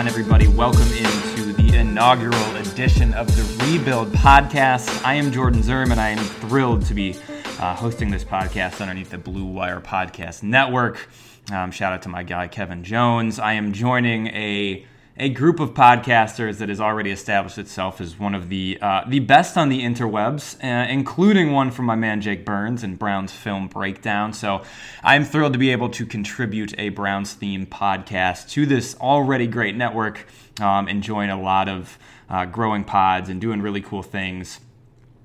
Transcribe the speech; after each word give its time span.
on, 0.00 0.08
everybody? 0.08 0.48
Welcome 0.48 0.88
into 0.92 1.52
the 1.52 1.76
inaugural 1.76 2.56
edition 2.56 3.12
of 3.12 3.26
the 3.36 3.66
Rebuild 3.66 4.08
Podcast. 4.12 5.04
I 5.04 5.12
am 5.12 5.30
Jordan 5.30 5.60
Zirm, 5.60 5.90
and 5.90 6.00
I 6.00 6.08
am 6.08 6.24
thrilled 6.24 6.86
to 6.86 6.94
be 6.94 7.16
uh, 7.58 7.74
hosting 7.74 8.10
this 8.10 8.24
podcast 8.24 8.80
underneath 8.80 9.10
the 9.10 9.18
Blue 9.18 9.44
Wire 9.44 9.78
Podcast 9.78 10.42
Network. 10.42 11.10
Um, 11.52 11.70
shout 11.70 11.92
out 11.92 12.00
to 12.02 12.08
my 12.08 12.22
guy, 12.22 12.48
Kevin 12.48 12.82
Jones. 12.82 13.38
I 13.38 13.52
am 13.52 13.74
joining 13.74 14.28
a 14.28 14.86
a 15.20 15.28
group 15.28 15.60
of 15.60 15.74
podcasters 15.74 16.56
that 16.58 16.70
has 16.70 16.80
already 16.80 17.10
established 17.10 17.58
itself 17.58 18.00
as 18.00 18.18
one 18.18 18.34
of 18.34 18.48
the 18.48 18.78
uh, 18.80 19.04
the 19.06 19.18
best 19.18 19.58
on 19.58 19.68
the 19.68 19.82
interwebs, 19.82 20.56
uh, 20.64 20.90
including 20.90 21.52
one 21.52 21.70
from 21.70 21.84
my 21.84 21.94
man 21.94 22.22
Jake 22.22 22.46
Burns 22.46 22.82
and 22.82 22.98
Browns 22.98 23.30
Film 23.30 23.68
Breakdown. 23.68 24.32
So 24.32 24.62
I'm 25.04 25.24
thrilled 25.24 25.52
to 25.52 25.58
be 25.58 25.72
able 25.72 25.90
to 25.90 26.06
contribute 26.06 26.74
a 26.78 26.88
Browns 26.88 27.34
theme 27.34 27.66
podcast 27.66 28.48
to 28.52 28.64
this 28.64 28.96
already 28.98 29.46
great 29.46 29.76
network, 29.76 30.26
um, 30.58 30.88
enjoying 30.88 31.28
a 31.28 31.40
lot 31.40 31.68
of 31.68 31.98
uh, 32.30 32.46
growing 32.46 32.82
pods 32.82 33.28
and 33.28 33.42
doing 33.42 33.60
really 33.60 33.82
cool 33.82 34.02
things 34.02 34.58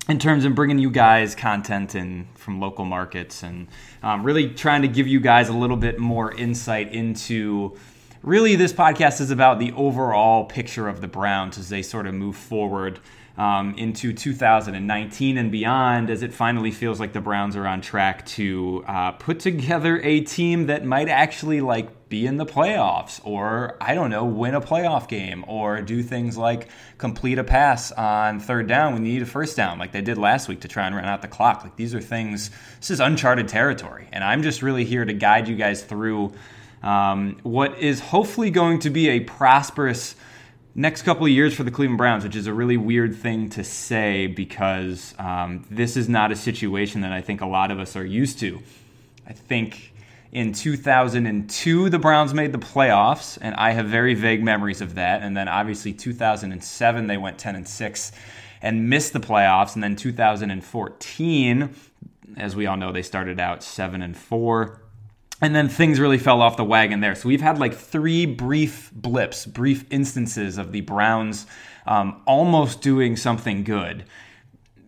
in 0.10 0.20
terms 0.20 0.44
of 0.44 0.54
bringing 0.54 0.78
you 0.78 0.92
guys 0.92 1.34
content 1.36 1.96
in 1.96 2.28
from 2.36 2.60
local 2.60 2.84
markets 2.84 3.44
and 3.44 3.68
um, 4.04 4.24
really 4.24 4.50
trying 4.50 4.82
to 4.82 4.90
give 4.90 5.08
you 5.08 5.22
guys 5.22 5.48
a 5.48 5.54
little 5.54 5.78
bit 5.78 5.98
more 5.98 6.34
insight 6.34 6.92
into 6.94 7.78
really, 8.26 8.56
this 8.56 8.74
podcast 8.74 9.22
is 9.22 9.30
about 9.30 9.60
the 9.60 9.72
overall 9.74 10.46
picture 10.46 10.88
of 10.88 11.00
the 11.00 11.08
Browns 11.08 11.58
as 11.60 11.70
they 11.70 11.84
sort 11.84 12.08
of 12.08 12.16
move 12.16 12.36
forward 12.36 13.00
um, 13.38 13.76
into 13.78 14.14
2019 14.14 15.38
and 15.38 15.52
beyond, 15.52 16.10
as 16.10 16.24
it 16.24 16.34
finally 16.34 16.72
feels 16.72 17.00
like 17.00 17.14
the 17.14 17.22
Browns 17.22 17.56
are 17.56 17.68
on 17.68 17.82
track 17.82 18.26
to 18.26 18.84
uh, 18.88 19.12
put 19.12 19.40
together 19.40 20.02
a 20.02 20.22
team 20.22 20.68
that 20.68 20.84
might 20.84 21.08
actually 21.08 21.62
like 21.62 22.10
be 22.10 22.26
in 22.26 22.38
the 22.38 22.46
playoffs, 22.46 23.20
or 23.24 23.78
I 23.80 23.94
don't 23.94 24.10
know, 24.10 24.26
win 24.26 24.56
a 24.56 24.62
playoff 24.62 25.08
game, 25.08 25.46
or 25.48 25.82
do 25.82 26.02
things 26.02 26.36
like 26.36 26.70
complete 26.98 27.38
a 27.38 27.44
pass 27.44 27.92
on 27.92 28.40
third 28.40 28.68
down 28.68 28.94
when 28.94 29.06
you 29.06 29.14
need 29.14 29.22
a 29.22 29.28
first 29.28 29.56
down, 29.56 29.78
like 29.78 29.92
they 29.92 30.02
did 30.02 30.18
last 30.18 30.48
week 30.48 30.62
to 30.62 30.68
try 30.68 30.88
and 30.88 30.96
run 30.96 31.06
out 31.06 31.22
the 31.22 31.28
clock. 31.28 31.64
Like 31.64 31.76
these 31.76 31.94
are 31.94 32.02
things. 32.02 32.50
This 32.80 32.90
is 32.90 33.00
uncharted 33.00 33.48
territory, 33.48 34.08
and 34.12 34.24
I'm 34.24 34.42
just 34.42 34.64
really 34.64 34.86
here 34.86 35.06
to 35.06 35.14
guide 35.14 35.48
you 35.48 35.56
guys 35.56 35.84
through 35.84 36.34
um, 36.86 37.40
what 37.42 37.80
is 37.80 38.00
hopefully 38.00 38.52
going 38.52 38.80
to 38.80 38.92
be 38.92 39.10
a 39.10 39.20
prosperous 39.22 40.16
next 40.76 41.02
couple 41.02 41.26
of 41.26 41.32
years 41.32 41.56
for 41.56 41.64
the 41.64 41.72
Cleveland 41.72 41.98
Browns, 41.98 42.24
which 42.24 42.36
is 42.36 42.46
a 42.46 42.54
really 42.54 42.78
weird 42.78 43.16
thing 43.16 43.50
to 43.50 43.64
say 43.64 44.28
because 44.28 45.16
um, 45.18 45.66
this 45.72 45.98
is 45.98 46.08
not 46.08 46.32
a 46.32 46.36
situation 46.36 47.02
that 47.02 47.12
I 47.12 47.22
think 47.22 47.42
a 47.42 47.48
lot 47.48 47.72
of 47.72 47.80
us 47.80 47.96
are 47.96 48.06
used 48.06 48.40
to. 48.40 48.62
I 49.26 49.34
think 49.34 49.94
in 50.32 50.54
2002 50.54 51.90
the 51.90 51.98
Browns 51.98 52.36
made 52.36 52.52
the 52.52 52.60
playoffs, 52.60 53.40
and 53.42 53.56
I 53.56 53.72
have 53.72 53.88
very 53.88 54.14
vague 54.14 54.44
memories 54.44 54.82
of 54.82 54.94
that. 54.96 55.24
And 55.24 55.36
then 55.36 55.48
obviously 55.48 55.92
2007 55.92 57.08
they 57.08 57.18
went 57.18 57.40
10 57.40 57.56
and 57.56 57.68
6 57.68 58.12
and 58.62 58.90
missed 58.90 59.14
the 59.14 59.20
playoffs, 59.20 59.74
and 59.74 59.84
then 59.84 59.96
2014, 59.96 61.76
as 62.38 62.56
we 62.56 62.68
all 62.68 62.78
know, 62.78 62.92
they 62.92 63.02
started 63.02 63.40
out 63.40 63.64
7 63.64 64.02
and 64.04 64.16
4 64.16 64.82
and 65.42 65.56
then 65.56 65.68
things 65.68 66.00
really 66.00 66.18
fell 66.18 66.42
off 66.42 66.58
the 66.58 66.64
wagon 66.64 67.02
there. 67.02 67.16
So 67.16 67.28
we've 67.28 67.42
had 67.42 67.60
like 67.60 67.74
three 67.74 68.26
brief 68.26 68.92
blips, 68.94 69.46
brief 69.46 69.86
instances 69.90 70.58
of 70.58 70.72
the 70.72 70.82
Browns 70.82 71.46
um, 71.86 72.22
almost 72.26 72.82
doing 72.82 73.16
something 73.16 73.64
good. 73.64 74.06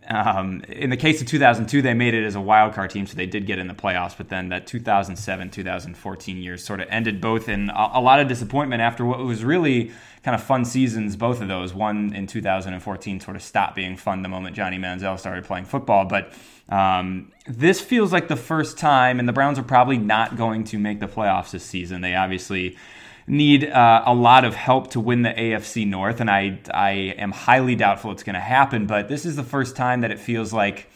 Um, 0.08 0.62
in 0.68 0.88
the 0.88 0.96
case 0.96 1.20
of 1.20 1.26
2002, 1.26 1.82
they 1.82 1.92
made 1.92 2.14
it 2.14 2.24
as 2.24 2.34
a 2.34 2.40
wild 2.40 2.72
card 2.72 2.90
team, 2.90 3.06
so 3.06 3.14
they 3.14 3.26
did 3.26 3.46
get 3.46 3.58
in 3.58 3.68
the 3.68 3.74
playoffs. 3.74 4.16
But 4.16 4.30
then 4.30 4.48
that 4.48 4.66
2007 4.66 5.50
2014 5.50 6.36
years 6.38 6.64
sort 6.64 6.80
of 6.80 6.88
ended 6.88 7.20
both 7.20 7.48
in 7.48 7.68
a, 7.68 7.90
a, 7.94 8.00
lot 8.00 8.18
of 8.18 8.26
disappointment 8.26 8.80
after 8.80 9.04
what 9.04 9.18
was 9.18 9.44
really 9.44 9.92
kind 10.22 10.34
of 10.34 10.42
fun 10.42 10.64
seasons, 10.64 11.14
both 11.14 11.42
of 11.42 11.48
those. 11.48 11.74
One 11.74 12.14
in 12.14 12.26
2014 12.26 13.20
sort 13.20 13.36
of 13.36 13.42
stopped 13.42 13.76
being 13.76 13.96
fun 13.98 14.22
the 14.22 14.30
moment 14.30 14.56
Johnny 14.56 14.78
Manziel 14.78 15.18
started 15.18 15.44
playing 15.44 15.66
football. 15.66 16.06
But 16.06 16.32
um, 16.70 17.30
this 17.46 17.80
feels 17.80 18.10
like 18.10 18.28
the 18.28 18.36
first 18.36 18.78
time, 18.78 19.18
and 19.18 19.28
the 19.28 19.34
Browns 19.34 19.58
are 19.58 19.62
probably 19.62 19.98
not 19.98 20.36
going 20.36 20.64
to 20.64 20.78
make 20.78 21.00
the 21.00 21.08
playoffs 21.08 21.50
this 21.50 21.64
season. 21.64 22.00
They 22.00 22.14
obviously 22.14 22.78
need 23.28 23.68
uh, 23.68 24.02
a 24.06 24.14
lot 24.14 24.44
of 24.44 24.54
help 24.54 24.90
to 24.92 25.00
win 25.00 25.22
the 25.22 25.30
AFC 25.30 25.86
North, 25.86 26.20
and 26.20 26.30
I 26.30 26.58
I 26.72 26.90
am 27.18 27.30
highly 27.30 27.76
doubtful 27.76 28.10
it's 28.10 28.22
going 28.22 28.34
to 28.34 28.40
happen. 28.40 28.86
But 28.86 29.08
this 29.08 29.26
is 29.26 29.36
the 29.36 29.44
first 29.44 29.76
time 29.76 30.00
that 30.00 30.10
it 30.10 30.18
feels 30.18 30.52
like 30.52 30.90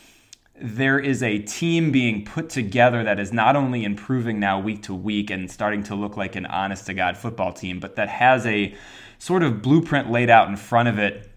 there 0.60 0.98
is 0.98 1.22
a 1.22 1.38
team 1.38 1.91
being 1.91 2.25
put 2.25 2.48
together 2.48 3.04
that 3.04 3.19
is 3.19 3.32
not 3.32 3.56
only 3.56 3.84
improving 3.84 4.38
now 4.38 4.60
week 4.60 4.82
to 4.84 4.94
week 4.94 5.31
and 5.31 5.50
starting 5.50 5.82
to 5.82 5.94
look 5.94 6.16
like 6.16 6.37
an 6.37 6.47
honest 6.47 6.87
to 6.87 6.94
God 6.94 7.16
football 7.16 7.53
team, 7.53 7.81
but 7.81 7.97
that 7.97 8.09
has 8.09 8.47
a 8.47 8.75
sort 9.19 9.43
of 9.43 9.60
blueprint 9.60 10.10
laid 10.10 10.31
out 10.31 10.49
in 10.49 10.56
front 10.56 10.88
of 10.88 10.99
it 10.99 11.28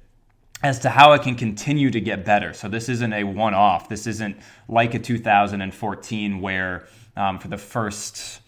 as 0.64 0.80
to 0.80 0.90
how 0.90 1.14
it 1.14 1.22
can 1.22 1.36
continue 1.36 1.92
to 1.92 2.00
get 2.00 2.26
better. 2.26 2.54
So 2.54 2.68
this 2.68 2.90
isn't 2.90 3.14
a 3.14 3.24
one 3.24 3.54
off. 3.54 3.90
This 3.90 4.08
isn't 4.08 4.38
like 4.68 4.94
a 4.94 5.00
2014 5.00 6.42
where 6.42 6.88
um, 7.16 7.40
for 7.40 7.48
the 7.48 7.58
first 7.58 8.42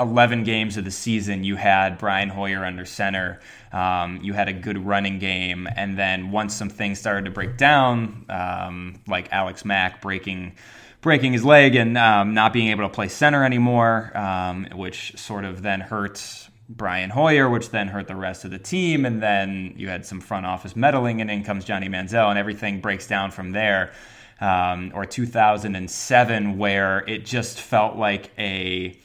11 0.00 0.44
games 0.44 0.76
of 0.76 0.84
the 0.84 0.90
season, 0.90 1.44
you 1.44 1.56
had 1.56 1.98
Brian 1.98 2.28
Hoyer 2.28 2.64
under 2.64 2.84
center. 2.84 3.40
Um, 3.72 4.20
you 4.22 4.32
had 4.32 4.48
a 4.48 4.52
good 4.52 4.78
running 4.78 5.18
game. 5.18 5.68
And 5.76 5.98
then 5.98 6.30
once 6.30 6.54
some 6.54 6.68
things 6.68 6.98
started 6.98 7.26
to 7.26 7.30
break 7.30 7.56
down, 7.56 8.24
um, 8.28 9.00
like 9.06 9.32
Alex 9.32 9.64
Mack 9.64 10.00
breaking 10.00 10.54
breaking 11.00 11.32
his 11.32 11.44
leg 11.44 11.76
and 11.76 11.96
um, 11.96 12.34
not 12.34 12.52
being 12.52 12.68
able 12.68 12.82
to 12.82 12.92
play 12.92 13.06
center 13.06 13.44
anymore, 13.44 14.10
um, 14.16 14.66
which 14.74 15.16
sort 15.16 15.44
of 15.44 15.62
then 15.62 15.80
hurt 15.80 16.48
Brian 16.68 17.08
Hoyer, 17.08 17.48
which 17.48 17.70
then 17.70 17.88
hurt 17.88 18.08
the 18.08 18.16
rest 18.16 18.44
of 18.44 18.50
the 18.50 18.58
team. 18.58 19.06
And 19.06 19.22
then 19.22 19.74
you 19.76 19.88
had 19.88 20.04
some 20.04 20.20
front 20.20 20.44
office 20.44 20.74
meddling, 20.74 21.20
and 21.20 21.30
in 21.30 21.44
comes 21.44 21.64
Johnny 21.64 21.88
Manziel, 21.88 22.28
and 22.28 22.38
everything 22.38 22.80
breaks 22.80 23.06
down 23.06 23.30
from 23.30 23.52
there. 23.52 23.92
Um, 24.40 24.92
or 24.94 25.04
2007, 25.04 26.58
where 26.58 27.00
it 27.08 27.24
just 27.24 27.60
felt 27.60 27.96
like 27.96 28.30
a 28.38 28.96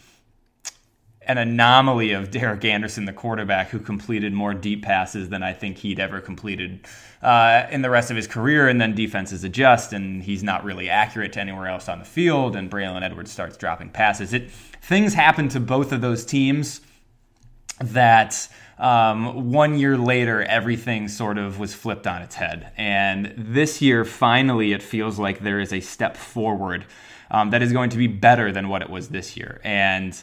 an 1.28 1.38
anomaly 1.38 2.12
of 2.12 2.32
Derek 2.32 2.66
Anderson, 2.66 3.06
the 3.06 3.14
quarterback, 3.14 3.70
who 3.70 3.80
completed 3.80 4.34
more 4.34 4.54
deep 4.54 4.84
passes 4.84 5.30
than 5.30 5.44
I 5.44 5.54
think 5.54 5.78
he'd 5.78 6.00
ever 6.00 6.20
completed 6.20 6.86
uh, 7.22 7.68
in 7.72 7.82
the 7.82 7.90
rest 7.90 8.10
of 8.10 8.18
his 8.18 8.28
career. 8.28 8.68
And 8.68 8.80
then 8.80 8.96
defenses 8.96 9.44
adjust, 9.44 9.94
and 9.94 10.24
he's 10.24 10.44
not 10.44 10.64
really 10.64 10.90
accurate 10.90 11.34
to 11.34 11.40
anywhere 11.40 11.68
else 11.68 11.88
on 11.88 12.00
the 12.00 12.06
field. 12.06 12.56
And 12.56 12.70
Braylon 12.70 13.04
Edwards 13.04 13.32
starts 13.32 13.58
dropping 13.58 13.90
passes. 13.90 14.34
It 14.34 14.52
things 14.52 15.14
happen 15.14 15.50
to 15.50 15.60
both 15.60 15.92
of 15.92 16.02
those 16.02 16.26
teams 16.26 16.82
that. 17.80 18.48
Um, 18.80 19.52
one 19.52 19.78
year 19.78 19.98
later, 19.98 20.42
everything 20.42 21.08
sort 21.08 21.38
of 21.38 21.60
was 21.60 21.76
flipped 21.76 22.08
on 22.08 22.24
its 22.24 22.34
head. 22.34 22.72
And 22.76 23.34
this 23.38 23.84
year, 23.84 24.04
finally, 24.04 24.74
it 24.74 24.82
feels 24.82 25.20
like 25.20 25.40
there 25.40 25.60
is 25.60 25.72
a 25.72 25.80
step 25.80 26.18
forward 26.18 26.84
um, 27.30 27.52
that 27.52 27.62
is 27.62 27.72
going 27.72 27.92
to 27.92 27.98
be 27.98 28.08
better 28.08 28.52
than 28.52 28.70
what 28.70 28.82
it 28.82 28.90
was 28.90 29.10
this 29.10 29.38
year. 29.38 29.62
And 29.64 30.22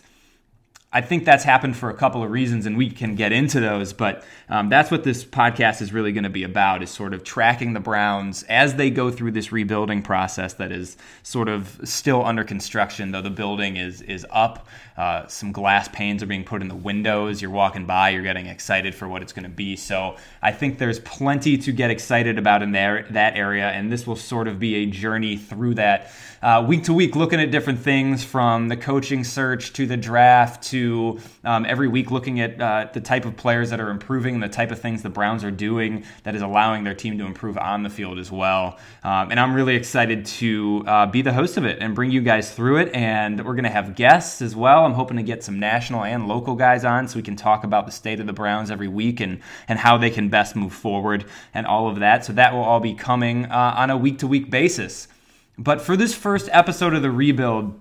I 0.92 1.02
think 1.02 1.24
that's 1.24 1.44
happened 1.44 1.76
for 1.76 1.88
a 1.88 1.94
couple 1.94 2.24
of 2.24 2.32
reasons, 2.32 2.66
and 2.66 2.76
we 2.76 2.90
can 2.90 3.14
get 3.14 3.30
into 3.30 3.60
those. 3.60 3.92
But 3.92 4.24
um, 4.48 4.68
that's 4.68 4.90
what 4.90 5.04
this 5.04 5.24
podcast 5.24 5.80
is 5.82 5.92
really 5.92 6.10
going 6.10 6.24
to 6.24 6.30
be 6.30 6.42
about: 6.42 6.82
is 6.82 6.90
sort 6.90 7.14
of 7.14 7.22
tracking 7.22 7.74
the 7.74 7.80
Browns 7.80 8.42
as 8.44 8.74
they 8.74 8.90
go 8.90 9.10
through 9.10 9.30
this 9.30 9.52
rebuilding 9.52 10.02
process 10.02 10.54
that 10.54 10.72
is 10.72 10.96
sort 11.22 11.48
of 11.48 11.80
still 11.84 12.24
under 12.24 12.42
construction, 12.42 13.12
though 13.12 13.22
the 13.22 13.30
building 13.30 13.76
is 13.76 14.02
is 14.02 14.26
up. 14.30 14.66
Uh, 14.96 15.26
some 15.28 15.52
glass 15.52 15.88
panes 15.88 16.22
are 16.22 16.26
being 16.26 16.44
put 16.44 16.60
in 16.60 16.68
the 16.68 16.74
windows. 16.74 17.40
You're 17.40 17.52
walking 17.52 17.86
by, 17.86 18.10
you're 18.10 18.22
getting 18.22 18.46
excited 18.46 18.94
for 18.94 19.08
what 19.08 19.22
it's 19.22 19.32
going 19.32 19.44
to 19.44 19.48
be. 19.48 19.74
So 19.76 20.16
I 20.42 20.52
think 20.52 20.78
there's 20.78 20.98
plenty 21.00 21.56
to 21.56 21.72
get 21.72 21.90
excited 21.90 22.36
about 22.36 22.62
in 22.62 22.72
there 22.72 23.06
that 23.10 23.36
area, 23.36 23.68
and 23.68 23.92
this 23.92 24.06
will 24.06 24.16
sort 24.16 24.48
of 24.48 24.58
be 24.58 24.74
a 24.74 24.86
journey 24.86 25.36
through 25.36 25.76
that 25.76 26.10
uh, 26.42 26.64
week 26.66 26.84
to 26.84 26.94
week, 26.94 27.14
looking 27.14 27.38
at 27.38 27.50
different 27.50 27.78
things 27.78 28.24
from 28.24 28.68
the 28.68 28.76
coaching 28.76 29.24
search 29.24 29.74
to 29.74 29.86
the 29.86 29.96
draft 29.96 30.62
to 30.62 31.20
um, 31.44 31.66
every 31.66 31.86
week 31.86 32.10
looking 32.10 32.40
at 32.40 32.58
uh, 32.58 32.88
the 32.94 33.00
type 33.00 33.26
of 33.26 33.36
players 33.36 33.68
that 33.68 33.78
are 33.78 33.90
improving 33.90 34.34
and 34.34 34.42
the 34.42 34.48
type 34.48 34.70
of 34.70 34.80
things 34.80 35.02
the 35.02 35.10
Browns 35.10 35.44
are 35.44 35.50
doing 35.50 36.02
that 36.22 36.34
is 36.34 36.40
allowing 36.40 36.82
their 36.82 36.94
team 36.94 37.18
to 37.18 37.26
improve 37.26 37.58
on 37.58 37.82
the 37.82 37.90
field 37.90 38.18
as 38.18 38.32
well. 38.32 38.78
Um, 39.04 39.30
and 39.30 39.38
I'm 39.38 39.52
really 39.52 39.76
excited 39.76 40.24
to 40.26 40.82
uh, 40.86 41.06
be 41.06 41.20
the 41.20 41.32
host 41.32 41.58
of 41.58 41.66
it 41.66 41.78
and 41.80 41.94
bring 41.94 42.10
you 42.10 42.22
guys 42.22 42.50
through 42.50 42.78
it. 42.78 42.94
And 42.94 43.44
we're 43.44 43.54
going 43.54 43.64
to 43.64 43.70
have 43.70 43.94
guests 43.94 44.40
as 44.40 44.56
well. 44.56 44.86
I'm 44.86 44.94
hoping 44.94 45.18
to 45.18 45.22
get 45.22 45.44
some 45.44 45.60
national 45.60 46.04
and 46.04 46.26
local 46.26 46.54
guys 46.54 46.86
on 46.86 47.06
so 47.06 47.16
we 47.16 47.22
can 47.22 47.36
talk 47.36 47.64
about 47.64 47.84
the 47.84 47.92
state 47.92 48.18
of 48.18 48.26
the 48.26 48.32
Browns 48.32 48.70
every 48.70 48.88
week 48.88 49.20
and, 49.20 49.40
and 49.68 49.78
how 49.78 49.98
they 49.98 50.08
can 50.08 50.30
best 50.30 50.56
move 50.56 50.72
forward 50.72 51.26
and 51.52 51.66
all 51.66 51.86
of 51.86 51.98
that. 51.98 52.24
So 52.24 52.32
that 52.32 52.54
will 52.54 52.64
all 52.64 52.80
be 52.80 52.94
coming 52.94 53.44
uh, 53.44 53.74
on 53.76 53.90
a 53.90 53.96
week 53.96 54.20
to 54.20 54.26
week 54.26 54.50
basis. 54.50 55.06
But 55.60 55.82
for 55.82 55.94
this 55.94 56.14
first 56.14 56.48
episode 56.52 56.94
of 56.94 57.02
the 57.02 57.10
rebuild, 57.10 57.78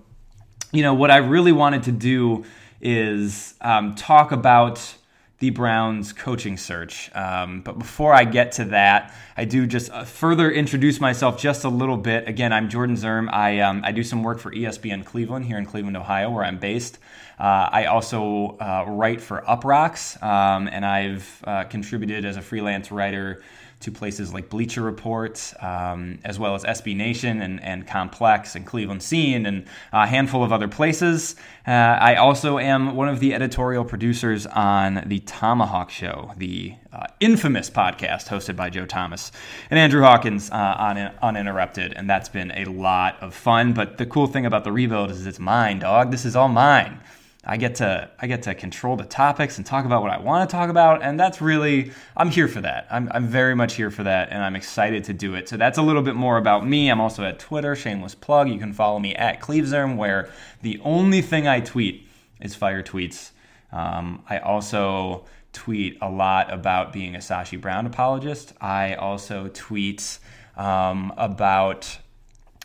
you 0.70 0.82
know, 0.82 0.92
what 0.92 1.10
I 1.10 1.16
really 1.16 1.50
wanted 1.50 1.84
to 1.84 1.92
do 1.92 2.44
is 2.78 3.54
um, 3.62 3.94
talk 3.94 4.32
about 4.32 4.96
the 5.38 5.48
Browns 5.48 6.12
coaching 6.12 6.58
search. 6.58 7.10
Um, 7.14 7.62
but 7.62 7.78
before 7.78 8.12
I 8.12 8.24
get 8.24 8.52
to 8.52 8.66
that, 8.66 9.14
I 9.34 9.46
do 9.46 9.66
just 9.66 9.90
uh, 9.90 10.04
further 10.04 10.50
introduce 10.50 11.00
myself 11.00 11.40
just 11.40 11.64
a 11.64 11.70
little 11.70 11.96
bit. 11.96 12.28
Again, 12.28 12.52
I'm 12.52 12.68
Jordan 12.68 12.96
Zirm. 12.96 13.30
I, 13.32 13.60
um, 13.60 13.80
I 13.82 13.92
do 13.92 14.04
some 14.04 14.22
work 14.22 14.40
for 14.40 14.52
ESPN 14.52 15.02
Cleveland 15.02 15.46
here 15.46 15.56
in 15.56 15.64
Cleveland, 15.64 15.96
Ohio, 15.96 16.30
where 16.30 16.44
I'm 16.44 16.58
based. 16.58 16.98
Uh, 17.38 17.70
I 17.72 17.86
also 17.86 18.58
uh, 18.60 18.84
write 18.88 19.22
for 19.22 19.40
Uproxx, 19.48 20.22
um, 20.22 20.68
and 20.68 20.84
I've 20.84 21.42
uh, 21.44 21.64
contributed 21.64 22.26
as 22.26 22.36
a 22.36 22.42
freelance 22.42 22.92
writer 22.92 23.42
to 23.80 23.90
places 23.90 24.34
like 24.34 24.50
Bleacher 24.50 24.82
Report, 24.82 25.54
um, 25.60 26.18
as 26.24 26.38
well 26.38 26.54
as 26.54 26.64
SB 26.64 26.94
Nation 26.94 27.40
and, 27.40 27.62
and 27.62 27.86
Complex 27.86 28.54
and 28.54 28.66
Cleveland 28.66 29.02
Scene 29.02 29.46
and 29.46 29.64
a 29.92 30.06
handful 30.06 30.44
of 30.44 30.52
other 30.52 30.68
places. 30.68 31.34
Uh, 31.66 31.70
I 31.70 32.16
also 32.16 32.58
am 32.58 32.94
one 32.94 33.08
of 33.08 33.20
the 33.20 33.32
editorial 33.32 33.84
producers 33.84 34.46
on 34.46 35.02
the 35.06 35.20
Tomahawk 35.20 35.90
Show, 35.90 36.32
the 36.36 36.74
uh, 36.92 37.06
infamous 37.20 37.70
podcast 37.70 38.28
hosted 38.28 38.54
by 38.54 38.68
Joe 38.68 38.84
Thomas 38.84 39.32
and 39.70 39.78
Andrew 39.78 40.02
Hawkins 40.02 40.50
uh, 40.50 40.54
on 40.54 40.98
Uninterrupted, 41.22 41.94
and 41.94 42.08
that's 42.08 42.28
been 42.28 42.50
a 42.50 42.66
lot 42.66 43.16
of 43.22 43.34
fun. 43.34 43.72
But 43.72 43.96
the 43.96 44.06
cool 44.06 44.26
thing 44.26 44.44
about 44.44 44.64
the 44.64 44.72
rebuild 44.72 45.10
is 45.10 45.26
it's 45.26 45.38
mine, 45.38 45.78
dog. 45.78 46.10
This 46.10 46.26
is 46.26 46.36
all 46.36 46.48
mine. 46.48 47.00
I 47.44 47.56
get 47.56 47.76
to 47.76 48.10
I 48.18 48.26
get 48.26 48.42
to 48.42 48.54
control 48.54 48.96
the 48.96 49.04
topics 49.04 49.56
and 49.56 49.64
talk 49.64 49.86
about 49.86 50.02
what 50.02 50.10
I 50.10 50.18
want 50.18 50.48
to 50.48 50.54
talk 50.54 50.68
about, 50.68 51.02
and 51.02 51.18
that's 51.18 51.40
really 51.40 51.92
I'm 52.14 52.28
here 52.30 52.48
for 52.48 52.60
that. 52.60 52.86
I'm 52.90 53.08
I'm 53.12 53.26
very 53.26 53.54
much 53.54 53.74
here 53.74 53.90
for 53.90 54.02
that, 54.02 54.28
and 54.30 54.44
I'm 54.44 54.56
excited 54.56 55.04
to 55.04 55.14
do 55.14 55.34
it. 55.34 55.48
So 55.48 55.56
that's 55.56 55.78
a 55.78 55.82
little 55.82 56.02
bit 56.02 56.14
more 56.14 56.36
about 56.36 56.66
me. 56.66 56.90
I'm 56.90 57.00
also 57.00 57.24
at 57.24 57.38
Twitter, 57.38 57.74
shameless 57.74 58.14
plug. 58.14 58.50
You 58.50 58.58
can 58.58 58.74
follow 58.74 58.98
me 58.98 59.14
at 59.14 59.40
Clevesarm, 59.40 59.96
where 59.96 60.28
the 60.60 60.80
only 60.84 61.22
thing 61.22 61.48
I 61.48 61.60
tweet 61.60 62.06
is 62.40 62.54
fire 62.54 62.82
tweets. 62.82 63.30
Um, 63.72 64.22
I 64.28 64.38
also 64.38 65.24
tweet 65.54 65.96
a 66.02 66.10
lot 66.10 66.52
about 66.52 66.92
being 66.92 67.14
a 67.14 67.20
Sashi 67.20 67.58
Brown 67.58 67.86
apologist. 67.86 68.52
I 68.60 68.94
also 68.94 69.48
tweet 69.48 70.18
um, 70.56 71.12
about 71.16 71.98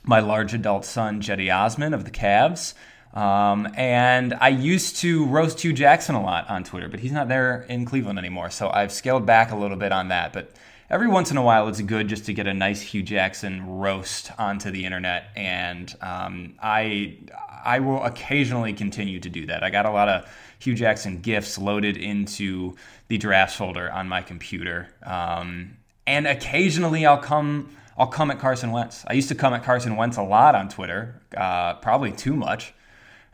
my 0.03 0.19
large 0.19 0.53
adult 0.53 0.83
son 0.83 1.21
Cedi 1.21 1.49
Osman 1.49 1.93
of 1.93 2.03
the 2.03 2.11
Cavs. 2.11 2.73
Um, 3.15 3.69
and 3.75 4.33
I 4.33 4.49
used 4.49 4.97
to 4.97 5.25
roast 5.25 5.61
Hue 5.61 5.71
Jackson 5.71 6.15
a 6.15 6.21
lot 6.21 6.49
on 6.49 6.63
Twitter, 6.65 6.89
but 6.89 6.99
he's 6.99 7.13
not 7.13 7.29
there 7.29 7.61
in 7.69 7.85
Cleveland 7.85 8.19
anymore. 8.19 8.49
So 8.49 8.69
I've 8.69 8.91
scaled 8.91 9.25
back 9.25 9.51
a 9.51 9.55
little 9.55 9.77
bit 9.77 9.93
on 9.93 10.09
that. 10.09 10.33
But 10.33 10.51
every 10.89 11.07
once 11.07 11.31
in 11.31 11.37
a 11.37 11.41
while, 11.41 11.67
it's 11.69 11.79
good 11.81 12.09
just 12.09 12.25
to 12.25 12.33
get 12.33 12.45
a 12.45 12.53
nice 12.53 12.81
Hue 12.81 13.01
Jackson 13.01 13.79
roast 13.79 14.31
onto 14.37 14.69
the 14.69 14.83
internet. 14.83 15.29
And 15.35 15.95
um, 16.01 16.55
I, 16.61 17.17
I 17.63 17.79
will 17.79 18.03
occasionally 18.03 18.73
continue 18.73 19.21
to 19.21 19.29
do 19.29 19.45
that. 19.45 19.63
I 19.63 19.69
got 19.69 19.85
a 19.85 19.91
lot 19.91 20.09
of 20.09 20.29
Hue 20.59 20.75
Jackson 20.75 21.21
gifts 21.21 21.57
loaded 21.57 21.95
into 21.95 22.75
the 23.07 23.17
drafts 23.17 23.55
folder 23.55 23.89
on 23.91 24.09
my 24.09 24.21
computer. 24.21 24.89
Um, 25.03 25.77
and 26.05 26.27
occasionally 26.27 27.05
I'll 27.05 27.17
come. 27.17 27.75
I'll 27.97 28.07
come 28.07 28.29
at 28.29 28.39
Carson 28.39 28.73
Wentz. 28.73 29.05
I 29.07 29.13
used 29.13 29.29
to 29.29 29.35
come 29.35 29.53
at 29.53 29.63
Carson 29.63 29.95
Wentz 29.95 30.17
a 30.17 30.21
lot 30.21 30.53
on 30.53 30.67
Twitter, 30.67 31.21
uh, 31.37 31.75
probably 31.75 32.11
too 32.11 32.35
much. 32.35 32.73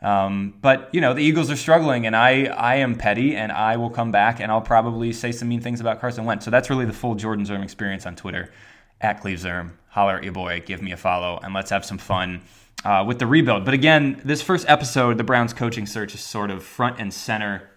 Um, 0.02 0.54
but 0.60 0.90
you 0.92 1.00
know 1.00 1.14
the 1.14 1.22
Eagles 1.22 1.50
are 1.50 1.56
struggling, 1.56 2.06
and 2.06 2.16
I 2.16 2.46
I 2.46 2.76
am 2.76 2.96
petty, 2.96 3.36
and 3.36 3.52
I 3.52 3.76
will 3.76 3.90
come 3.90 4.10
back, 4.10 4.40
and 4.40 4.50
I'll 4.50 4.60
probably 4.60 5.12
say 5.12 5.30
some 5.30 5.48
mean 5.48 5.60
things 5.60 5.80
about 5.80 6.00
Carson 6.00 6.24
Wentz. 6.24 6.44
So 6.44 6.50
that's 6.50 6.68
really 6.68 6.86
the 6.86 6.92
full 6.92 7.14
Jordan 7.14 7.44
Zirm 7.44 7.62
experience 7.62 8.04
on 8.04 8.16
Twitter, 8.16 8.50
at 9.00 9.20
Cleve 9.20 9.38
Zirm. 9.38 9.72
Holler 9.90 10.16
at 10.16 10.24
your 10.24 10.32
boy, 10.32 10.62
give 10.64 10.82
me 10.82 10.92
a 10.92 10.96
follow, 10.96 11.38
and 11.42 11.54
let's 11.54 11.70
have 11.70 11.84
some 11.84 11.98
fun 11.98 12.42
uh, 12.84 13.04
with 13.06 13.18
the 13.18 13.26
rebuild. 13.26 13.64
But 13.64 13.74
again, 13.74 14.20
this 14.24 14.42
first 14.42 14.68
episode, 14.68 15.18
the 15.18 15.24
Browns 15.24 15.52
coaching 15.52 15.86
search 15.86 16.14
is 16.14 16.20
sort 16.20 16.50
of 16.50 16.64
front 16.64 16.98
and 16.98 17.12
center 17.14 17.68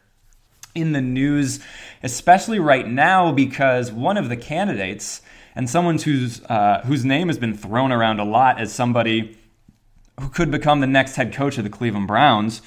in 0.73 0.91
the 0.91 1.01
news, 1.01 1.59
especially 2.03 2.59
right 2.59 2.87
now 2.87 3.31
because 3.31 3.91
one 3.91 4.17
of 4.17 4.29
the 4.29 4.37
candidates 4.37 5.21
and 5.55 5.69
someone 5.69 5.97
whose 5.97 6.43
uh, 6.45 6.81
whose 6.85 7.05
name 7.05 7.27
has 7.27 7.37
been 7.37 7.55
thrown 7.55 7.91
around 7.91 8.19
a 8.19 8.25
lot 8.25 8.59
as 8.59 8.73
somebody 8.73 9.37
who 10.19 10.29
could 10.29 10.51
become 10.51 10.79
the 10.79 10.87
next 10.87 11.15
head 11.15 11.33
coach 11.33 11.57
of 11.57 11.63
the 11.63 11.69
Cleveland 11.69 12.07
Browns 12.07 12.61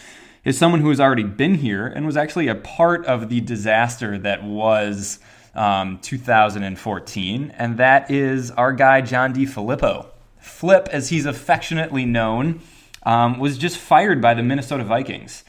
is 0.44 0.58
someone 0.58 0.80
who 0.80 0.88
has 0.88 1.00
already 1.00 1.24
been 1.24 1.56
here 1.56 1.86
and 1.86 2.06
was 2.06 2.16
actually 2.16 2.48
a 2.48 2.54
part 2.54 3.04
of 3.06 3.28
the 3.28 3.40
disaster 3.40 4.18
that 4.18 4.42
was 4.42 5.18
um, 5.54 5.98
2014, 6.00 7.54
and 7.56 7.76
that 7.78 8.10
is 8.10 8.50
our 8.52 8.72
guy 8.72 9.00
John 9.00 9.34
DeFilippo. 9.34 10.06
Flip, 10.38 10.88
as 10.92 11.08
he's 11.08 11.26
affectionately 11.26 12.04
known, 12.04 12.60
um, 13.02 13.38
was 13.38 13.58
just 13.58 13.76
fired 13.76 14.22
by 14.22 14.34
the 14.34 14.42
Minnesota 14.42 14.84
Vikings. 14.84 15.44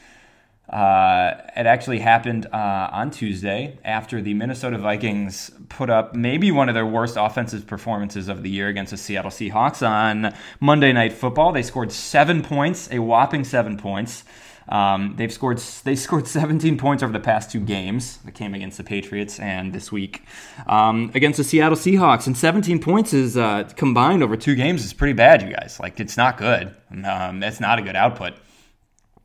Uh, 0.70 1.34
it 1.56 1.66
actually 1.66 1.98
happened 1.98 2.46
uh, 2.52 2.88
on 2.92 3.10
Tuesday 3.10 3.76
after 3.84 4.22
the 4.22 4.34
Minnesota 4.34 4.78
Vikings 4.78 5.50
put 5.68 5.90
up 5.90 6.14
maybe 6.14 6.52
one 6.52 6.68
of 6.68 6.76
their 6.76 6.86
worst 6.86 7.16
offensive 7.18 7.66
performances 7.66 8.28
of 8.28 8.44
the 8.44 8.50
year 8.50 8.68
against 8.68 8.92
the 8.92 8.96
Seattle 8.96 9.32
Seahawks 9.32 9.86
on 9.86 10.32
Monday 10.60 10.92
Night 10.92 11.12
Football. 11.12 11.50
They 11.50 11.64
scored 11.64 11.90
seven 11.90 12.42
points, 12.42 12.88
a 12.92 13.00
whopping 13.00 13.42
seven 13.42 13.78
points. 13.78 14.22
Um, 14.68 15.14
they've 15.16 15.32
scored 15.32 15.58
they 15.82 15.96
scored 15.96 16.28
17 16.28 16.78
points 16.78 17.02
over 17.02 17.12
the 17.12 17.18
past 17.18 17.50
two 17.50 17.58
games. 17.58 18.18
That 18.18 18.34
came 18.34 18.54
against 18.54 18.78
the 18.78 18.84
Patriots 18.84 19.40
and 19.40 19.72
this 19.72 19.90
week 19.90 20.22
um, 20.68 21.10
against 21.14 21.38
the 21.38 21.44
Seattle 21.44 21.76
Seahawks. 21.76 22.28
And 22.28 22.36
17 22.38 22.78
points 22.78 23.12
is 23.12 23.36
uh, 23.36 23.64
combined 23.74 24.22
over 24.22 24.36
two 24.36 24.54
games 24.54 24.84
is 24.84 24.92
pretty 24.92 25.14
bad, 25.14 25.42
you 25.42 25.52
guys. 25.52 25.80
Like 25.80 25.98
it's 25.98 26.16
not 26.16 26.38
good. 26.38 26.72
Um, 27.04 27.40
that's 27.40 27.58
not 27.58 27.80
a 27.80 27.82
good 27.82 27.96
output. 27.96 28.34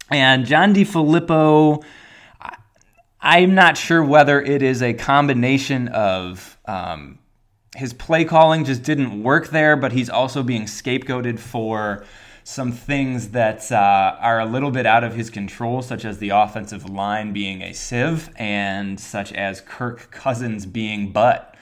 And 0.10 0.46
John 0.46 0.74
DeFilippo, 0.74 1.84
I'm 3.20 3.56
not 3.56 3.76
sure 3.76 4.04
whether 4.04 4.40
it 4.40 4.62
is 4.62 4.84
a 4.84 4.94
combination 4.94 5.88
of 5.88 6.58
um, 6.66 7.18
his 7.76 7.94
play 7.94 8.24
calling 8.24 8.66
just 8.66 8.84
didn't 8.84 9.24
work 9.24 9.50
there, 9.50 9.76
but 9.76 9.92
he's 9.92 10.10
also 10.10 10.44
being 10.44 10.64
scapegoated 10.64 11.40
for 11.40 12.06
some 12.44 12.72
things 12.72 13.30
that 13.30 13.72
uh, 13.72 14.16
are 14.20 14.40
a 14.40 14.46
little 14.46 14.70
bit 14.70 14.86
out 14.86 15.04
of 15.04 15.16
his 15.16 15.32
control, 15.32 15.82
such 15.82 16.06
as 16.06 16.20
the 16.20 16.30
offensive 16.30 16.88
line 16.88 17.34
being 17.34 17.64
a 17.64 17.74
sieve 17.74 18.30
and 18.36 19.00
such 19.00 19.34
as 19.34 19.62
Kirk 19.62 20.12
Cousins 20.12 20.68
being 20.68 21.12
butt. 21.12 21.55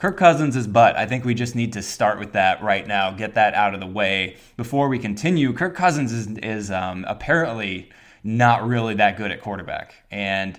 Kirk 0.00 0.16
Cousins 0.16 0.56
is 0.56 0.66
butt. 0.66 0.96
I 0.96 1.04
think 1.04 1.26
we 1.26 1.34
just 1.34 1.54
need 1.54 1.74
to 1.74 1.82
start 1.82 2.18
with 2.18 2.32
that 2.32 2.62
right 2.62 2.86
now, 2.86 3.10
get 3.10 3.34
that 3.34 3.52
out 3.52 3.74
of 3.74 3.80
the 3.80 3.86
way 3.86 4.38
before 4.56 4.88
we 4.88 4.98
continue. 4.98 5.52
Kirk 5.52 5.74
Cousins 5.74 6.10
is, 6.10 6.38
is 6.38 6.70
um, 6.70 7.04
apparently 7.06 7.90
not 8.24 8.66
really 8.66 8.94
that 8.94 9.18
good 9.18 9.30
at 9.30 9.42
quarterback. 9.42 9.94
And 10.10 10.58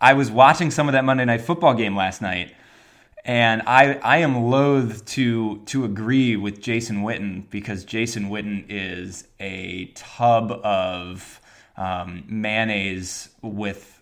I 0.00 0.14
was 0.14 0.30
watching 0.30 0.70
some 0.70 0.88
of 0.88 0.94
that 0.94 1.04
Monday 1.04 1.26
Night 1.26 1.42
Football 1.42 1.74
game 1.74 1.94
last 1.94 2.22
night, 2.22 2.54
and 3.22 3.60
I, 3.66 3.96
I 3.96 4.16
am 4.18 4.46
loath 4.46 5.04
to, 5.08 5.58
to 5.66 5.84
agree 5.84 6.36
with 6.36 6.62
Jason 6.62 7.02
Witten 7.02 7.50
because 7.50 7.84
Jason 7.84 8.30
Witten 8.30 8.64
is 8.70 9.28
a 9.38 9.92
tub 9.94 10.52
of 10.64 11.38
um, 11.76 12.24
mayonnaise 12.28 13.28
with 13.42 13.99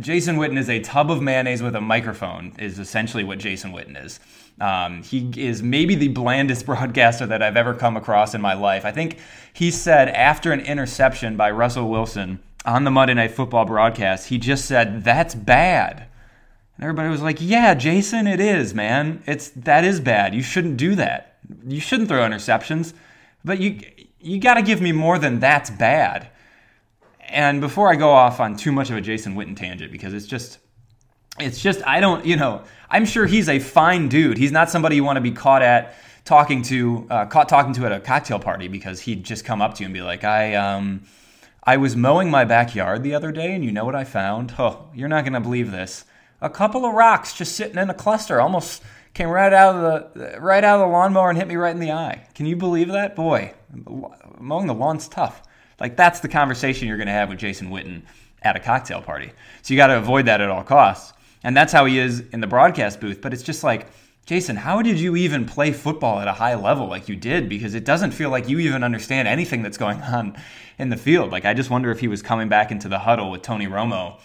Jason 0.00 0.36
Witten 0.36 0.58
is 0.58 0.68
a 0.68 0.80
tub 0.80 1.10
of 1.10 1.22
mayonnaise 1.22 1.62
with 1.62 1.74
a 1.74 1.80
microphone, 1.80 2.52
is 2.58 2.78
essentially 2.78 3.24
what 3.24 3.38
Jason 3.38 3.72
Witten 3.72 4.02
is. 4.02 4.20
Um, 4.60 5.02
he 5.02 5.30
is 5.36 5.62
maybe 5.62 5.94
the 5.94 6.08
blandest 6.08 6.66
broadcaster 6.66 7.26
that 7.26 7.42
I've 7.42 7.56
ever 7.56 7.74
come 7.74 7.96
across 7.96 8.34
in 8.34 8.40
my 8.40 8.54
life. 8.54 8.84
I 8.84 8.92
think 8.92 9.18
he 9.52 9.70
said 9.70 10.08
after 10.08 10.52
an 10.52 10.60
interception 10.60 11.36
by 11.36 11.50
Russell 11.50 11.88
Wilson 11.88 12.40
on 12.64 12.84
the 12.84 12.90
Monday 12.90 13.14
Night 13.14 13.32
Football 13.32 13.64
broadcast, 13.64 14.28
he 14.28 14.38
just 14.38 14.64
said, 14.64 15.04
That's 15.04 15.34
bad. 15.34 16.06
And 16.76 16.84
everybody 16.84 17.08
was 17.08 17.22
like, 17.22 17.38
Yeah, 17.40 17.74
Jason, 17.74 18.26
it 18.26 18.40
is, 18.40 18.74
man. 18.74 19.22
It's 19.26 19.50
that 19.50 19.84
is 19.84 20.00
bad. 20.00 20.34
You 20.34 20.42
shouldn't 20.42 20.76
do 20.76 20.94
that. 20.94 21.38
You 21.66 21.80
shouldn't 21.80 22.08
throw 22.08 22.20
interceptions. 22.20 22.94
But 23.44 23.60
you 23.60 23.80
you 24.20 24.40
got 24.40 24.54
to 24.54 24.62
give 24.62 24.80
me 24.80 24.92
more 24.92 25.18
than 25.18 25.38
that's 25.38 25.70
bad. 25.70 26.28
And 27.28 27.60
before 27.60 27.90
I 27.90 27.96
go 27.96 28.10
off 28.10 28.40
on 28.40 28.56
too 28.56 28.72
much 28.72 28.90
of 28.90 28.96
a 28.96 29.00
Jason 29.00 29.34
Witten 29.34 29.56
tangent, 29.56 29.92
because 29.92 30.14
it's 30.14 30.26
just, 30.26 30.58
it's 31.38 31.60
just, 31.60 31.86
I 31.86 32.00
don't, 32.00 32.24
you 32.24 32.36
know, 32.36 32.62
I'm 32.88 33.04
sure 33.04 33.26
he's 33.26 33.48
a 33.48 33.58
fine 33.58 34.08
dude. 34.08 34.38
He's 34.38 34.52
not 34.52 34.70
somebody 34.70 34.96
you 34.96 35.04
want 35.04 35.16
to 35.16 35.20
be 35.20 35.32
caught 35.32 35.62
at 35.62 35.94
talking 36.24 36.62
to, 36.62 37.06
uh, 37.10 37.26
caught 37.26 37.48
talking 37.48 37.72
to 37.74 37.86
at 37.86 37.92
a 37.92 38.00
cocktail 38.00 38.38
party 38.38 38.68
because 38.68 39.00
he'd 39.00 39.24
just 39.24 39.44
come 39.44 39.60
up 39.60 39.74
to 39.74 39.82
you 39.82 39.86
and 39.86 39.94
be 39.94 40.02
like, 40.02 40.24
I, 40.24 40.54
um, 40.54 41.02
I 41.68 41.78
was 41.78 41.96
mowing 41.96 42.30
my 42.30 42.44
backyard 42.44 43.02
the 43.02 43.14
other 43.14 43.32
day, 43.32 43.52
and 43.52 43.64
you 43.64 43.72
know 43.72 43.84
what 43.84 43.96
I 43.96 44.04
found? 44.04 44.54
Oh, 44.56 44.88
you're 44.94 45.08
not 45.08 45.24
gonna 45.24 45.40
believe 45.40 45.72
this. 45.72 46.04
A 46.40 46.48
couple 46.48 46.84
of 46.84 46.94
rocks 46.94 47.34
just 47.34 47.56
sitting 47.56 47.76
in 47.76 47.90
a 47.90 47.94
cluster, 47.94 48.40
almost 48.40 48.84
came 49.14 49.28
right 49.28 49.52
out 49.52 49.74
of 49.74 50.14
the 50.14 50.38
right 50.38 50.62
out 50.62 50.78
of 50.78 50.86
the 50.86 50.92
lawnmower 50.92 51.30
and 51.30 51.38
hit 51.38 51.48
me 51.48 51.56
right 51.56 51.74
in 51.74 51.80
the 51.80 51.90
eye. 51.90 52.28
Can 52.34 52.46
you 52.46 52.54
believe 52.54 52.88
that? 52.88 53.16
Boy, 53.16 53.52
mowing 54.38 54.68
the 54.68 54.74
lawn's 54.74 55.08
tough. 55.08 55.42
Like 55.80 55.96
that's 55.96 56.20
the 56.20 56.28
conversation 56.28 56.88
you're 56.88 56.96
going 56.96 57.06
to 57.06 57.12
have 57.12 57.28
with 57.28 57.38
Jason 57.38 57.70
Witten 57.70 58.02
at 58.42 58.56
a 58.56 58.60
cocktail 58.60 59.02
party. 59.02 59.32
So 59.62 59.74
you 59.74 59.78
got 59.78 59.88
to 59.88 59.98
avoid 59.98 60.26
that 60.26 60.40
at 60.40 60.50
all 60.50 60.62
costs. 60.62 61.12
And 61.42 61.56
that's 61.56 61.72
how 61.72 61.84
he 61.84 61.98
is 61.98 62.20
in 62.32 62.40
the 62.40 62.46
broadcast 62.46 63.00
booth. 63.00 63.20
But 63.20 63.32
it's 63.32 63.42
just 63.42 63.62
like, 63.62 63.88
Jason, 64.26 64.56
how 64.56 64.82
did 64.82 64.98
you 64.98 65.14
even 65.14 65.46
play 65.46 65.72
football 65.72 66.18
at 66.18 66.26
a 66.26 66.32
high 66.32 66.56
level 66.56 66.88
like 66.88 67.08
you 67.08 67.14
did? 67.14 67.48
Because 67.48 67.74
it 67.74 67.84
doesn't 67.84 68.10
feel 68.10 68.30
like 68.30 68.48
you 68.48 68.58
even 68.58 68.82
understand 68.82 69.28
anything 69.28 69.62
that's 69.62 69.78
going 69.78 70.02
on 70.02 70.36
in 70.78 70.88
the 70.88 70.96
field. 70.96 71.30
Like, 71.30 71.44
I 71.44 71.54
just 71.54 71.70
wonder 71.70 71.90
if 71.90 72.00
he 72.00 72.08
was 72.08 72.22
coming 72.22 72.48
back 72.48 72.70
into 72.70 72.88
the 72.88 72.98
huddle 72.98 73.30
with 73.30 73.42
Tony 73.42 73.66
Romo 73.66 74.18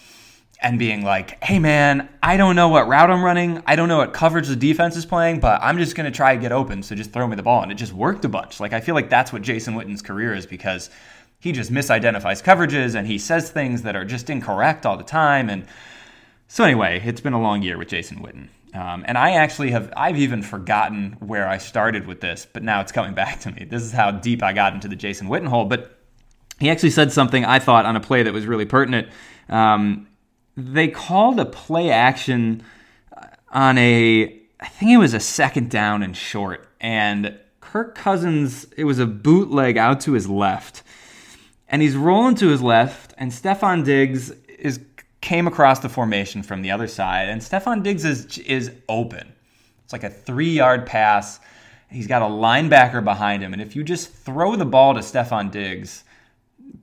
and 0.60 0.77
being 0.77 1.03
like, 1.03 1.43
hey, 1.43 1.60
man, 1.60 2.10
I 2.22 2.38
don't 2.38 2.55
know 2.55 2.70
what 2.70 2.88
route 2.88 3.10
I'm 3.10 3.24
running. 3.24 3.62
I 3.65 3.75
don't 3.75 3.89
know 3.89 3.98
what 3.98 4.13
coverage 4.13 4.48
the 4.48 4.55
defense 4.55 4.96
is 4.96 5.05
playing, 5.05 5.39
but 5.39 5.62
I'm 5.62 5.77
just 5.77 5.96
going 5.96 6.12
to 6.12 6.15
try 6.15 6.36
to 6.36 6.41
get 6.41 6.51
open. 6.51 6.84
So 6.84 6.96
just 6.96 7.12
throw 7.12 7.27
me 7.27 7.36
the 7.36 7.43
ball. 7.43 7.62
And 7.63 7.72
it 7.72 7.75
just 7.75 7.93
worked 7.93 8.25
a 8.25 8.29
bunch. 8.29 8.60
Like, 8.60 8.74
I 8.74 8.79
feel 8.79 8.96
like 8.96 9.10
that's 9.10 9.31
what 9.34 9.43
Jason 9.43 9.75
Witten's 9.75 10.01
career 10.01 10.34
is 10.34 10.48
because 10.48 10.89
he 11.42 11.52
just 11.52 11.74
misidentifies 11.74 12.42
coverages 12.44 12.94
and 12.94 13.08
he 13.08 13.18
says 13.18 13.50
things 13.50 13.82
that 13.82 13.96
are 13.96 14.06
just 14.06 14.30
incorrect 14.30 14.86
all 14.86 14.96
the 14.96 15.04
time. 15.04 15.50
And 15.50 15.66
so 16.48 16.64
anyway, 16.64 17.02
it's 17.04 17.20
been 17.20 17.34
a 17.34 17.42
long 17.42 17.64
year 17.64 17.80
with 17.80 17.88
Jason 17.88 18.20
Witten. 18.20 18.48
Um, 18.80 19.04
and 19.08 19.18
I 19.18 19.32
actually 19.32 19.72
have, 19.72 19.92
I've 19.98 20.20
even 20.20 20.44
forgotten 20.44 21.18
where 21.20 21.48
I 21.48 21.58
started 21.58 22.06
with 22.06 22.22
this, 22.22 22.48
but 22.54 22.62
now 22.62 22.80
it's 22.80 22.92
coming 22.92 23.14
back 23.16 23.40
to 23.42 23.52
me. 23.52 23.66
This 23.66 23.82
is 23.82 23.92
how 23.92 24.12
deep 24.12 24.44
I 24.44 24.54
got 24.54 24.76
into 24.76 24.88
the 24.88 24.96
Jason 24.96 25.28
Witten 25.30 25.48
hole. 25.48 25.66
But 25.66 25.98
he 26.60 26.70
actually 26.70 26.92
said 26.92 27.12
something 27.12 27.44
I 27.44 27.58
thought 27.58 27.88
on 27.88 27.96
a 27.96 28.00
play 28.00 28.22
that 28.22 28.34
was 28.34 28.46
really 28.46 28.66
pertinent. 28.66 29.10
Um, 29.50 30.08
they 30.56 30.90
called 30.90 31.40
a 31.40 31.46
play 31.46 31.90
action 31.90 32.62
on 33.50 33.80
a, 33.80 34.40
I 34.60 34.68
think 34.68 34.92
it 34.92 34.98
was 34.98 35.16
a 35.16 35.20
second 35.20 35.72
down 35.72 36.04
and 36.04 36.16
short. 36.16 36.68
And 36.80 37.36
Kirk 37.62 37.96
Cousins, 37.96 38.68
it 38.78 38.84
was 38.84 39.00
a 39.00 39.08
bootleg 39.08 39.76
out 39.76 40.02
to 40.02 40.12
his 40.12 40.30
left 40.30 40.84
and 41.72 41.82
he's 41.82 41.96
rolling 41.96 42.36
to 42.36 42.50
his 42.50 42.62
left, 42.62 43.13
and 43.18 43.32
Stefon 43.32 43.84
Diggs 43.84 44.30
is 44.60 44.82
came 45.22 45.48
across 45.48 45.80
the 45.80 45.90
formation 45.90 46.44
from 46.44 46.62
the 46.62 46.72
other 46.72 46.88
side, 46.88 47.30
and 47.30 47.42
Stefon 47.42 47.82
Diggs 47.82 48.06
is 48.06 48.38
is 48.40 48.72
open. 48.88 49.34
It's 49.84 49.94
like 49.94 50.04
a 50.04 50.10
three 50.10 50.51
yard 50.51 50.86
pass. 50.86 51.40
He's 51.90 52.08
got 52.08 52.22
a 52.22 52.25
linebacker 52.25 53.04
behind 53.04 53.42
him, 53.42 53.54
and 53.54 53.62
if 53.62 53.75
you 53.75 53.84
just 53.84 54.13
throw 54.13 54.56
the 54.56 54.66
ball 54.66 54.94
to 54.94 55.00
Stefon 55.00 55.50
Diggs, 55.50 56.04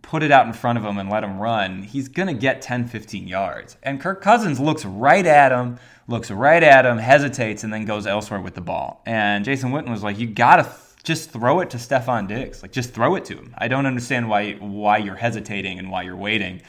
put 0.03 0.23
it 0.23 0.33
out 0.33 0.47
in 0.47 0.53
front 0.53 0.79
of 0.79 0.85
him 0.85 0.99
and 0.99 1.09
let 1.09 1.25
him 1.25 1.39
run, 1.39 1.83
he's 1.83 2.09
going 2.09 2.29
to 2.29 2.35
get 2.35 2.61
10, 2.61 2.89
15 2.89 3.27
yards. 3.27 3.77
And 3.83 4.01
Kirk 4.01 4.21
Cousins 4.21 4.61
looks 4.61 4.85
right 4.85 5.25
at 5.25 5.51
him, 5.51 5.79
looks 6.07 6.31
right 6.31 6.63
at 6.63 6.85
him, 6.85 6.99
hesitates, 6.99 7.65
and 7.65 7.73
then 7.73 7.87
goes 7.87 8.07
elsewhere 8.07 8.41
with 8.41 8.55
the 8.55 8.61
ball. 8.61 9.03
And 9.07 9.47
Jason 9.47 9.71
Witten 9.71 9.91
was 9.91 10.03
like, 10.03 10.19
You 10.19 10.27
got 10.27 10.57
to 10.57 10.65
just 11.09 11.31
throw 11.31 11.61
it 11.61 11.71
to 11.71 11.79
Stefon 11.79 12.29
Diggs. 12.29 12.61
Like 12.61 12.71
just 12.71 12.93
throw 12.93 13.15
it 13.17 13.25
to 13.25 13.35
him. 13.35 13.55
I 13.57 13.67
don't 13.67 13.87
understand 13.87 14.29
why 14.29 14.53
why 14.53 14.99
you're 14.99 15.17
hesitating 15.17 15.79
and 15.79 15.91
why 15.91 16.03
you're 16.03 16.17
waiting. 16.17 16.61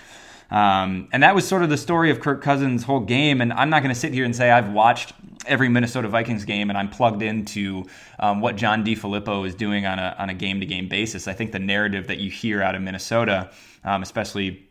Um, 0.50 1.10
and 1.12 1.22
that 1.22 1.36
was 1.36 1.46
sort 1.48 1.62
of 1.62 1.70
the 1.70 1.78
story 1.78 2.10
of 2.10 2.22
Kirk 2.22 2.42
Cousins' 2.42 2.84
whole 2.84 3.02
game. 3.02 3.42
And 3.42 3.54
I'm 3.54 3.70
not 3.70 3.84
going 3.84 3.94
to 3.94 4.00
sit 4.00 4.14
here 4.14 4.26
and 4.26 4.36
say 4.36 4.50
I've 4.50 4.72
watched 4.72 5.14
every 5.46 5.70
Minnesota 5.70 6.08
Vikings 6.08 6.46
game 6.46 6.70
and 6.70 6.78
I'm 6.78 6.90
plugged 6.90 7.22
into 7.22 7.86
um, 8.18 8.40
what 8.40 8.56
John 8.56 8.84
DeFilippo 8.84 9.46
is 9.46 9.54
doing 9.54 9.86
on 9.86 10.00
a 10.00 10.16
on 10.18 10.30
a 10.30 10.34
game 10.34 10.62
to 10.62 10.66
game 10.66 10.88
basis. 10.88 11.28
I 11.28 11.34
think 11.34 11.52
the 11.52 11.60
narrative 11.60 12.08
that 12.08 12.20
you 12.20 12.32
hear 12.32 12.64
out 12.64 12.76
of 12.76 12.82
Minnesota, 12.82 13.52
um, 13.84 14.02
especially 14.02 14.70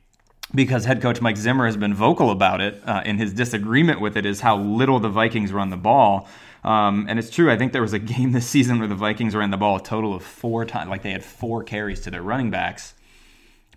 because 0.55 0.87
head 0.87 1.03
coach 1.03 1.21
Mike 1.21 1.37
Zimmer 1.37 1.67
has 1.67 1.77
been 1.77 1.93
vocal 1.93 2.31
about 2.31 2.63
it 2.63 2.83
uh, 2.87 3.03
in 3.05 3.19
his 3.19 3.35
disagreement 3.35 4.01
with 4.01 4.17
it, 4.17 4.25
is 4.25 4.41
how 4.41 4.57
little 4.57 4.99
the 4.99 5.11
Vikings 5.11 5.53
run 5.53 5.69
the 5.69 5.77
ball. 5.77 6.27
Um, 6.65 7.07
and 7.09 7.19
it's 7.19 7.31
true. 7.31 7.51
I 7.51 7.57
think 7.57 7.73
there 7.73 7.83
was 7.83 7.93
a 7.93 7.99
game 8.17 8.33
this 8.33 8.47
season 8.47 8.79
where 8.79 8.89
the 8.89 8.95
Vikings 8.95 9.35
ran 9.35 9.51
the 9.51 9.57
ball 9.57 9.77
a 9.77 9.83
total 9.83 10.15
of 10.15 10.23
four 10.23 10.65
times. 10.65 10.91
Like 10.91 11.03
they 11.03 11.13
had 11.13 11.25
four 11.25 11.63
carries 11.63 12.01
to 12.01 12.11
their 12.11 12.23
running 12.23 12.51
backs. 12.51 12.95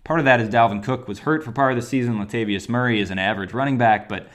Part 0.04 0.18
of 0.18 0.24
that 0.24 0.40
is 0.40 0.48
Dalvin 0.48 0.82
Cook 0.82 1.06
was 1.06 1.20
hurt 1.20 1.44
for 1.44 1.52
part 1.52 1.72
of 1.72 1.76
the 1.76 1.86
season. 1.86 2.14
Latavius 2.14 2.68
Murray 2.68 3.00
is 3.00 3.10
an 3.10 3.18
average 3.18 3.52
running 3.52 3.78
back, 3.78 4.08
but 4.08 4.28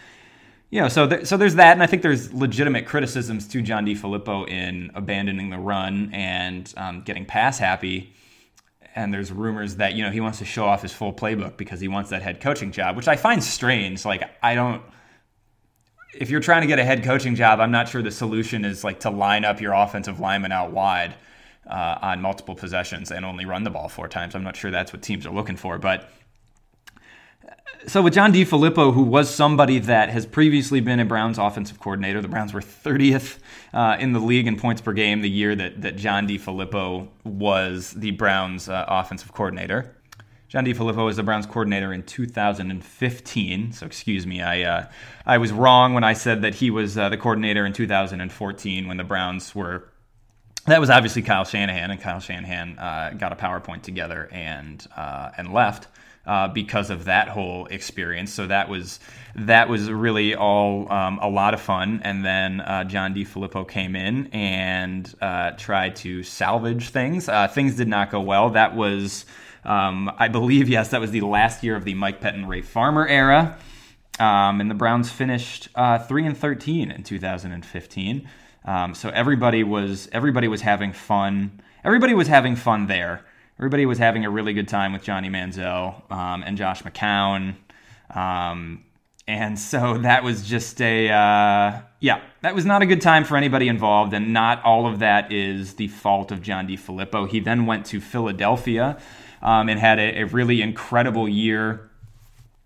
you 0.69 0.81
know, 0.81 0.89
so 0.89 1.23
so 1.23 1.37
there's 1.37 1.55
that, 1.55 1.73
and 1.73 1.83
I 1.83 1.87
think 1.87 2.01
there's 2.01 2.33
legitimate 2.33 2.85
criticisms 2.85 3.47
to 3.49 3.61
John 3.61 3.85
DeFilippo 3.85 4.49
in 4.49 4.91
abandoning 4.95 5.49
the 5.49 5.57
run 5.57 6.09
and 6.13 6.73
um, 6.75 7.01
getting 7.01 7.25
pass 7.25 7.57
happy. 7.57 8.13
And 8.93 9.13
there's 9.13 9.31
rumors 9.31 9.77
that 9.77 9.93
you 9.93 10.03
know 10.03 10.11
he 10.11 10.19
wants 10.19 10.39
to 10.39 10.45
show 10.45 10.65
off 10.65 10.81
his 10.81 10.91
full 10.91 11.13
playbook 11.13 11.55
because 11.55 11.79
he 11.79 11.87
wants 11.87 12.09
that 12.09 12.21
head 12.21 12.41
coaching 12.41 12.71
job, 12.71 12.97
which 12.97 13.07
I 13.07 13.15
find 13.15 13.41
strange. 13.43 14.03
Like 14.03 14.29
I 14.43 14.55
don't 14.55 14.81
if 16.19 16.29
you're 16.29 16.41
trying 16.41 16.61
to 16.61 16.67
get 16.67 16.79
a 16.79 16.83
head 16.83 17.03
coaching 17.03 17.35
job, 17.35 17.59
I'm 17.59 17.71
not 17.71 17.89
sure 17.89 18.01
the 18.01 18.11
solution 18.11 18.65
is 18.65 18.83
like 18.83 19.01
to 19.01 19.09
line 19.09 19.45
up 19.45 19.61
your 19.61 19.73
offensive 19.73 20.19
lineman 20.19 20.51
out 20.51 20.71
wide 20.71 21.15
uh, 21.69 21.97
on 22.01 22.21
multiple 22.21 22.55
possessions 22.55 23.11
and 23.11 23.25
only 23.25 23.45
run 23.45 23.63
the 23.63 23.69
ball 23.69 23.89
four 23.89 24.07
times. 24.07 24.35
I'm 24.35 24.43
not 24.43 24.55
sure 24.55 24.71
that's 24.71 24.93
what 24.93 25.01
teams 25.01 25.25
are 25.25 25.33
looking 25.33 25.57
for. 25.57 25.77
But 25.77 26.09
so 27.85 28.01
with 28.01 28.13
John 28.13 28.33
DeFilippo, 28.33 28.93
who 28.93 29.03
was 29.03 29.33
somebody 29.33 29.79
that 29.79 30.09
has 30.09 30.25
previously 30.25 30.81
been 30.81 30.99
a 30.99 31.05
Browns 31.05 31.37
offensive 31.37 31.79
coordinator, 31.79 32.21
the 32.21 32.27
Browns 32.27 32.53
were 32.53 32.61
30th 32.61 33.37
uh, 33.73 33.97
in 33.99 34.13
the 34.13 34.19
league 34.19 34.47
in 34.47 34.57
points 34.57 34.81
per 34.81 34.93
game 34.93 35.21
the 35.21 35.29
year 35.29 35.55
that, 35.55 35.81
that 35.81 35.95
John 35.95 36.27
DeFilippo 36.27 37.07
was 37.23 37.91
the 37.91 38.11
Browns 38.11 38.67
uh, 38.67 38.85
offensive 38.87 39.33
coordinator. 39.33 39.96
John 40.49 40.65
DeFilippo 40.65 41.03
was 41.03 41.17
the 41.17 41.23
Browns 41.23 41.45
coordinator 41.45 41.91
in 41.91 42.03
2015. 42.03 43.73
So 43.73 43.85
excuse 43.85 44.25
me, 44.25 44.41
I 44.41 44.61
uh, 44.61 44.87
I 45.25 45.37
was 45.39 45.51
wrong 45.51 45.93
when 45.93 46.05
I 46.05 46.13
said 46.13 46.41
that 46.43 46.55
he 46.55 46.71
was 46.71 46.97
uh, 46.97 47.09
the 47.09 47.17
coordinator 47.17 47.65
in 47.65 47.73
2014 47.73 48.87
when 48.87 48.97
the 48.97 49.03
Browns 49.03 49.53
were. 49.53 49.89
That 50.65 50.79
was 50.79 50.89
obviously 50.89 51.21
Kyle 51.21 51.45
Shanahan, 51.45 51.91
and 51.91 51.99
Kyle 51.99 52.19
Shanahan 52.19 52.77
uh, 52.77 53.13
got 53.17 53.31
a 53.31 53.35
PowerPoint 53.35 53.83
together 53.83 54.29
and 54.31 54.85
uh, 54.95 55.31
and 55.37 55.53
left. 55.53 55.87
Uh, 56.25 56.49
because 56.49 56.89
of 56.89 57.05
that 57.05 57.29
whole 57.29 57.67
experience. 57.67 58.33
So 58.33 58.47
that 58.47 58.67
was 58.67 58.99
that 59.33 59.69
was 59.69 59.89
really 59.89 60.35
all 60.35 60.91
um, 60.91 61.19
a 61.21 61.29
lot 61.29 61.53
of 61.53 61.61
fun. 61.61 62.01
And 62.03 62.25
then 62.25 62.59
uh, 62.59 62.83
John 62.83 63.15
Filippo 63.23 63.63
came 63.63 63.95
in 63.95 64.27
and 64.33 65.15
tried 65.57 65.95
to 65.97 66.23
salvage 66.23 66.89
things. 66.89 67.29
Things 67.53 67.75
did 67.75 67.87
not 67.87 68.11
go 68.11 68.19
well. 68.19 68.49
That 68.49 68.75
was 68.75 69.23
um, 69.67 70.11
I 70.17 70.29
believe, 70.29 70.69
yes, 70.69 70.89
that 70.89 71.01
was 71.01 71.11
the 71.11 71.21
last 71.21 71.63
year 71.63 71.75
of 71.75 71.83
the 71.83 71.93
Mike 71.93 72.21
Pettine 72.21 72.47
Ray 72.47 72.61
Farmer 72.61 73.05
era. 73.07 73.57
Um, 74.19 74.61
and 74.61 74.71
the 74.71 74.75
Browns 74.75 75.11
finished 75.11 75.67
uh, 75.75 75.99
three 75.99 76.25
and 76.25 76.35
thirteen 76.35 76.89
in 76.89 77.03
2015. 77.03 78.29
Um, 78.65 78.95
so 78.95 79.09
everybody 79.09 79.63
was 79.63 80.09
everybody 80.11 80.47
was 80.47 80.61
having 80.61 80.93
fun. 80.93 81.61
Everybody 81.83 82.13
was 82.13 82.27
having 82.27 82.55
fun 82.55 82.87
there. 82.87 83.25
Everybody 83.59 83.85
was 83.85 83.97
having 83.97 84.25
a 84.25 84.29
really 84.29 84.53
good 84.53 84.67
time 84.67 84.93
with 84.93 85.03
Johnny 85.03 85.29
Manziel 85.29 86.09
um, 86.11 86.43
and 86.43 86.57
Josh 86.57 86.81
McCown. 86.83 87.55
Um, 88.09 88.83
and 89.27 89.59
so 89.59 89.97
that 89.99 90.23
was 90.23 90.47
just 90.47 90.81
a 90.81 91.09
uh, 91.09 91.81
yeah, 91.99 92.21
that 92.41 92.55
was 92.55 92.65
not 92.65 92.81
a 92.81 92.85
good 92.85 93.01
time 93.01 93.23
for 93.23 93.37
anybody 93.37 93.67
involved, 93.67 94.13
and 94.13 94.33
not 94.33 94.63
all 94.63 94.87
of 94.87 94.99
that 94.99 95.31
is 95.31 95.75
the 95.75 95.89
fault 95.89 96.31
of 96.31 96.41
John 96.41 96.67
DeFilippo. 96.67 97.29
He 97.29 97.39
then 97.39 97.65
went 97.65 97.85
to 97.87 97.99
Philadelphia 97.99 98.97
um, 99.41 99.69
and 99.69 99.79
had 99.79 99.99
a, 99.99 100.21
a, 100.21 100.23
really 100.25 100.61
incredible 100.61 101.27
year 101.27 101.89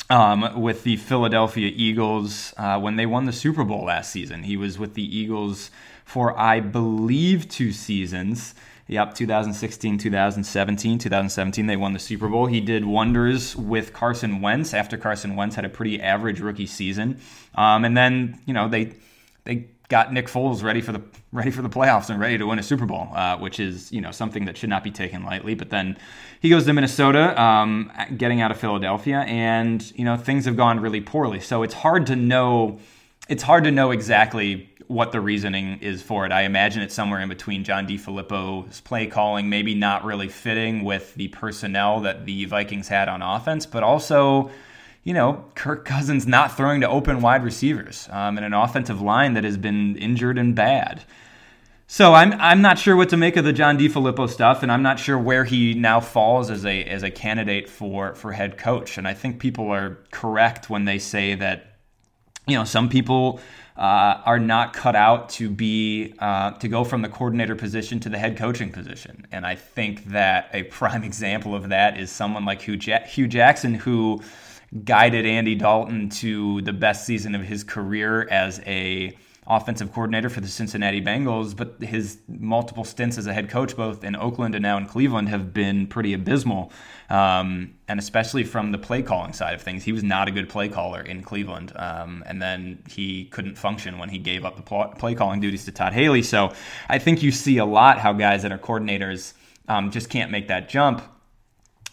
um, 0.10 0.62
with 0.62 0.84
the 0.84 0.98
Philadelphia 0.98 1.72
Eagles 1.74 2.54
uh, 2.58 2.80
when 2.80 2.96
they 2.96 3.06
won 3.06 3.25
the 3.25 3.34
Super 3.34 3.63
Bowl 3.63 3.86
last 3.86 4.12
season. 4.12 4.44
He 4.44 4.58
was 4.58 4.78
with 4.78 4.94
the 4.94 5.18
Eagles 5.18 5.72
for, 6.06 6.38
I 6.38 6.60
believe, 6.60 7.48
two 7.48 7.72
seasons. 7.72 8.54
Yep, 8.88 9.13
2016, 9.13 9.98
2017. 10.00 11.00
2017, 11.00 11.66
they 11.68 11.78
won 11.78 11.94
the 11.94 12.00
Super 12.00 12.28
Bowl. 12.28 12.48
He 12.48 12.60
did 12.60 12.84
wonders 12.84 13.56
with 13.56 13.94
Carson 13.94 14.42
Wentz 14.42 14.74
after 14.74 14.98
Carson 14.98 15.38
Wentz 15.38 15.56
had 15.56 15.63
a 15.63 15.70
pretty 15.70 16.01
average 16.01 16.42
rookie 16.42 16.66
season. 16.66 17.22
Um, 17.56 17.86
and 17.86 17.96
then, 17.96 18.42
you 18.46 18.54
know, 18.54 18.68
they 18.68 18.96
they 19.46 19.68
got 19.92 20.14
Nick 20.14 20.28
Foles 20.28 20.64
ready 20.64 20.80
for 20.80 20.94
the 20.94 21.02
ready 21.34 21.52
for 21.52 21.62
the 21.62 21.70
playoffs 21.70 22.10
and 22.10 22.20
ready 22.20 22.38
to 22.38 22.48
win 22.48 22.58
a 22.58 22.64
Super 22.64 22.86
Bowl, 22.86 23.10
uh, 23.14 23.38
which 23.38 23.60
is 23.60 23.92
you 23.92 24.00
know 24.00 24.10
something 24.10 24.46
that 24.46 24.58
should 24.58 24.70
not 24.70 24.84
be 24.84 24.90
taken 24.90 25.24
lightly. 25.24 25.54
But 25.54 25.70
then 25.70 25.98
he 26.40 26.50
goes 26.50 26.66
to 26.66 26.74
Minnesota, 26.74 27.40
um, 27.40 27.92
getting 28.18 28.42
out 28.42 28.50
of 28.50 28.58
Philadelphia, 28.58 29.20
and 29.28 29.92
you 29.96 30.06
know 30.06 30.16
things 30.16 30.46
have 30.46 30.56
gone 30.56 30.80
really 30.80 31.02
poorly. 31.02 31.42
So 31.42 31.62
it's 31.62 31.76
hard 31.76 32.08
to 32.08 32.16
know. 32.16 32.80
It's 33.28 33.44
hard 33.44 33.66
to 33.66 33.72
know 33.72 33.92
exactly 33.92 34.70
what 34.88 35.12
the 35.12 35.22
reasoning 35.22 35.78
is 35.80 36.02
for 36.02 36.26
it. 36.26 36.32
I 36.32 36.42
imagine 36.44 36.82
it's 36.82 36.96
somewhere 36.96 37.20
in 37.22 37.30
between 37.30 37.64
John 37.64 37.88
DeFilippo's 37.88 38.82
play 38.82 39.08
calling, 39.08 39.50
maybe 39.50 39.74
not 39.76 40.04
really 40.04 40.28
fitting 40.28 40.84
with 40.84 41.14
the 41.16 41.30
personnel 41.30 42.02
that 42.02 42.26
the 42.26 42.46
Vikings 42.46 42.90
had 42.90 43.08
on 43.08 43.22
offense, 43.22 43.66
but 43.66 43.84
also 43.84 44.52
you 45.03 45.13
know, 45.13 45.46
Kirk 45.55 45.84
Cousins 45.86 46.27
not 46.27 46.55
throwing 46.55 46.81
to 46.81 46.89
open 46.89 47.22
wide 47.22 47.43
receivers 47.43 48.08
um, 48.12 48.38
and 48.38 48.46
an 48.46 48.53
offensive 48.53 49.01
line 49.01 49.34
that 49.34 49.43
has 49.43 49.58
been 49.58 49.96
injured 49.98 50.38
and 50.38 50.55
bad. 50.55 51.03
So 51.88 52.13
I'm 52.13 52.31
I'm 52.34 52.62
not 52.62 52.79
sure 52.79 52.96
what 52.96 53.10
to 53.10 53.17
make 53.17 53.36
of 53.36 53.43
the 53.43 53.51
John 53.51 53.77
DeFilippo 53.77 54.29
stuff, 54.29 54.63
and 54.63 54.72
I'm 54.72 54.81
not 54.81 54.98
sure 54.98 55.20
where 55.20 55.43
he 55.43 55.74
now 55.74 56.00
falls 56.00 56.50
as 56.50 56.65
a 56.65 56.86
as 56.86 57.03
a 57.03 57.12
candidate 57.12 57.67
for 57.67 58.15
for 58.15 58.31
head 58.31 58.58
coach. 58.58 58.98
And 58.98 59.05
I 59.05 59.13
think 59.13 59.41
people 59.41 59.70
are 59.72 59.98
correct 60.10 60.70
when 60.70 60.86
they 60.86 61.00
say 61.00 61.36
that, 61.36 61.79
you 62.48 62.55
know, 62.55 62.63
some 62.63 62.88
people 62.88 63.41
uh, 63.75 64.22
are 64.25 64.39
not 64.39 64.72
cut 64.72 64.96
out 64.96 65.27
to 65.31 65.50
be 65.50 66.13
uh, 66.20 66.51
to 66.51 66.70
go 66.70 66.86
from 66.86 67.01
the 67.01 67.10
coordinator 67.10 67.55
position 67.55 68.00
to 68.00 68.08
the 68.08 68.17
head 68.17 68.38
coaching 68.38 68.72
position. 68.72 69.27
And 69.31 69.46
I 69.46 69.55
think 69.55 70.05
that 70.12 70.50
a 70.53 70.63
prime 70.79 71.03
example 71.03 71.55
of 71.55 71.67
that 71.70 72.00
is 72.00 72.10
someone 72.10 72.46
like 72.46 72.62
Hue, 72.62 72.77
ja- 72.81 73.05
Hue 73.05 73.27
Jackson, 73.27 73.74
who 73.74 74.22
guided 74.84 75.25
Andy 75.25 75.56
Dalton 75.56 76.10
to 76.10 76.62
the 76.62 76.74
best 76.74 77.06
season 77.06 77.36
of 77.36 77.42
his 77.42 77.63
career 77.63 78.28
as 78.30 78.60
a 78.66 79.18
offensive 79.48 79.92
coordinator 79.92 80.30
for 80.30 80.40
the 80.40 80.48
Cincinnati 80.48 81.01
Bengals, 81.01 81.56
but 81.56 81.82
his 81.82 82.20
multiple 82.28 82.84
stints 82.84 83.18
as 83.18 83.25
a 83.25 83.34
head 83.34 83.50
coach, 83.50 83.75
both 83.75 84.04
in 84.04 84.16
Oakland 84.16 84.56
and 84.56 84.62
now 84.62 84.78
in 84.78 84.86
Cleveland, 84.86 85.30
have 85.30 85.54
been 85.54 85.88
pretty 85.88 86.13
abysmal. 86.13 86.72
Um, 87.10 87.74
and 87.88 88.00
especially 88.00 88.44
from 88.44 88.72
the 88.72 88.78
play 88.78 89.01
calling 89.01 89.34
side 89.34 89.54
of 89.54 89.62
things, 89.62 89.84
he 89.84 89.92
was 89.92 90.04
not 90.04 90.28
a 90.28 90.32
good 90.32 90.48
play 90.48 90.70
caller 90.70 91.01
in 91.01 91.24
Cleveland. 91.24 91.74
Um, 91.75 92.24
and 92.28 92.42
then 92.42 92.84
he 92.88 93.25
couldn't 93.25 93.58
function 93.58 93.98
when 93.98 94.10
he 94.10 94.20
gave 94.20 94.46
up 94.46 94.56
the 94.56 94.96
play 94.98 95.16
calling 95.16 95.42
duties 95.42 95.66
to 95.66 95.72
Todd 95.72 95.94
Haley. 95.94 96.22
So 96.22 96.54
I 96.88 97.00
think 97.00 97.22
you 97.22 97.32
see 97.32 97.58
a 97.58 97.66
lot 97.66 98.00
how 98.00 98.13
guys 98.13 98.44
that 98.44 98.51
are 98.51 98.60
coordinators 98.60 99.34
um, 99.68 99.92
just 99.92 100.10
can't 100.10 100.32
make 100.32 100.48
that 100.48 100.70
jump. 100.70 101.01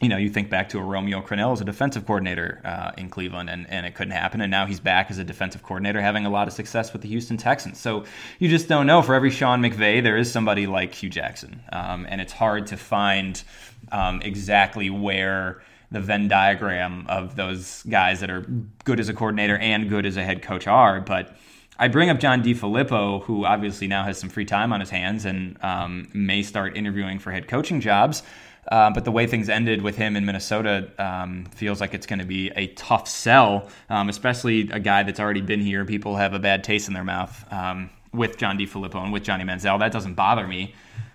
You 0.01 0.09
know, 0.09 0.17
you 0.17 0.31
think 0.31 0.49
back 0.49 0.69
to 0.69 0.79
a 0.79 0.83
Romeo 0.83 1.21
Crennel 1.21 1.53
as 1.53 1.61
a 1.61 1.65
defensive 1.65 2.07
coordinator 2.07 2.61
uh, 2.65 2.93
in 2.97 3.11
Cleveland, 3.11 3.51
and, 3.51 3.69
and 3.69 3.85
it 3.85 3.97
couldn't 3.97 4.13
happen. 4.13 4.41
And 4.41 4.49
now 4.49 4.65
he's 4.65 4.79
back 4.79 5.11
as 5.11 5.19
a 5.19 5.25
defensive 5.25 5.65
coordinator, 5.65 6.01
having 6.01 6.25
a 6.25 6.31
lot 6.31 6.47
of 6.47 6.55
success 6.55 6.93
with 6.93 7.03
the 7.03 7.09
Houston 7.09 7.37
Texans. 7.37 7.81
So 7.81 8.05
you 8.39 8.49
just 8.49 8.69
don't 8.69 8.87
know. 8.87 9.03
For 9.03 9.15
every 9.17 9.31
Sean 9.31 9.61
McVay, 9.61 10.01
there 10.01 10.17
is 10.17 10.31
somebody 10.31 10.69
like 10.69 10.95
Hue 10.95 11.11
Jackson. 11.11 11.61
Um, 11.73 12.07
and 12.09 12.21
it's 12.21 12.33
hard 12.33 12.69
to 12.69 12.77
find 12.77 13.43
um, 13.91 14.23
exactly 14.23 14.89
where 14.89 15.63
the 15.91 16.01
Venn 16.01 16.29
diagram 16.29 17.07
of 17.09 17.35
those 17.35 17.83
guys 17.85 18.21
that 18.21 18.31
are 18.31 18.43
good 18.85 19.01
as 19.01 19.09
a 19.09 19.15
coordinator 19.15 19.57
and 19.59 19.89
good 19.89 20.07
as 20.07 20.17
a 20.17 20.23
head 20.23 20.43
coach 20.43 20.67
are. 20.67 21.01
But 21.01 21.37
I 21.79 21.89
bring 21.89 22.11
up 22.11 22.19
John 22.19 22.43
DeFilippo, 22.43 23.23
who 23.23 23.45
obviously 23.45 23.87
now 23.87 24.05
has 24.05 24.19
some 24.19 24.29
free 24.29 24.45
time 24.45 24.73
on 24.73 24.81
his 24.81 24.91
hands 24.91 25.25
and 25.25 25.57
um, 25.63 26.09
may 26.13 26.43
start 26.43 26.77
interviewing 26.77 27.19
for 27.19 27.31
head 27.31 27.49
coaching 27.49 27.81
jobs. 27.81 28.23
Uh, 28.71 28.91
but 28.91 29.05
the 29.05 29.11
way 29.11 29.27
things 29.27 29.49
ended 29.49 29.83
with 29.83 29.97
him 29.97 30.15
in 30.15 30.27
Minnesota 30.27 30.91
um, 30.99 31.47
feels 31.47 31.81
like 31.81 31.95
it's 31.95 32.07
going 32.07 32.19
to 32.19 32.27
be 32.27 32.51
a 32.55 32.67
tough 32.69 33.09
sell, 33.09 33.69
um, 33.89 34.11
especially 34.11 34.69
a 34.71 34.79
guy 34.79 35.03
that's 35.03 35.21
already 35.21 35.41
been 35.41 35.61
here. 35.61 35.87
People 35.87 36.17
have 36.17 36.35
a 36.35 36.39
bad 36.39 36.65
taste 36.65 36.87
in 36.87 36.95
their 36.95 37.05
mouth 37.05 37.51
um, 37.51 37.89
with 38.13 38.37
John 38.37 38.59
DeFilippo 38.59 38.97
and 38.97 39.13
with 39.13 39.23
Johnny 39.23 39.45
Manziel. 39.45 39.79
That 39.79 39.93
doesn't 39.93 40.15
bother 40.15 40.47
me. 40.47 40.75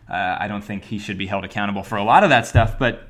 Uh, 0.10 0.38
I 0.40 0.48
don't 0.48 0.64
think 0.64 0.84
he 0.84 0.98
should 0.98 1.18
be 1.18 1.28
held 1.28 1.46
accountable 1.46 1.84
for 1.84 1.98
a 1.98 2.04
lot 2.04 2.24
of 2.24 2.32
that 2.32 2.48
stuff. 2.48 2.80
But 2.80 3.08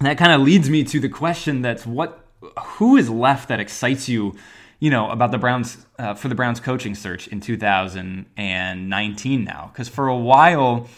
that 0.00 0.18
kind 0.18 0.32
of 0.32 0.40
leads 0.40 0.70
me 0.70 0.84
to 0.84 1.00
the 1.00 1.08
question: 1.08 1.62
That's 1.62 1.84
what? 1.84 2.20
Who 2.64 2.96
is 2.96 3.10
left 3.10 3.48
that 3.48 3.60
excites 3.60 4.08
you? 4.08 4.36
You 4.78 4.90
know 4.90 5.10
about 5.10 5.30
the 5.30 5.38
Browns 5.38 5.84
uh, 5.98 6.14
for 6.14 6.28
the 6.28 6.34
Browns 6.34 6.60
coaching 6.60 6.94
search 6.94 7.28
in 7.28 7.40
2019 7.40 9.44
now, 9.44 9.70
because 9.72 9.88
for 9.88 10.08
a 10.08 10.16
while 10.16 10.88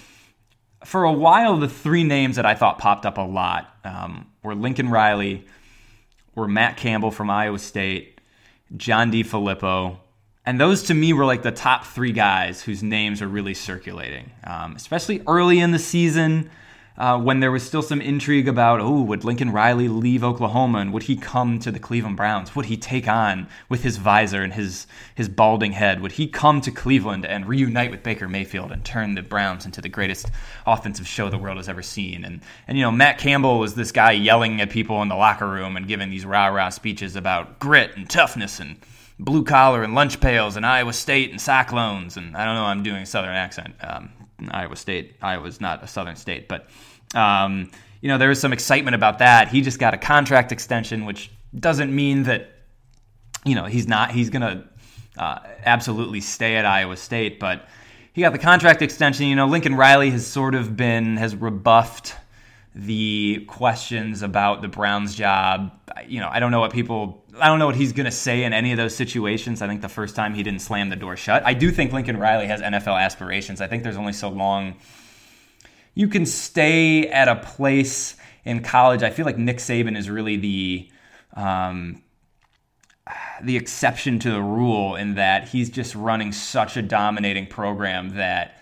for 0.87 1.03
a 1.03 1.13
while, 1.13 1.57
the 1.57 1.69
three 1.69 2.05
names 2.05 2.37
that 2.37 2.47
I 2.47 2.55
thought 2.55 2.79
popped 2.79 3.05
up 3.07 3.19
a 3.19 3.23
lot 3.23 3.75
um, 3.85 4.27
were 4.45 4.55
Lincoln 4.55 4.89
Riley, 4.89 5.45
were 6.37 6.47
Matt 6.47 6.77
Campbell 6.77 7.11
from 7.11 7.29
Iowa 7.29 7.59
State, 7.59 8.21
John 8.77 9.11
DeFilippo, 9.11 9.97
and 10.45 10.61
those 10.61 10.85
to 10.85 10.95
me 10.95 11.13
were 11.13 11.25
like 11.25 11.43
the 11.43 11.51
top 11.51 11.85
three 11.85 12.13
guys 12.13 12.63
whose 12.63 12.85
names 12.85 13.21
are 13.21 13.27
really 13.27 13.53
circulating, 13.53 14.31
um, 14.45 14.77
especially 14.77 15.23
early 15.27 15.59
in 15.59 15.73
the 15.73 15.79
season 15.81 16.51
uh, 16.99 17.19
when 17.21 17.41
there 17.41 17.53
was 17.53 17.63
still 17.63 17.83
some 17.83 18.01
intrigue 18.01 18.49
about, 18.49 18.81
oh, 18.81 19.03
would 19.03 19.25
Lincoln 19.25 19.53
Riley 19.53 19.89
leave 19.89 20.25
Oklahoma 20.25 20.79
and 20.79 20.93
would 20.93 21.05
he 21.05 21.17
come 21.17 21.59
to 21.59 21.71
the 21.71 21.79
Cleveland 21.79 22.17
Browns? 22.17 22.57
Would 22.57 22.67
he 22.67 22.77
take 22.77 23.07
on 23.07 23.49
with 23.69 23.83
his 23.83 23.99
visor 23.99 24.43
and 24.43 24.53
his 24.53 24.87
his 25.15 25.29
balding 25.29 25.73
head? 25.73 26.01
Would 26.01 26.13
he 26.13 26.27
come 26.27 26.61
to 26.63 26.71
Cleveland 26.71 27.27
and 27.27 27.47
reunite 27.47 27.91
with 27.91 28.03
Baker 28.03 28.29
Mayfield 28.29 28.73
and 28.73 28.85
turn 28.85 29.15
the 29.15 29.23
Browns 29.23 29.67
into 29.67 29.81
the 29.81 29.89
greatest 29.89 30.31
offensive 30.67 31.07
show 31.07 31.29
the 31.29 31.39
world 31.39 31.59
has 31.59 31.69
ever 31.69 31.83
seen? 31.83 32.25
And 32.25 32.41
and 32.67 32.79
you 32.79 32.85
know, 32.85 32.91
Matt 32.91 33.19
Campbell 33.19 33.59
was 33.59 33.75
this 33.75 33.93
guy 33.93 34.13
yelling 34.13 34.61
at 34.61 34.71
people 34.71 35.03
in 35.03 35.09
the 35.09 35.17
locker 35.17 35.49
room 35.49 35.77
and 35.77 35.87
giving 35.87 36.11
these 36.11 36.25
rah 36.25 36.47
rah 36.47 36.71
speeches 36.71 37.15
about 37.17 37.59
grit 37.59 37.97
and 37.97 38.09
toughness 38.09 38.59
and 38.59 38.77
blue 39.19 39.45
collar 39.45 39.83
and 39.83 39.95
lunch 39.95 40.21
pails 40.21 40.57
and 40.57 40.65
Iowa 40.65 40.93
State 40.93 41.31
and 41.31 41.41
Cyclones 41.41 42.17
and 42.17 42.37
I 42.37 42.45
don't 42.45 42.55
know 42.55 42.65
I'm 42.65 42.83
doing 42.83 43.03
a 43.03 43.07
southern 43.07 43.35
accent. 43.35 43.75
Um, 43.81 44.11
Iowa 44.51 44.77
State. 44.77 45.17
Iowa's 45.23 45.61
not 45.61 45.83
a 45.83 45.87
southern 45.87 46.17
state, 46.17 46.49
but 46.49 46.69
um, 47.15 47.71
you 48.01 48.09
know 48.09 48.19
there 48.19 48.29
was 48.29 48.41
some 48.41 48.53
excitement 48.53 48.95
about 48.95 49.19
that. 49.19 49.49
He 49.49 49.61
just 49.61 49.79
got 49.79 49.95
a 49.95 49.99
contract 49.99 50.53
extension, 50.53 51.05
which 51.05 51.31
doesn't 51.59 51.95
mean 51.95 52.25
that 52.25 52.51
you 53.45 53.55
know 53.55 53.65
he's 53.65 53.87
not 53.89 54.11
he's 54.11 54.31
gonna 54.31 54.65
uh, 55.17 55.39
absolutely 55.65 56.21
stay 56.21 56.57
at 56.57 56.65
Iowa 56.65 56.97
State, 56.97 57.41
but 57.41 57.67
he 58.13 58.23
got 58.23 58.33
the 58.33 58.39
contract 58.39 58.83
extension. 58.83 59.27
You 59.27 59.37
know, 59.37 59.47
Lincoln 59.47 59.75
Riley 59.75 60.11
has 60.11 60.27
sort 60.27 60.55
of 60.55 60.77
been 60.77 61.17
has 61.17 61.35
rebuffed 61.35 62.15
the 62.79 63.43
questions 63.49 64.21
about 64.21 64.61
the 64.61 64.69
Browns 64.69 65.15
job. 65.15 65.73
You 66.07 66.21
know, 66.21 66.29
I 66.31 66.41
don't 66.41 66.51
know 66.51 66.61
what 66.61 66.75
people, 66.75 67.25
I 67.41 67.47
don't 67.47 67.59
know 67.59 67.65
what 67.65 67.75
he's 67.75 67.93
going 67.93 68.05
to 68.05 68.11
say 68.11 68.45
in 68.45 68.53
any 68.53 68.71
of 68.71 68.77
those 68.77 68.95
situations. 68.95 69.63
I 69.63 69.67
think 69.67 69.81
the 69.81 69.89
first 69.89 70.15
time 70.15 70.35
he 70.35 70.43
didn't 70.43 70.61
slam 70.61 70.91
the 70.91 70.97
door 70.97 71.17
shut. 71.17 71.43
I 71.47 71.55
do 71.55 71.71
think 71.71 71.95
Lincoln 71.95 72.19
Riley 72.19 72.47
has 72.49 72.61
NFL 72.61 73.01
aspirations. 73.01 73.63
I 73.63 73.67
think 73.67 73.83
there's 73.83 73.97
only 73.97 74.13
so 74.13 74.29
long 74.29 74.77
you 75.95 76.07
can 76.07 76.27
stay 76.27 77.09
at 77.09 77.29
a 77.29 77.37
place 77.37 78.17
in 78.45 78.63
college. 78.63 79.03
I 79.03 79.09
feel 79.09 79.25
like 79.25 79.39
Nick 79.39 79.57
Saban 79.57 79.97
is 79.97 80.11
really 80.11 80.37
the, 80.37 80.91
um, 81.33 82.03
the 83.43 83.57
exception 83.57 84.19
to 84.19 84.31
the 84.31 84.43
rule 84.43 84.97
in 84.97 85.15
that 85.15 85.49
he's 85.49 85.71
just 85.71 85.95
running 85.95 86.31
such 86.31 86.77
a 86.77 86.83
dominating 86.83 87.47
program 87.47 88.17
that 88.17 88.56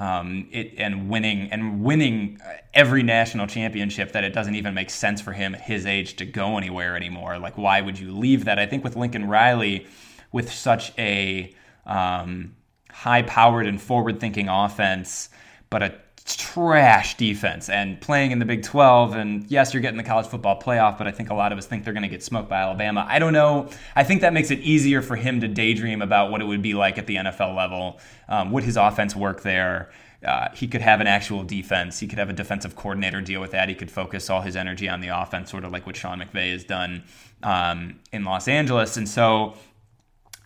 um, 0.00 0.48
it, 0.50 0.74
and 0.78 1.10
winning 1.10 1.52
and 1.52 1.84
winning 1.84 2.40
every 2.72 3.02
national 3.02 3.46
championship 3.46 4.12
that 4.12 4.24
it 4.24 4.32
doesn't 4.32 4.54
even 4.54 4.72
make 4.74 4.88
sense 4.90 5.20
for 5.20 5.32
him 5.32 5.54
at 5.54 5.60
his 5.60 5.84
age 5.86 6.16
to 6.16 6.24
go 6.24 6.56
anywhere 6.56 6.96
anymore. 6.96 7.38
Like, 7.38 7.58
why 7.58 7.82
would 7.82 7.98
you 7.98 8.10
leave 8.10 8.46
that? 8.46 8.58
I 8.58 8.66
think 8.66 8.82
with 8.82 8.96
Lincoln 8.96 9.28
Riley, 9.28 9.86
with 10.32 10.50
such 10.50 10.92
a 10.98 11.54
um, 11.84 12.56
high-powered 12.90 13.66
and 13.66 13.80
forward-thinking 13.80 14.48
offense, 14.48 15.28
but 15.68 15.82
a 15.82 15.94
trash 16.24 17.16
defense 17.16 17.68
and 17.68 18.00
playing 18.00 18.30
in 18.30 18.38
the 18.38 18.44
Big 18.44 18.62
12. 18.62 19.14
And 19.14 19.50
yes, 19.50 19.72
you're 19.72 19.80
getting 19.80 19.96
the 19.96 20.04
college 20.04 20.26
football 20.26 20.60
playoff, 20.60 20.98
but 20.98 21.06
I 21.06 21.10
think 21.10 21.30
a 21.30 21.34
lot 21.34 21.52
of 21.52 21.58
us 21.58 21.66
think 21.66 21.84
they're 21.84 21.92
going 21.92 22.02
to 22.02 22.08
get 22.08 22.22
smoked 22.22 22.48
by 22.48 22.60
Alabama. 22.60 23.06
I 23.08 23.18
don't 23.18 23.32
know. 23.32 23.68
I 23.94 24.04
think 24.04 24.20
that 24.20 24.32
makes 24.32 24.50
it 24.50 24.60
easier 24.60 25.02
for 25.02 25.16
him 25.16 25.40
to 25.40 25.48
daydream 25.48 26.02
about 26.02 26.30
what 26.30 26.40
it 26.40 26.44
would 26.44 26.62
be 26.62 26.74
like 26.74 26.98
at 26.98 27.06
the 27.06 27.16
NFL 27.16 27.56
level. 27.56 27.98
Um, 28.28 28.52
would 28.52 28.64
his 28.64 28.76
offense 28.76 29.14
work 29.16 29.42
there? 29.42 29.90
Uh, 30.24 30.48
he 30.54 30.68
could 30.68 30.82
have 30.82 31.00
an 31.00 31.06
actual 31.06 31.42
defense. 31.42 31.98
He 31.98 32.06
could 32.06 32.18
have 32.18 32.28
a 32.28 32.34
defensive 32.34 32.76
coordinator 32.76 33.20
deal 33.22 33.40
with 33.40 33.52
that. 33.52 33.68
He 33.68 33.74
could 33.74 33.90
focus 33.90 34.28
all 34.28 34.42
his 34.42 34.54
energy 34.54 34.88
on 34.88 35.00
the 35.00 35.08
offense, 35.08 35.50
sort 35.50 35.64
of 35.64 35.72
like 35.72 35.86
what 35.86 35.96
Sean 35.96 36.20
McVay 36.20 36.52
has 36.52 36.64
done 36.64 37.04
um, 37.42 37.98
in 38.12 38.24
Los 38.24 38.46
Angeles. 38.46 38.98
And 38.98 39.08
so 39.08 39.54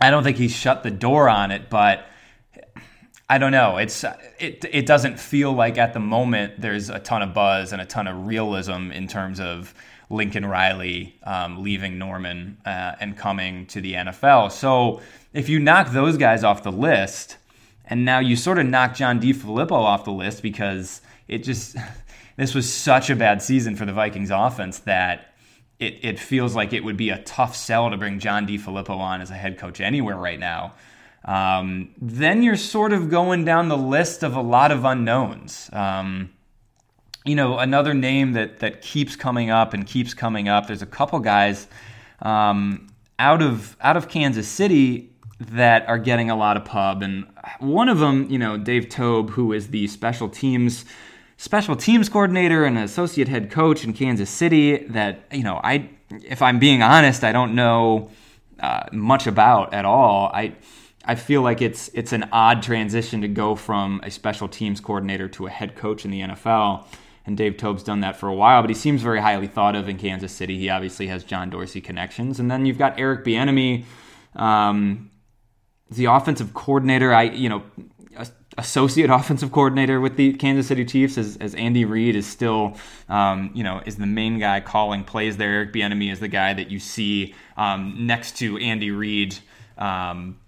I 0.00 0.10
don't 0.10 0.22
think 0.22 0.36
he's 0.36 0.54
shut 0.54 0.84
the 0.84 0.92
door 0.92 1.28
on 1.28 1.50
it, 1.50 1.70
but 1.70 2.06
I 3.28 3.38
don't 3.38 3.52
know. 3.52 3.78
It's 3.78 4.04
it 4.38 4.64
it 4.70 4.86
doesn't 4.86 5.18
feel 5.18 5.52
like 5.52 5.78
at 5.78 5.94
the 5.94 6.00
moment 6.00 6.60
there's 6.60 6.90
a 6.90 6.98
ton 6.98 7.22
of 7.22 7.32
buzz 7.32 7.72
and 7.72 7.80
a 7.80 7.86
ton 7.86 8.06
of 8.06 8.26
realism 8.26 8.90
in 8.90 9.08
terms 9.08 9.40
of 9.40 9.74
Lincoln 10.10 10.44
Riley 10.44 11.18
um, 11.22 11.62
leaving 11.62 11.98
Norman 11.98 12.58
uh, 12.66 12.96
and 13.00 13.16
coming 13.16 13.66
to 13.66 13.80
the 13.80 13.94
NFL. 13.94 14.52
So 14.52 15.00
if 15.32 15.48
you 15.48 15.58
knock 15.58 15.92
those 15.92 16.18
guys 16.18 16.44
off 16.44 16.62
the 16.62 16.72
list, 16.72 17.38
and 17.86 18.04
now 18.04 18.18
you 18.18 18.36
sort 18.36 18.58
of 18.58 18.66
knock 18.66 18.94
John 18.94 19.20
DeFilippo 19.20 19.72
off 19.72 20.04
the 20.04 20.12
list 20.12 20.42
because 20.42 21.00
it 21.26 21.38
just 21.38 21.76
this 22.36 22.54
was 22.54 22.70
such 22.70 23.10
a 23.10 23.16
bad 23.16 23.42
season 23.42 23.76
for 23.76 23.86
the 23.86 23.92
Vikings 23.92 24.30
offense 24.30 24.80
that 24.80 25.34
it, 25.78 25.98
it 26.02 26.18
feels 26.18 26.54
like 26.54 26.72
it 26.72 26.84
would 26.84 26.96
be 26.96 27.10
a 27.10 27.18
tough 27.22 27.56
sell 27.56 27.90
to 27.90 27.96
bring 27.96 28.18
John 28.18 28.46
DeFilippo 28.46 28.90
on 28.90 29.20
as 29.20 29.30
a 29.30 29.34
head 29.34 29.58
coach 29.58 29.80
anywhere 29.80 30.16
right 30.16 30.38
now. 30.38 30.74
Um, 31.24 31.90
then 32.00 32.42
you're 32.42 32.56
sort 32.56 32.92
of 32.92 33.08
going 33.08 33.44
down 33.44 33.68
the 33.68 33.76
list 33.76 34.22
of 34.22 34.36
a 34.36 34.42
lot 34.42 34.70
of 34.70 34.84
unknowns. 34.84 35.70
Um, 35.72 36.30
you 37.24 37.34
know, 37.34 37.58
another 37.58 37.94
name 37.94 38.32
that 38.32 38.58
that 38.58 38.82
keeps 38.82 39.16
coming 39.16 39.50
up 39.50 39.72
and 39.72 39.86
keeps 39.86 40.12
coming 40.12 40.48
up. 40.48 40.66
There's 40.66 40.82
a 40.82 40.86
couple 40.86 41.18
guys 41.20 41.66
um, 42.20 42.88
out 43.18 43.40
of 43.40 43.76
out 43.80 43.96
of 43.96 44.08
Kansas 44.08 44.46
City 44.46 45.10
that 45.40 45.88
are 45.88 45.98
getting 45.98 46.30
a 46.30 46.36
lot 46.36 46.56
of 46.56 46.64
pub, 46.64 47.02
and 47.02 47.26
one 47.58 47.88
of 47.88 47.98
them, 47.98 48.30
you 48.30 48.38
know, 48.38 48.58
Dave 48.58 48.88
Toub, 48.88 49.30
who 49.30 49.52
is 49.52 49.68
the 49.68 49.86
special 49.86 50.28
teams 50.28 50.84
special 51.36 51.74
teams 51.74 52.08
coordinator 52.08 52.64
and 52.64 52.78
associate 52.78 53.28
head 53.28 53.50
coach 53.50 53.84
in 53.84 53.92
Kansas 53.92 54.30
City. 54.30 54.78
That 54.88 55.24
you 55.32 55.42
know, 55.42 55.60
I 55.64 55.88
if 56.10 56.42
I'm 56.42 56.58
being 56.58 56.82
honest, 56.82 57.24
I 57.24 57.32
don't 57.32 57.54
know 57.54 58.10
uh, 58.60 58.84
much 58.92 59.26
about 59.26 59.72
at 59.72 59.84
all. 59.86 60.30
I 60.32 60.54
I 61.04 61.14
feel 61.14 61.42
like 61.42 61.60
it's 61.60 61.88
it's 61.94 62.12
an 62.12 62.28
odd 62.32 62.62
transition 62.62 63.20
to 63.20 63.28
go 63.28 63.54
from 63.54 64.00
a 64.02 64.10
special 64.10 64.48
teams 64.48 64.80
coordinator 64.80 65.28
to 65.30 65.46
a 65.46 65.50
head 65.50 65.76
coach 65.76 66.04
in 66.04 66.10
the 66.10 66.20
NFL. 66.20 66.86
And 67.26 67.38
Dave 67.38 67.56
Toub's 67.56 67.82
done 67.82 68.00
that 68.00 68.16
for 68.16 68.28
a 68.28 68.34
while, 68.34 68.60
but 68.60 68.68
he 68.68 68.74
seems 68.74 69.00
very 69.00 69.20
highly 69.20 69.46
thought 69.46 69.74
of 69.74 69.88
in 69.88 69.96
Kansas 69.96 70.30
City. 70.30 70.58
He 70.58 70.68
obviously 70.68 71.06
has 71.06 71.24
John 71.24 71.48
Dorsey 71.48 71.80
connections, 71.80 72.38
and 72.38 72.50
then 72.50 72.66
you've 72.66 72.76
got 72.76 73.00
Eric 73.00 73.24
Bieniemy, 73.24 73.84
um, 74.36 75.10
the 75.90 76.04
offensive 76.06 76.52
coordinator. 76.52 77.14
I 77.14 77.22
you 77.22 77.48
know 77.48 77.62
associate 78.58 79.10
offensive 79.10 79.52
coordinator 79.52 80.00
with 80.00 80.16
the 80.16 80.32
Kansas 80.34 80.66
City 80.66 80.84
Chiefs 80.84 81.18
as, 81.18 81.36
as 81.38 81.54
Andy 81.54 81.84
Reid 81.84 82.14
is 82.14 82.26
still, 82.26 82.76
um, 83.08 83.50
you 83.54 83.64
know, 83.64 83.82
is 83.84 83.96
the 83.96 84.06
main 84.06 84.38
guy 84.38 84.60
calling 84.60 85.04
plays 85.04 85.36
there. 85.36 85.50
Eric 85.50 85.72
Bieniemy 85.72 86.12
is 86.12 86.20
the 86.20 86.28
guy 86.28 86.54
that 86.54 86.70
you 86.70 86.78
see 86.78 87.34
um, 87.56 88.06
next 88.06 88.36
to 88.38 88.56
Andy 88.58 88.90
Reid 88.90 89.36
um, 89.78 90.38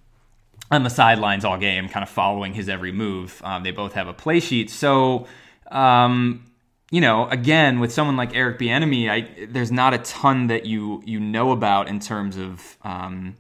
on 0.70 0.82
the 0.82 0.90
sidelines 0.90 1.44
all 1.44 1.58
game, 1.58 1.88
kind 1.88 2.02
of 2.02 2.08
following 2.08 2.54
his 2.54 2.68
every 2.68 2.92
move. 2.92 3.40
Um, 3.44 3.62
they 3.62 3.70
both 3.70 3.92
have 3.92 4.08
a 4.08 4.12
play 4.12 4.40
sheet. 4.40 4.70
So, 4.70 5.26
um, 5.70 6.44
you 6.90 7.00
know, 7.00 7.28
again, 7.28 7.80
with 7.80 7.92
someone 7.92 8.16
like 8.16 8.34
Eric 8.34 8.58
Bieniemy, 8.58 9.10
I, 9.10 9.46
there's 9.46 9.72
not 9.72 9.94
a 9.94 9.98
ton 9.98 10.48
that 10.48 10.66
you 10.66 11.02
you 11.04 11.20
know 11.20 11.52
about 11.52 11.88
in 11.88 12.00
terms 12.00 12.36
of 12.36 12.76
um, 12.82 13.36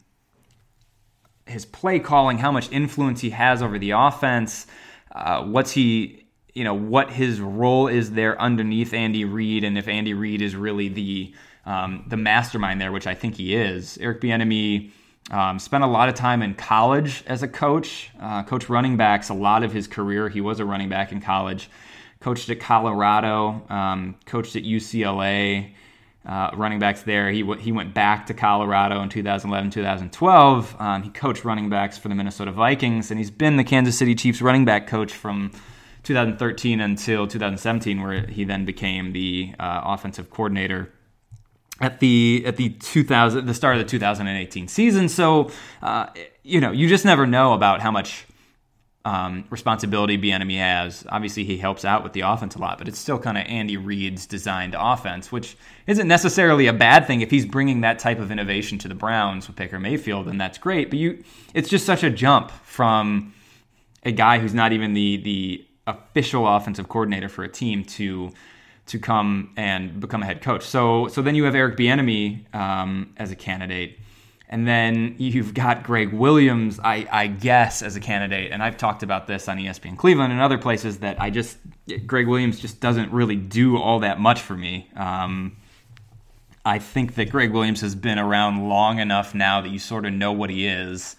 his 1.46 1.64
play 1.64 1.98
calling, 1.98 2.38
how 2.38 2.52
much 2.52 2.70
influence 2.70 3.20
he 3.20 3.30
has 3.30 3.62
over 3.62 3.78
the 3.78 3.92
offense. 3.92 4.66
Uh, 5.12 5.44
what's 5.44 5.72
he 5.72 6.26
you 6.54 6.64
know 6.64 6.74
what 6.74 7.10
his 7.10 7.40
role 7.40 7.86
is 7.86 8.12
there 8.12 8.40
underneath 8.40 8.92
Andy 8.92 9.24
Reid, 9.24 9.62
and 9.62 9.76
if 9.76 9.88
Andy 9.88 10.14
Reid 10.14 10.42
is 10.42 10.56
really 10.56 10.88
the 10.88 11.34
um, 11.64 12.04
the 12.08 12.16
mastermind 12.16 12.80
there, 12.80 12.92
which 12.92 13.06
I 13.06 13.14
think 13.14 13.36
he 13.36 13.54
is. 13.54 13.98
Eric 13.98 14.20
Bieniemy 14.20 14.90
um, 15.30 15.58
spent 15.58 15.82
a 15.82 15.86
lot 15.86 16.08
of 16.08 16.14
time 16.14 16.42
in 16.42 16.54
college 16.54 17.24
as 17.26 17.42
a 17.42 17.48
coach, 17.48 18.10
uh, 18.20 18.44
coach 18.44 18.68
running 18.68 18.96
backs 18.96 19.28
a 19.28 19.34
lot 19.34 19.64
of 19.64 19.72
his 19.72 19.88
career. 19.88 20.28
He 20.28 20.40
was 20.40 20.60
a 20.60 20.64
running 20.64 20.88
back 20.88 21.12
in 21.12 21.20
college. 21.20 21.68
Coached 22.20 22.48
at 22.48 22.60
Colorado, 22.60 23.64
um, 23.68 24.16
coached 24.24 24.56
at 24.56 24.62
UCLA, 24.62 25.72
uh, 26.24 26.50
running 26.54 26.78
backs 26.78 27.02
there. 27.02 27.30
He, 27.30 27.40
w- 27.42 27.60
he 27.60 27.72
went 27.72 27.92
back 27.92 28.26
to 28.26 28.34
Colorado 28.34 29.00
in 29.02 29.08
2011, 29.08 29.70
2012. 29.70 30.76
Um, 30.80 31.02
he 31.02 31.10
coached 31.10 31.44
running 31.44 31.68
backs 31.68 31.98
for 31.98 32.08
the 32.08 32.14
Minnesota 32.14 32.52
Vikings, 32.52 33.10
and 33.10 33.18
he's 33.18 33.30
been 33.30 33.56
the 33.56 33.64
Kansas 33.64 33.98
City 33.98 34.14
Chiefs 34.14 34.40
running 34.40 34.64
back 34.64 34.86
coach 34.86 35.12
from 35.12 35.52
2013 36.04 36.80
until 36.80 37.26
2017, 37.26 38.00
where 38.00 38.26
he 38.26 38.44
then 38.44 38.64
became 38.64 39.12
the 39.12 39.54
uh, 39.58 39.82
offensive 39.84 40.30
coordinator 40.30 40.92
at 41.80 42.00
the 42.00 42.42
at 42.46 42.56
the 42.56 42.70
2000 42.70 43.46
the 43.46 43.54
start 43.54 43.76
of 43.76 43.82
the 43.82 43.88
2018 43.88 44.68
season. 44.68 45.08
So 45.08 45.50
uh, 45.82 46.06
you 46.42 46.60
know 46.60 46.72
you 46.72 46.88
just 46.88 47.04
never 47.04 47.26
know 47.26 47.52
about 47.52 47.80
how 47.80 47.90
much 47.90 48.26
um, 49.06 49.44
responsibility 49.50 50.18
Bieniemy 50.18 50.58
has. 50.58 51.06
Obviously, 51.08 51.44
he 51.44 51.58
helps 51.58 51.84
out 51.84 52.02
with 52.02 52.12
the 52.12 52.22
offense 52.22 52.56
a 52.56 52.58
lot, 52.58 52.76
but 52.76 52.88
it's 52.88 52.98
still 52.98 53.20
kind 53.20 53.38
of 53.38 53.44
Andy 53.46 53.76
Reid's 53.76 54.26
designed 54.26 54.74
offense, 54.76 55.30
which 55.30 55.56
isn't 55.86 56.08
necessarily 56.08 56.66
a 56.66 56.72
bad 56.72 57.06
thing 57.06 57.20
if 57.20 57.30
he's 57.30 57.46
bringing 57.46 57.82
that 57.82 58.00
type 58.00 58.18
of 58.18 58.32
innovation 58.32 58.78
to 58.78 58.88
the 58.88 58.96
Browns 58.96 59.46
with 59.46 59.54
Baker 59.54 59.78
Mayfield. 59.78 60.26
Then 60.26 60.38
that's 60.38 60.58
great. 60.58 60.90
But 60.90 60.98
you, 60.98 61.22
it's 61.54 61.68
just 61.68 61.86
such 61.86 62.02
a 62.02 62.10
jump 62.10 62.50
from 62.64 63.32
a 64.02 64.10
guy 64.10 64.40
who's 64.40 64.54
not 64.54 64.72
even 64.72 64.92
the 64.94 65.18
the 65.18 65.64
official 65.86 66.48
offensive 66.48 66.88
coordinator 66.88 67.28
for 67.28 67.44
a 67.44 67.48
team 67.48 67.84
to 67.84 68.32
to 68.86 68.98
come 68.98 69.52
and 69.56 70.00
become 70.00 70.22
a 70.22 70.26
head 70.26 70.42
coach. 70.42 70.64
So 70.64 71.08
so 71.08 71.22
then 71.22 71.34
you 71.34 71.44
have 71.44 71.54
Eric 71.54 71.76
Bieniemy 71.76 72.54
um, 72.54 73.12
as 73.16 73.30
a 73.30 73.36
candidate, 73.36 73.98
and 74.48 74.66
then 74.66 75.16
you've 75.18 75.54
got 75.54 75.82
Gregg 75.82 76.12
Williams, 76.12 76.78
I, 76.82 77.06
I, 77.10 77.26
guess, 77.26 77.82
as 77.82 77.96
a 77.96 78.00
candidate. 78.00 78.52
And 78.52 78.62
I've 78.62 78.76
talked 78.76 79.02
about 79.02 79.26
this 79.26 79.48
on 79.48 79.58
ESPN 79.58 79.96
Cleveland 79.96 80.32
and 80.32 80.40
other 80.40 80.58
places 80.58 80.98
that 80.98 81.20
I 81.20 81.30
just 81.30 81.58
Gregg 82.06 82.28
Williams 82.28 82.60
just 82.60 82.80
doesn't 82.80 83.12
really 83.12 83.36
do 83.36 83.76
all 83.76 84.00
that 84.00 84.20
much 84.20 84.40
for 84.40 84.56
me. 84.56 84.88
Um, 84.94 85.56
I 86.64 86.78
think 86.80 87.14
that 87.14 87.30
Gregg 87.30 87.52
Williams 87.52 87.80
has 87.80 87.94
been 87.94 88.18
around 88.18 88.68
long 88.68 88.98
enough 88.98 89.34
now 89.34 89.60
that 89.60 89.68
you 89.68 89.78
sort 89.78 90.04
of 90.04 90.12
know 90.12 90.32
what 90.32 90.50
he 90.50 90.66
is. 90.66 91.16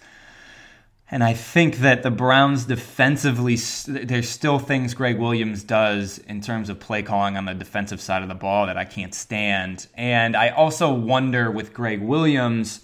And 1.10 1.24
I 1.24 1.32
think 1.32 1.78
that 1.78 2.02
the 2.02 2.10
Browns 2.10 2.66
defensively, 2.66 3.56
there's 3.86 4.28
still 4.28 4.58
things 4.58 4.92
Gregg 4.92 5.18
Williams 5.18 5.64
does 5.64 6.18
in 6.18 6.42
terms 6.42 6.68
of 6.68 6.80
play 6.80 7.02
calling 7.02 7.36
on 7.38 7.46
the 7.46 7.54
defensive 7.54 8.00
side 8.00 8.22
of 8.22 8.28
the 8.28 8.34
ball 8.34 8.66
that 8.66 8.76
I 8.76 8.84
can't 8.84 9.14
stand. 9.14 9.86
And 9.94 10.36
I 10.36 10.50
also 10.50 10.92
wonder 10.92 11.50
with 11.50 11.72
Gregg 11.72 12.02
Williams 12.02 12.80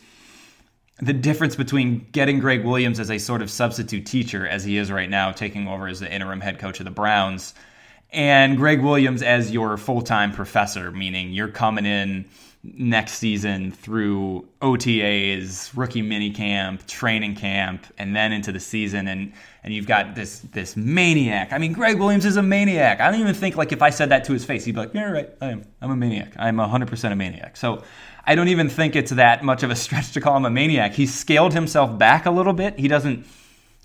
the 0.99 1.13
difference 1.13 1.57
between 1.57 2.07
getting 2.13 2.39
Gregg 2.39 2.65
Williams 2.65 3.01
as 3.01 3.11
a 3.11 3.19
sort 3.19 3.43
of 3.43 3.51
substitute 3.51 4.07
teacher, 4.07 4.47
as 4.47 4.65
he 4.65 4.79
is 4.79 4.93
right 4.93 5.11
now, 5.11 5.33
taking 5.33 5.67
over 5.67 5.89
as 5.89 6.01
the 6.01 6.13
interim 6.13 6.41
head 6.41 6.59
coach 6.59 6.79
of 6.79 6.85
the 6.85 6.91
Browns, 6.91 7.53
and 8.11 8.57
Gregg 8.57 8.81
Williams 8.81 9.23
as 9.23 9.51
your 9.51 9.77
full 9.77 10.03
time 10.03 10.33
professor, 10.33 10.93
meaning 10.93 11.33
you're 11.33 11.49
coming 11.49 11.85
in 11.85 12.27
next 12.65 13.15
season 13.15 13.71
through 13.71 14.49
OTAs, 14.63 15.71
rookie 15.77 16.01
mini 16.03 16.31
camp, 16.31 16.87
training 16.87 17.35
camp, 17.35 17.87
and 17.99 18.17
then 18.17 18.33
into 18.33 18.53
the 18.53 18.61
season 18.61 19.07
and 19.07 19.33
and 19.63 19.73
you've 19.73 19.87
got 19.87 20.15
this 20.15 20.41
this 20.53 20.77
maniac. 20.77 21.53
I 21.53 21.59
mean, 21.59 21.73
Gregg 21.73 21.99
Williams 21.99 22.25
is 22.25 22.37
a 22.37 22.43
maniac. 22.43 23.01
I 23.01 23.11
don't 23.11 23.21
even 23.21 23.35
think 23.35 23.57
like 23.57 23.73
if 23.73 23.83
I 23.83 23.91
said 23.91 24.09
that 24.11 24.25
to 24.25 24.33
his 24.33 24.45
face, 24.45 24.65
he'd 24.65 24.73
be 24.73 24.81
like, 24.81 24.95
"Yeah, 24.95 25.11
right. 25.11 25.31
I 25.41 25.51
am. 25.51 25.65
I'm 25.81 25.91
a 25.91 25.97
maniac. 25.97 26.33
I'm 26.39 26.57
100% 26.57 27.13
a 27.13 27.17
maniac." 27.17 27.57
So, 27.57 27.83
I 28.27 28.35
don't 28.35 28.49
even 28.49 28.69
think 28.69 28.97
it's 28.97 29.13
that 29.13 29.45
much 29.45 29.63
of 29.63 29.71
a 29.71 29.77
stretch 29.85 30.13
to 30.13 30.21
call 30.21 30.37
him 30.37 30.45
a 30.45 30.51
maniac. 30.51 30.95
He's 30.95 31.15
scaled 31.15 31.53
himself 31.53 31.99
back 31.99 32.27
a 32.27 32.31
little 32.31 32.53
bit. 32.53 32.79
He 32.79 32.89
doesn't 32.89 33.27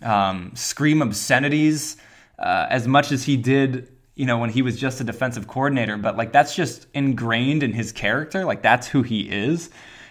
um, 0.02 0.52
scream 0.56 1.02
obscenities 1.02 1.98
uh, 2.38 2.68
as 2.70 2.88
much 2.88 3.12
as 3.12 3.24
he 3.24 3.38
did 3.38 3.88
you 4.20 4.26
know, 4.26 4.38
when 4.38 4.50
he 4.50 4.62
was 4.62 4.78
just 4.78 5.00
a 5.00 5.06
defensive 5.06 5.48
coordinator, 5.48 5.96
but 5.96 6.18
like 6.18 6.34
that's 6.34 6.54
just 6.54 6.88
ingrained 6.94 7.64
in 7.64 7.72
his 7.72 7.94
character. 7.94 8.44
Like 8.44 8.62
that's 8.62 8.86
who 8.86 9.02
he 9.02 9.22
is. 9.22 9.70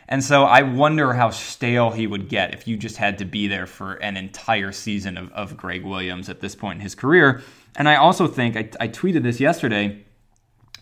And 0.08 0.24
so 0.24 0.44
I 0.44 0.62
wonder 0.62 1.12
how 1.12 1.28
stale 1.28 1.90
he 1.90 2.06
would 2.06 2.30
get 2.30 2.54
if 2.54 2.66
you 2.66 2.78
just 2.78 2.96
had 2.96 3.18
to 3.18 3.26
be 3.26 3.48
there 3.48 3.66
for 3.66 3.96
an 3.96 4.16
entire 4.16 4.72
season 4.72 5.18
of, 5.18 5.30
of 5.32 5.58
Gregg 5.58 5.84
Williams 5.84 6.30
at 6.30 6.40
this 6.40 6.54
point 6.54 6.78
in 6.78 6.80
his 6.80 6.94
career. 6.94 7.42
And 7.76 7.86
I 7.86 7.96
also 7.96 8.26
think, 8.26 8.56
I, 8.56 8.70
I 8.80 8.88
tweeted 8.88 9.24
this 9.24 9.40
yesterday, 9.40 10.02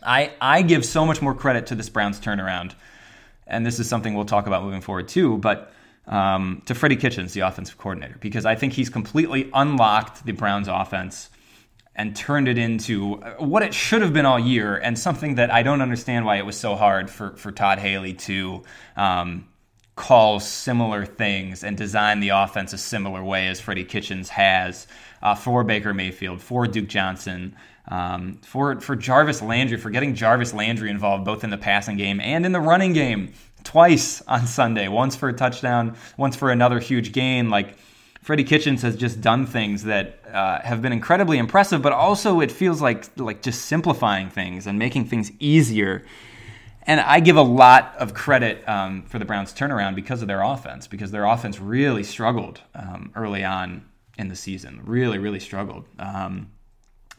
I, 0.04 0.32
I 0.40 0.62
give 0.62 0.84
so 0.84 1.04
much 1.04 1.20
more 1.20 1.34
credit 1.34 1.66
to 1.66 1.74
this 1.74 1.88
Browns 1.88 2.20
turnaround. 2.20 2.74
And 3.48 3.66
this 3.66 3.80
is 3.80 3.88
something 3.88 4.14
we'll 4.14 4.24
talk 4.24 4.46
about 4.46 4.62
moving 4.62 4.82
forward 4.82 5.08
too. 5.08 5.38
But 5.38 5.72
um, 6.06 6.62
to 6.66 6.76
Freddie 6.76 6.94
Kitchens, 6.94 7.32
the 7.32 7.40
offensive 7.40 7.76
coordinator, 7.76 8.18
because 8.20 8.46
I 8.46 8.54
think 8.54 8.74
he's 8.74 8.88
completely 8.88 9.50
unlocked 9.52 10.24
the 10.24 10.30
Browns 10.30 10.68
offense 10.68 11.30
and 11.96 12.14
turned 12.14 12.46
it 12.46 12.58
into 12.58 13.14
what 13.38 13.62
it 13.62 13.74
should 13.74 14.02
have 14.02 14.12
been 14.12 14.26
all 14.26 14.38
year 14.38 14.76
and 14.76 14.98
something 14.98 15.36
that 15.36 15.50
I 15.50 15.62
don't 15.62 15.80
understand 15.80 16.26
why 16.26 16.36
it 16.36 16.46
was 16.46 16.56
so 16.56 16.76
hard 16.76 17.10
for, 17.10 17.34
for 17.36 17.50
Todd 17.50 17.78
Haley 17.78 18.12
to 18.12 18.62
um, 18.96 19.48
call 19.96 20.38
similar 20.38 21.06
things 21.06 21.64
and 21.64 21.76
design 21.76 22.20
the 22.20 22.28
offense 22.28 22.74
a 22.74 22.78
similar 22.78 23.24
way 23.24 23.48
as 23.48 23.60
Freddie 23.60 23.84
Kitchens 23.84 24.28
has 24.28 24.86
uh, 25.22 25.34
for 25.34 25.64
Baker 25.64 25.94
Mayfield, 25.94 26.42
for 26.42 26.66
Duke 26.66 26.86
Johnson, 26.86 27.56
um, 27.88 28.40
for, 28.42 28.78
for 28.80 28.94
Jarvis 28.94 29.40
Landry, 29.40 29.78
for 29.78 29.88
getting 29.88 30.14
Jarvis 30.14 30.52
Landry 30.52 30.90
involved 30.90 31.24
both 31.24 31.44
in 31.44 31.50
the 31.50 31.58
passing 31.58 31.96
game 31.96 32.20
and 32.20 32.44
in 32.44 32.52
the 32.52 32.60
running 32.60 32.92
game 32.92 33.32
twice 33.64 34.20
on 34.28 34.46
Sunday, 34.46 34.86
once 34.86 35.16
for 35.16 35.30
a 35.30 35.32
touchdown, 35.32 35.96
once 36.18 36.36
for 36.36 36.50
another 36.50 36.78
huge 36.78 37.12
gain. 37.12 37.48
Like, 37.48 37.78
Freddie 38.26 38.42
Kitchens 38.42 38.82
has 38.82 38.96
just 38.96 39.20
done 39.20 39.46
things 39.46 39.84
that 39.84 40.18
uh, 40.32 40.60
have 40.62 40.82
been 40.82 40.92
incredibly 40.92 41.38
impressive, 41.38 41.80
but 41.80 41.92
also 41.92 42.40
it 42.40 42.50
feels 42.50 42.82
like 42.82 43.06
like 43.20 43.40
just 43.40 43.66
simplifying 43.66 44.30
things 44.30 44.66
and 44.66 44.80
making 44.80 45.04
things 45.04 45.30
easier. 45.38 46.04
And 46.82 46.98
I 46.98 47.20
give 47.20 47.36
a 47.36 47.42
lot 47.42 47.94
of 48.00 48.14
credit 48.14 48.68
um, 48.68 49.04
for 49.04 49.20
the 49.20 49.24
Browns' 49.24 49.54
turnaround 49.54 49.94
because 49.94 50.22
of 50.22 50.28
their 50.28 50.42
offense, 50.42 50.88
because 50.88 51.12
their 51.12 51.24
offense 51.24 51.60
really 51.60 52.02
struggled 52.02 52.60
um, 52.74 53.12
early 53.14 53.44
on 53.44 53.84
in 54.18 54.26
the 54.26 54.34
season. 54.34 54.80
Really, 54.82 55.18
really 55.18 55.38
struggled, 55.38 55.84
um, 56.00 56.50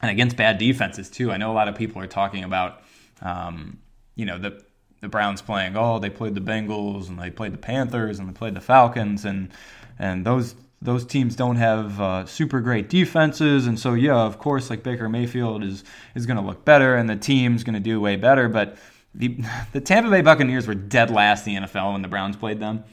and 0.02 0.12
against 0.12 0.36
bad 0.36 0.58
defenses 0.58 1.10
too. 1.10 1.32
I 1.32 1.38
know 1.38 1.54
a 1.54 1.56
lot 1.56 1.70
of 1.70 1.76
people 1.76 2.02
are 2.02 2.08
talking 2.08 2.44
about, 2.44 2.82
um, 3.22 3.80
you 4.16 4.26
know, 4.26 4.38
the 4.38 4.62
the 5.00 5.08
Browns 5.08 5.42
playing. 5.42 5.78
Oh, 5.78 6.00
they 6.00 6.10
played 6.10 6.36
the 6.36 6.42
Bengals 6.42 7.08
and 7.08 7.18
they 7.18 7.30
played 7.30 7.54
the 7.54 7.58
Panthers 7.58 8.20
and 8.20 8.28
they 8.28 8.34
played 8.34 8.56
the 8.56 8.62
Falcons 8.62 9.24
and 9.24 9.54
and 9.98 10.26
those 10.26 10.54
those 10.82 11.06
teams 11.06 11.36
don't 11.36 11.56
have 11.56 12.00
uh, 12.00 12.26
super 12.26 12.62
great 12.62 12.90
defenses, 12.90 13.66
and 13.66 13.80
so 13.80 13.94
yeah, 13.94 14.16
of 14.16 14.38
course, 14.38 14.70
like 14.70 14.84
Baker 14.84 15.10
Mayfield 15.10 15.64
is 15.64 15.84
is 16.16 16.26
going 16.26 16.38
to 16.38 16.44
look 16.44 16.66
better, 16.66 16.96
and 16.96 17.10
the 17.10 17.16
team's 17.16 17.64
going 17.64 17.74
to 17.74 17.80
do 17.80 18.00
way 18.00 18.16
better. 18.16 18.48
But 18.48 18.78
the 19.16 19.40
the 19.72 19.82
Tampa 19.82 20.10
Bay 20.10 20.22
Buccaneers 20.22 20.68
were 20.68 20.76
dead 20.76 21.10
last 21.10 21.48
in 21.48 21.56
the 21.56 21.68
NFL 21.68 21.94
when 21.94 22.02
the 22.02 22.08
Browns 22.08 22.36
played 22.36 22.60
them, 22.60 22.84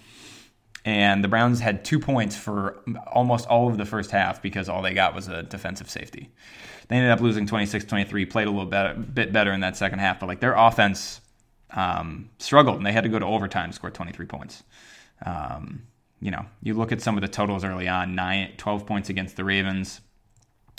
and 0.85 1.23
the 1.23 1.29
Browns 1.29 1.61
had 1.61 1.85
two 1.85 1.99
points 1.99 2.37
for 2.37 2.83
almost 3.07 3.47
all 3.49 3.68
of 3.68 3.77
the 3.77 3.85
first 3.85 4.11
half 4.11 4.40
because 4.40 4.68
all 4.68 4.81
they 4.81 4.94
got 4.94 5.14
was 5.14 5.29
a 5.29 5.42
defensive 5.42 5.90
safety. 5.90 6.31
They 6.88 6.97
ended 6.97 7.12
up 7.12 7.20
losing 7.20 7.47
26-23, 7.47 8.29
played 8.29 8.47
a 8.47 8.51
little 8.51 8.66
better, 8.66 8.92
bit 8.92 9.33
better 9.33 9.53
in 9.53 9.61
that 9.61 9.75
second 9.75 10.01
half, 10.01 10.20
but 10.20 10.27
like 10.27 10.40
their 10.40 10.53
offense 10.53 11.23
um, 11.70 12.29
struggled, 12.38 12.77
and 12.77 12.85
they 12.85 12.92
had 12.92 13.05
to 13.05 13.09
go 13.09 13.18
to 13.18 13.25
overtime 13.25 13.70
to 13.70 13.75
score 13.75 13.90
23 13.90 14.27
points. 14.27 14.62
Um, 15.25 15.85
you 16.20 16.31
know, 16.31 16.46
you 16.62 16.74
look 16.74 16.92
at 16.92 17.00
some 17.00 17.16
of 17.16 17.20
the 17.20 17.29
totals 17.29 17.64
early 17.64 17.88
on, 17.88 18.14
nine, 18.14 18.53
12 18.57 18.87
points 18.87 19.11
against 19.11 19.37
the 19.37 19.44
Ravens, 19.44 20.00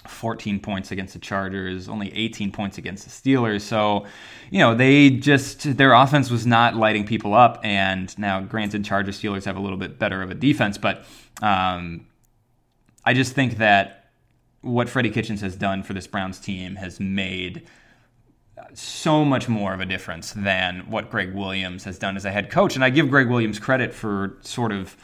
14 0.08 0.60
points 0.60 0.92
against 0.92 1.14
the 1.14 1.20
Chargers, 1.20 1.90
only 1.90 2.14
18 2.14 2.52
points 2.52 2.78
against 2.78 3.04
the 3.04 3.10
Steelers. 3.10 3.62
So, 3.62 4.06
you 4.50 4.60
know, 4.60 4.76
they 4.76 5.10
just, 5.10 5.78
their 5.78 5.94
offense 5.94 6.30
was 6.30 6.46
not 6.46 6.76
lighting 6.76 7.06
people 7.06 7.34
up. 7.34 7.60
And 7.64 8.18
now, 8.18 8.42
granted, 8.42 8.86
Chargers 8.86 9.20
Steelers 9.22 9.46
have 9.46 9.58
a 9.58 9.62
little 9.62 9.78
bit 9.78 10.00
better 10.00 10.22
of 10.22 10.32
a 10.32 10.36
defense, 10.36 10.78
but 10.78 11.06
um, 11.42 12.08
I 13.04 13.14
just 13.14 13.34
think 13.34 13.58
that 13.58 14.10
what 14.62 14.90
Freddie 14.90 15.12
Kitchens 15.12 15.42
has 15.42 15.56
done 15.56 15.84
for 15.84 15.94
this 15.94 16.08
Browns 16.08 16.40
team 16.40 16.76
has 16.76 17.00
made 17.00 17.68
so 18.74 19.24
much 19.24 19.48
more 19.48 19.74
of 19.74 19.80
a 19.80 19.86
difference 19.86 20.34
than 20.34 20.90
what 20.90 21.12
Gregg 21.12 21.34
Williams 21.34 21.84
has 21.84 22.00
done 22.00 22.16
as 22.16 22.26
a 22.26 22.32
head 22.32 22.50
coach. 22.50 22.76
And 22.76 22.84
I 22.84 22.90
give 22.90 23.10
Gregg 23.10 23.30
Williams 23.30 23.60
credit 23.60 23.94
for 23.94 24.38
sort 24.42 24.72
of 24.72 24.96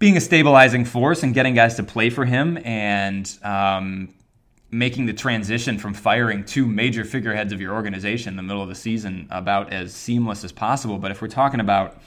being 0.00 0.16
a 0.16 0.20
stabilizing 0.20 0.84
force 0.84 1.22
and 1.22 1.34
getting 1.34 1.54
guys 1.54 1.76
to 1.76 1.82
play 1.82 2.08
for 2.08 2.24
him 2.24 2.58
and 2.64 3.38
um, 3.42 4.08
making 4.70 5.04
the 5.04 5.12
transition 5.12 5.78
from 5.78 5.92
firing 5.92 6.42
two 6.42 6.66
major 6.66 7.04
figureheads 7.04 7.52
of 7.52 7.60
your 7.60 7.74
organization 7.74 8.32
in 8.32 8.36
the 8.36 8.42
middle 8.42 8.62
of 8.62 8.68
the 8.70 8.74
season 8.74 9.28
about 9.30 9.72
as 9.72 9.94
seamless 9.94 10.42
as 10.42 10.52
possible. 10.52 10.98
But 10.98 11.10
if 11.10 11.20
we're 11.20 11.28
talking 11.28 11.60
about 11.60 12.00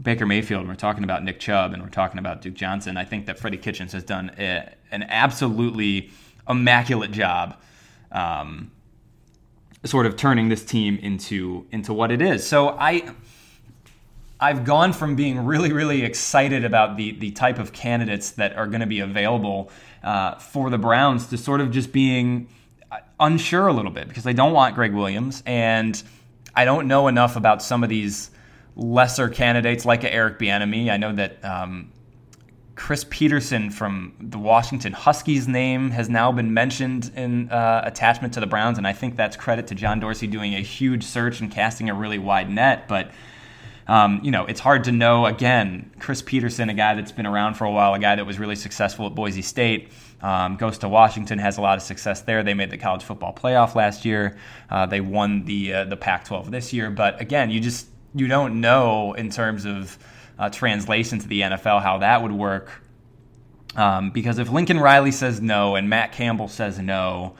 Baker 0.00 0.26
Mayfield, 0.26 0.60
and 0.60 0.68
we're 0.68 0.76
talking 0.76 1.02
about 1.02 1.24
Nick 1.24 1.40
Chubb, 1.40 1.72
and 1.72 1.82
we're 1.82 1.88
talking 1.88 2.20
about 2.20 2.40
Duke 2.40 2.54
Johnson, 2.54 2.96
I 2.96 3.04
think 3.04 3.26
that 3.26 3.36
Freddie 3.36 3.58
Kitchens 3.58 3.92
has 3.94 4.04
done 4.04 4.30
a, 4.38 4.72
an 4.92 5.02
absolutely 5.02 6.10
immaculate 6.48 7.10
job 7.10 7.56
um, 8.12 8.70
sort 9.84 10.06
of 10.06 10.16
turning 10.16 10.50
this 10.50 10.64
team 10.64 10.98
into 10.98 11.66
into 11.72 11.92
what 11.92 12.12
it 12.12 12.22
is. 12.22 12.46
So 12.46 12.70
I. 12.78 13.12
I've 14.40 14.64
gone 14.64 14.92
from 14.92 15.16
being 15.16 15.44
really, 15.44 15.72
really 15.72 16.02
excited 16.02 16.64
about 16.64 16.96
the 16.96 17.12
the 17.12 17.30
type 17.30 17.58
of 17.58 17.72
candidates 17.72 18.30
that 18.32 18.56
are 18.56 18.66
going 18.66 18.80
to 18.80 18.86
be 18.86 19.00
available 19.00 19.70
uh, 20.02 20.36
for 20.36 20.70
the 20.70 20.78
Browns 20.78 21.26
to 21.26 21.38
sort 21.38 21.60
of 21.60 21.70
just 21.70 21.92
being 21.92 22.48
unsure 23.20 23.68
a 23.68 23.72
little 23.72 23.90
bit 23.90 24.08
because 24.08 24.26
I 24.26 24.32
don't 24.32 24.52
want 24.52 24.74
Gregg 24.74 24.94
Williams 24.94 25.42
and 25.46 26.02
I 26.54 26.64
don't 26.64 26.88
know 26.88 27.06
enough 27.06 27.36
about 27.36 27.62
some 27.62 27.84
of 27.84 27.88
these 27.88 28.30
lesser 28.74 29.28
candidates 29.28 29.84
like 29.84 30.04
Eric 30.04 30.38
Bieniemy. 30.38 30.90
I 30.90 30.96
know 30.96 31.12
that 31.12 31.44
um, 31.44 31.92
Chris 32.74 33.04
Petersen 33.08 33.70
from 33.70 34.14
the 34.20 34.38
Washington 34.38 34.92
Huskies 34.92 35.46
name 35.46 35.90
has 35.90 36.08
now 36.08 36.32
been 36.32 36.54
mentioned 36.54 37.12
in 37.14 37.50
uh, 37.50 37.82
attachment 37.84 38.34
to 38.34 38.40
the 38.40 38.46
Browns, 38.46 38.78
and 38.78 38.86
I 38.86 38.92
think 38.92 39.16
that's 39.16 39.36
credit 39.36 39.66
to 39.68 39.74
John 39.74 40.00
Dorsey 40.00 40.26
doing 40.26 40.54
a 40.54 40.60
huge 40.60 41.04
search 41.04 41.40
and 41.40 41.50
casting 41.50 41.90
a 41.90 41.94
really 41.94 42.18
wide 42.18 42.50
net. 42.50 42.88
But 42.88 43.10
um, 43.90 44.20
you 44.22 44.30
know, 44.30 44.46
it's 44.46 44.60
hard 44.60 44.84
to 44.84 44.92
know. 44.92 45.26
Again, 45.26 45.90
Chris 45.98 46.22
Petersen, 46.22 46.70
a 46.70 46.74
guy 46.74 46.94
that's 46.94 47.10
been 47.10 47.26
around 47.26 47.54
for 47.54 47.64
a 47.64 47.70
while, 47.72 47.92
a 47.92 47.98
guy 47.98 48.14
that 48.14 48.24
was 48.24 48.38
really 48.38 48.54
successful 48.54 49.06
at 49.06 49.16
Boise 49.16 49.42
State, 49.42 49.90
um, 50.20 50.56
goes 50.56 50.78
to 50.78 50.88
Washington, 50.88 51.40
has 51.40 51.58
a 51.58 51.60
lot 51.60 51.76
of 51.76 51.82
success 51.82 52.20
there. 52.20 52.44
They 52.44 52.54
made 52.54 52.70
the 52.70 52.78
college 52.78 53.02
football 53.02 53.34
playoff 53.34 53.74
last 53.74 54.04
year. 54.04 54.38
Uh, 54.70 54.86
they 54.86 55.00
won 55.00 55.44
the 55.44 55.74
uh, 55.74 55.84
the 55.86 55.96
Pac-12 55.96 56.52
this 56.52 56.72
year. 56.72 56.88
But 56.88 57.20
again, 57.20 57.50
you 57.50 57.58
just 57.58 57.88
you 58.14 58.28
don't 58.28 58.60
know 58.60 59.14
in 59.14 59.28
terms 59.28 59.64
of 59.64 59.98
uh, 60.38 60.50
translation 60.50 61.18
to 61.18 61.26
the 61.26 61.40
NFL 61.40 61.82
how 61.82 61.98
that 61.98 62.22
would 62.22 62.32
work. 62.32 62.70
Um, 63.74 64.12
because 64.12 64.38
if 64.38 64.50
Lincoln 64.50 64.78
Riley 64.78 65.10
says 65.10 65.40
no 65.40 65.74
and 65.74 65.90
Matt 65.90 66.12
Campbell 66.12 66.46
says 66.46 66.78
no, 66.78 67.34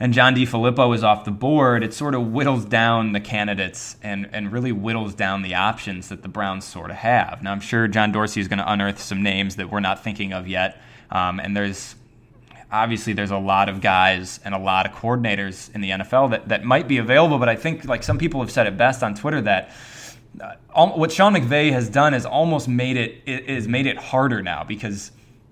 and 0.00 0.14
John 0.14 0.34
DeFilippo 0.34 0.94
is 0.94 1.04
off 1.04 1.26
the 1.26 1.30
board, 1.30 1.84
it 1.84 1.92
sort 1.92 2.14
of 2.14 2.32
whittles 2.32 2.64
down 2.64 3.12
the 3.12 3.20
candidates 3.20 3.96
and, 4.02 4.30
and 4.32 4.50
really 4.50 4.72
whittles 4.72 5.14
down 5.14 5.42
the 5.42 5.54
options 5.54 6.08
that 6.08 6.22
the 6.22 6.28
Browns 6.28 6.64
sort 6.64 6.90
of 6.90 6.96
have. 6.96 7.42
Now, 7.42 7.52
I'm 7.52 7.60
sure 7.60 7.86
John 7.86 8.10
Dorsey 8.10 8.40
is 8.40 8.48
going 8.48 8.60
to 8.60 8.72
unearth 8.72 8.98
some 8.98 9.22
names 9.22 9.56
that 9.56 9.70
we're 9.70 9.80
not 9.80 10.02
thinking 10.02 10.32
of 10.32 10.48
yet. 10.48 10.80
Um, 11.10 11.38
and 11.38 11.54
there's 11.54 11.96
obviously 12.72 13.12
there's 13.12 13.30
a 13.30 13.38
lot 13.38 13.68
of 13.68 13.82
guys 13.82 14.40
and 14.42 14.54
a 14.54 14.58
lot 14.58 14.86
of 14.86 14.92
coordinators 14.92 15.74
in 15.74 15.82
the 15.82 15.90
NFL 15.90 16.30
that, 16.30 16.48
that 16.48 16.64
might 16.64 16.88
be 16.88 16.96
available, 16.96 17.38
but 17.38 17.50
I 17.50 17.56
think 17.56 17.84
like 17.84 18.02
some 18.02 18.16
people 18.16 18.40
have 18.40 18.50
said 18.50 18.66
it 18.66 18.78
best 18.78 19.02
on 19.02 19.14
Twitter 19.14 19.42
that 19.42 19.70
uh, 20.40 20.86
what 20.86 21.12
Sean 21.12 21.34
McVay 21.34 21.72
has 21.72 21.90
done 21.90 22.14
is 22.14 22.24
almost 22.24 22.68
made 22.68 22.96
it 22.96 23.22
is 23.26 23.66
made 23.66 23.86
it 23.86 23.98
harder 23.98 24.42
now 24.42 24.62
because 24.62 25.10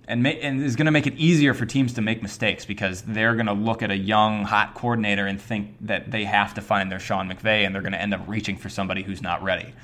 and, 0.09 0.23
ma- 0.23 0.31
and 0.31 0.63
is 0.63 0.75
going 0.75 0.87
to 0.87 0.91
make 0.91 1.07
it 1.07 1.15
easier 1.15 1.55
for 1.55 1.67
teams 1.67 1.93
to 1.95 2.01
make 2.01 2.23
mistakes 2.23 2.65
because 2.65 3.03
they're 3.03 3.35
going 3.35 3.47
to 3.47 3.53
look 3.53 3.83
at 3.83 3.91
a 3.91 3.97
young 3.97 4.45
hot 4.45 4.75
coordinator 4.75 5.27
and 5.27 5.41
think 5.41 5.77
that 5.83 6.11
they 6.11 6.25
have 6.25 6.55
to 6.55 6.63
find 6.63 6.91
their 6.91 6.99
Sean 6.99 7.31
McVay 7.31 7.65
and 7.67 7.75
they're 7.75 7.83
going 7.83 7.93
to 7.93 8.01
end 8.01 8.15
up 8.15 8.27
reaching 8.27 8.57
for 8.57 8.69
somebody 8.69 9.03
who's 9.03 9.23
not 9.23 9.43
ready. 9.43 9.75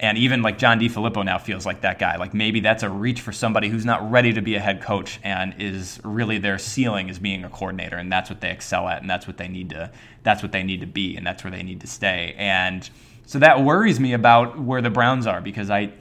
And 0.00 0.18
even 0.18 0.42
like 0.42 0.58
John 0.58 0.80
DeFilippo 0.80 1.24
now 1.24 1.38
feels 1.38 1.64
like 1.64 1.82
that 1.82 1.98
guy. 1.98 2.16
Like 2.16 2.34
maybe 2.34 2.60
that's 2.60 2.82
a 2.82 2.88
reach 2.88 3.20
for 3.20 3.32
somebody 3.32 3.68
who's 3.68 3.84
not 3.84 4.10
ready 4.10 4.32
to 4.32 4.40
be 4.40 4.56
a 4.56 4.60
head 4.60 4.82
coach 4.82 5.20
and 5.22 5.54
is 5.58 6.00
really 6.02 6.38
their 6.38 6.58
ceiling 6.58 7.08
is 7.08 7.18
being 7.18 7.44
a 7.44 7.48
coordinator, 7.48 7.96
and 7.96 8.10
that's 8.10 8.28
what 8.28 8.40
they 8.40 8.50
excel 8.50 8.88
at, 8.88 9.02
and 9.02 9.08
that's 9.08 9.26
what 9.26 9.36
they 9.36 9.46
need 9.46 9.70
to 9.70 9.92
that's 10.24 10.42
what 10.42 10.50
they 10.50 10.64
need 10.64 10.80
to 10.80 10.86
be, 10.86 11.16
and 11.16 11.24
that's 11.24 11.44
where 11.44 11.50
they 11.50 11.62
need 11.62 11.80
to 11.82 11.86
stay. 11.86 12.34
And 12.36 12.88
so 13.26 13.38
that 13.38 13.62
worries 13.62 14.00
me 14.00 14.14
about 14.14 14.58
where 14.58 14.82
the 14.82 14.90
Browns 14.90 15.26
are 15.26 15.40
because 15.40 15.70
I 15.70 15.92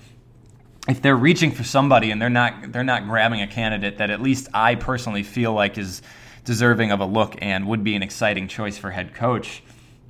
if 0.88 1.02
they're 1.02 1.16
reaching 1.16 1.52
for 1.52 1.64
somebody 1.64 2.12
and 2.12 2.22
they're 2.22 2.30
not 2.30 2.72
they're 2.72 2.84
not 2.84 3.06
grabbing 3.06 3.42
a 3.42 3.48
candidate 3.48 3.98
that 4.00 4.10
at 4.10 4.22
least 4.22 4.50
I 4.54 4.76
personally 4.76 5.24
feel 5.24 5.54
like 5.54 5.78
is 5.78 6.02
deserving 6.44 6.92
of 6.92 7.00
a 7.00 7.06
look 7.06 7.36
and 7.42 7.68
would 7.68 7.84
be 7.84 7.96
an 7.96 8.04
exciting 8.04 8.48
choice 8.48 8.78
for 8.78 8.92
head 8.92 9.14
coach 9.14 9.64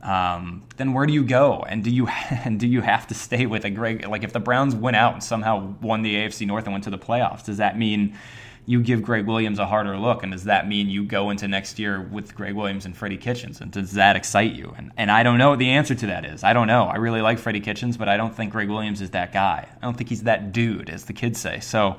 um, 0.03 0.63
then 0.75 0.91
where 0.93 1.05
do 1.05 1.13
you 1.13 1.23
go? 1.23 1.63
And 1.67 1.81
do 1.83 1.89
you 1.89 2.07
and 2.29 2.59
do 2.59 2.67
you 2.67 2.81
have 2.81 3.07
to 3.07 3.15
stay 3.15 3.45
with 3.45 3.65
a 3.65 3.69
Gregg? 3.69 4.05
Like 4.05 4.23
if 4.23 4.33
the 4.33 4.39
Browns 4.39 4.75
went 4.75 4.97
out 4.97 5.13
and 5.13 5.23
somehow 5.23 5.75
won 5.81 6.01
the 6.01 6.15
AFC 6.15 6.45
North 6.45 6.65
and 6.65 6.73
went 6.73 6.83
to 6.83 6.89
the 6.89 6.97
playoffs, 6.97 7.45
does 7.45 7.57
that 7.57 7.77
mean 7.77 8.15
you 8.65 8.81
give 8.81 9.01
Gregg 9.01 9.27
Williams 9.27 9.59
a 9.59 9.65
harder 9.65 9.97
look? 9.97 10.23
And 10.23 10.31
does 10.31 10.45
that 10.45 10.67
mean 10.67 10.89
you 10.89 11.03
go 11.03 11.29
into 11.29 11.47
next 11.47 11.79
year 11.79 12.01
with 12.01 12.33
Gregg 12.35 12.53
Williams 12.53 12.85
and 12.85 12.95
Freddie 12.95 13.17
Kitchens? 13.17 13.59
And 13.61 13.71
does 13.71 13.93
that 13.93 14.15
excite 14.15 14.53
you? 14.53 14.73
And 14.77 14.91
and 14.97 15.11
I 15.11 15.23
don't 15.23 15.37
know 15.37 15.49
what 15.49 15.59
the 15.59 15.69
answer 15.69 15.95
to 15.95 16.07
that 16.07 16.25
is. 16.25 16.43
I 16.43 16.53
don't 16.53 16.67
know. 16.67 16.85
I 16.85 16.95
really 16.95 17.21
like 17.21 17.39
Freddie 17.39 17.61
Kitchens, 17.61 17.97
but 17.97 18.07
I 18.07 18.17
don't 18.17 18.35
think 18.35 18.51
Gregg 18.51 18.69
Williams 18.69 19.01
is 19.01 19.11
that 19.11 19.33
guy. 19.33 19.67
I 19.69 19.85
don't 19.85 19.95
think 19.95 20.09
he's 20.09 20.23
that 20.23 20.51
dude, 20.51 20.89
as 20.89 21.05
the 21.05 21.13
kids 21.13 21.39
say. 21.39 21.59
So. 21.59 21.97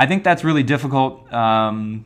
I 0.00 0.06
think 0.06 0.22
that's 0.22 0.44
really 0.44 0.62
difficult 0.62 1.32
um, 1.32 2.04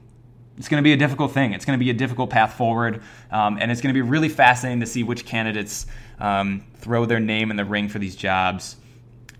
it's 0.59 0.69
going 0.69 0.83
to 0.83 0.85
be 0.85 0.93
a 0.93 0.97
difficult 0.97 1.33
thing. 1.33 1.55
It's 1.55 1.65
going 1.65 1.79
to 1.79 1.85
be 1.85 1.91
a 1.91 1.95
difficult 1.95 2.31
path 2.31 2.55
forward, 2.55 3.03
um, 3.31 3.59
and 3.61 3.71
it's 3.71 3.81
going 3.81 3.95
to 3.95 4.01
be 4.01 4.07
really 4.09 4.29
fascinating 4.29 4.81
to 4.81 4.87
see 4.87 5.03
which 5.03 5.25
candidates 5.25 5.87
um, 6.19 6.65
throw 6.77 7.05
their 7.07 7.21
name 7.21 7.51
in 7.51 7.57
the 7.57 7.65
ring 7.65 7.89
for 7.89 7.99
these 7.99 8.15
jobs, 8.15 8.77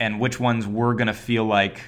and 0.01 0.19
which 0.19 0.41
ones 0.41 0.67
we're 0.67 0.95
going 0.95 1.09
to 1.09 1.15
feel 1.15 1.45
like 1.45 1.81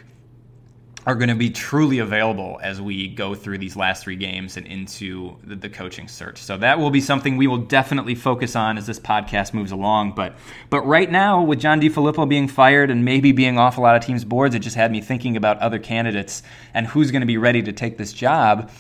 are 1.07 1.15
going 1.15 1.29
to 1.29 1.35
be 1.35 1.51
truly 1.51 1.99
available 1.99 2.59
as 2.63 2.81
we 2.81 3.09
go 3.09 3.35
through 3.35 3.59
these 3.59 3.77
last 3.77 4.05
three 4.05 4.17
games 4.17 4.57
and 4.57 4.67
into 4.67 5.37
the, 5.45 5.55
the, 5.55 5.69
coaching 5.69 6.09
search. 6.09 6.39
So 6.39 6.57
that 6.59 6.79
will 6.79 6.91
be 6.91 7.01
something 7.01 7.37
we 7.37 7.47
will 7.47 7.59
definitely 7.59 8.15
focus 8.15 8.57
on 8.57 8.79
as 8.79 8.87
this 8.87 8.99
podcast 8.99 9.53
moves 9.53 9.71
along. 9.71 10.13
But 10.13 10.35
but 10.71 10.83
right 10.87 11.11
now, 11.11 11.43
with 11.43 11.61
John 11.61 11.81
DeFilippo 11.81 12.29
being 12.29 12.49
fired 12.49 12.91
and 12.91 13.05
maybe 13.05 13.33
being 13.33 13.59
off 13.59 13.77
a 13.77 13.81
lot 13.81 13.97
of 13.97 14.05
teams' 14.05 14.25
boards, 14.25 14.55
it 14.55 14.61
just 14.61 14.77
had 14.77 14.91
me 14.91 15.01
thinking 15.01 15.37
about 15.37 15.59
other 15.59 15.79
candidates 15.79 16.43
and 16.73 16.87
who's 16.87 17.11
going 17.11 17.21
to 17.21 17.27
be 17.27 17.37
ready 17.37 17.63
to 17.63 17.73
take 17.73 17.99
this 17.99 18.13
job. 18.13 18.71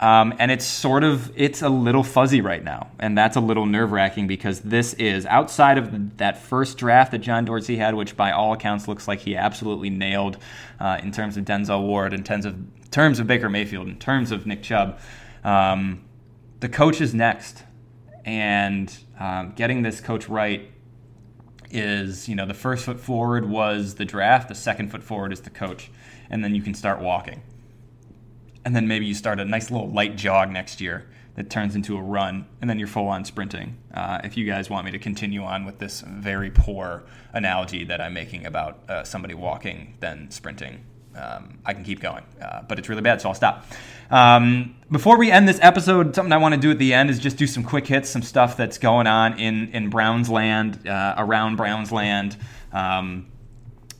Um, 0.00 0.32
and 0.38 0.50
it's 0.50 0.64
sort 0.64 1.04
of 1.04 1.30
it's 1.36 1.60
a 1.60 1.68
little 1.68 2.02
fuzzy 2.02 2.40
right 2.40 2.64
now, 2.64 2.90
and 2.98 3.16
that's 3.16 3.36
a 3.36 3.40
little 3.40 3.66
nerve 3.66 3.92
wracking 3.92 4.26
because 4.26 4.60
this 4.60 4.94
is 4.94 5.26
outside 5.26 5.76
of 5.76 6.16
that 6.16 6.38
first 6.38 6.78
draft 6.78 7.12
that 7.12 7.18
John 7.18 7.44
Dorsey 7.44 7.76
had, 7.76 7.94
which 7.94 8.16
by 8.16 8.32
all 8.32 8.54
accounts 8.54 8.88
looks 8.88 9.06
like 9.06 9.20
he 9.20 9.36
absolutely 9.36 9.90
nailed 9.90 10.38
uh, 10.80 10.98
in 11.02 11.12
terms 11.12 11.36
of 11.36 11.44
Denzel 11.44 11.82
Ward, 11.82 12.14
in 12.14 12.24
terms 12.24 12.46
of 12.46 12.56
terms 12.90 13.20
of 13.20 13.26
Baker 13.26 13.50
Mayfield, 13.50 13.88
in 13.88 13.98
terms 13.98 14.32
of 14.32 14.46
Nick 14.46 14.62
Chubb. 14.62 14.98
Um, 15.44 16.02
the 16.60 16.70
coach 16.70 17.02
is 17.02 17.14
next, 17.14 17.62
and 18.24 18.90
um, 19.18 19.52
getting 19.52 19.82
this 19.82 20.00
coach 20.00 20.30
right 20.30 20.70
is 21.70 22.26
you 22.26 22.34
know 22.34 22.46
the 22.46 22.54
first 22.54 22.86
foot 22.86 23.00
forward 23.00 23.50
was 23.50 23.96
the 23.96 24.06
draft, 24.06 24.48
the 24.48 24.54
second 24.54 24.90
foot 24.90 25.02
forward 25.02 25.30
is 25.30 25.42
the 25.42 25.50
coach, 25.50 25.90
and 26.30 26.42
then 26.42 26.54
you 26.54 26.62
can 26.62 26.72
start 26.72 27.00
walking 27.02 27.42
and 28.70 28.76
then 28.76 28.86
maybe 28.86 29.04
you 29.04 29.14
start 29.14 29.40
a 29.40 29.44
nice 29.44 29.72
little 29.72 29.90
light 29.90 30.14
jog 30.14 30.48
next 30.48 30.80
year 30.80 31.04
that 31.34 31.50
turns 31.50 31.74
into 31.74 31.96
a 31.96 32.00
run, 32.00 32.46
and 32.60 32.70
then 32.70 32.78
you're 32.78 32.86
full 32.86 33.08
on 33.08 33.24
sprinting. 33.24 33.76
Uh, 33.92 34.20
if 34.22 34.36
you 34.36 34.46
guys 34.46 34.70
want 34.70 34.84
me 34.84 34.92
to 34.92 34.98
continue 35.00 35.42
on 35.42 35.64
with 35.64 35.80
this 35.80 36.02
very 36.02 36.52
poor 36.52 37.02
analogy 37.32 37.82
that 37.82 38.00
I'm 38.00 38.14
making 38.14 38.46
about 38.46 38.88
uh, 38.88 39.02
somebody 39.02 39.34
walking 39.34 39.96
then 39.98 40.30
sprinting, 40.30 40.84
um, 41.16 41.58
I 41.66 41.74
can 41.74 41.82
keep 41.82 41.98
going, 41.98 42.22
uh, 42.40 42.62
but 42.62 42.78
it's 42.78 42.88
really 42.88 43.02
bad, 43.02 43.20
so 43.20 43.30
I'll 43.30 43.34
stop. 43.34 43.66
Um, 44.08 44.76
before 44.88 45.18
we 45.18 45.32
end 45.32 45.48
this 45.48 45.58
episode, 45.60 46.14
something 46.14 46.32
I 46.32 46.36
want 46.36 46.54
to 46.54 46.60
do 46.60 46.70
at 46.70 46.78
the 46.78 46.94
end 46.94 47.10
is 47.10 47.18
just 47.18 47.38
do 47.38 47.48
some 47.48 47.64
quick 47.64 47.88
hits, 47.88 48.08
some 48.08 48.22
stuff 48.22 48.56
that's 48.56 48.78
going 48.78 49.08
on 49.08 49.36
in 49.40 49.72
in 49.72 49.90
Browns 49.90 50.30
land, 50.30 50.86
uh, 50.86 51.16
around 51.18 51.56
Browns 51.56 51.90
land. 51.90 52.36
Um, 52.72 53.32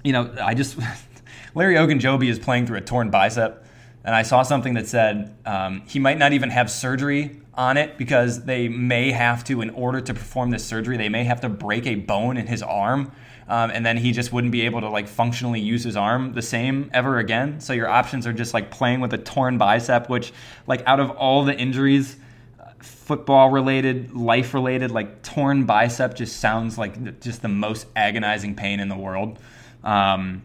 you 0.04 0.12
know, 0.12 0.32
I 0.40 0.54
just 0.54 0.78
Larry 1.56 1.74
Ogunjobi 1.74 2.28
is 2.28 2.38
playing 2.38 2.68
through 2.68 2.78
a 2.78 2.82
torn 2.82 3.10
bicep 3.10 3.66
and 4.04 4.14
I 4.14 4.22
saw 4.22 4.42
something 4.42 4.74
that 4.74 4.86
said 4.86 5.36
um, 5.44 5.82
he 5.86 5.98
might 5.98 6.18
not 6.18 6.32
even 6.32 6.50
have 6.50 6.70
surgery 6.70 7.40
on 7.54 7.76
it 7.76 7.98
because 7.98 8.44
they 8.44 8.68
may 8.68 9.10
have 9.10 9.44
to, 9.44 9.60
in 9.60 9.70
order 9.70 10.00
to 10.00 10.14
perform 10.14 10.50
this 10.50 10.64
surgery, 10.64 10.96
they 10.96 11.08
may 11.08 11.24
have 11.24 11.40
to 11.42 11.48
break 11.48 11.86
a 11.86 11.96
bone 11.96 12.36
in 12.36 12.46
his 12.46 12.62
arm. 12.62 13.12
Um, 13.48 13.70
and 13.70 13.84
then 13.84 13.96
he 13.96 14.12
just 14.12 14.32
wouldn't 14.32 14.52
be 14.52 14.62
able 14.62 14.80
to 14.80 14.88
like 14.88 15.08
functionally 15.08 15.60
use 15.60 15.82
his 15.82 15.96
arm 15.96 16.32
the 16.32 16.42
same 16.42 16.88
ever 16.94 17.18
again. 17.18 17.60
So 17.60 17.72
your 17.72 17.88
options 17.88 18.26
are 18.26 18.32
just 18.32 18.54
like 18.54 18.70
playing 18.70 19.00
with 19.00 19.12
a 19.12 19.18
torn 19.18 19.58
bicep, 19.58 20.08
which 20.08 20.32
like 20.66 20.82
out 20.86 21.00
of 21.00 21.10
all 21.10 21.44
the 21.44 21.54
injuries, 21.54 22.16
football 22.78 23.50
related, 23.50 24.14
life 24.14 24.54
related, 24.54 24.92
like 24.92 25.22
torn 25.22 25.64
bicep 25.64 26.14
just 26.14 26.38
sounds 26.38 26.78
like 26.78 27.20
just 27.20 27.42
the 27.42 27.48
most 27.48 27.88
agonizing 27.96 28.54
pain 28.54 28.78
in 28.80 28.88
the 28.88 28.96
world. 28.96 29.38
Um, 29.82 30.42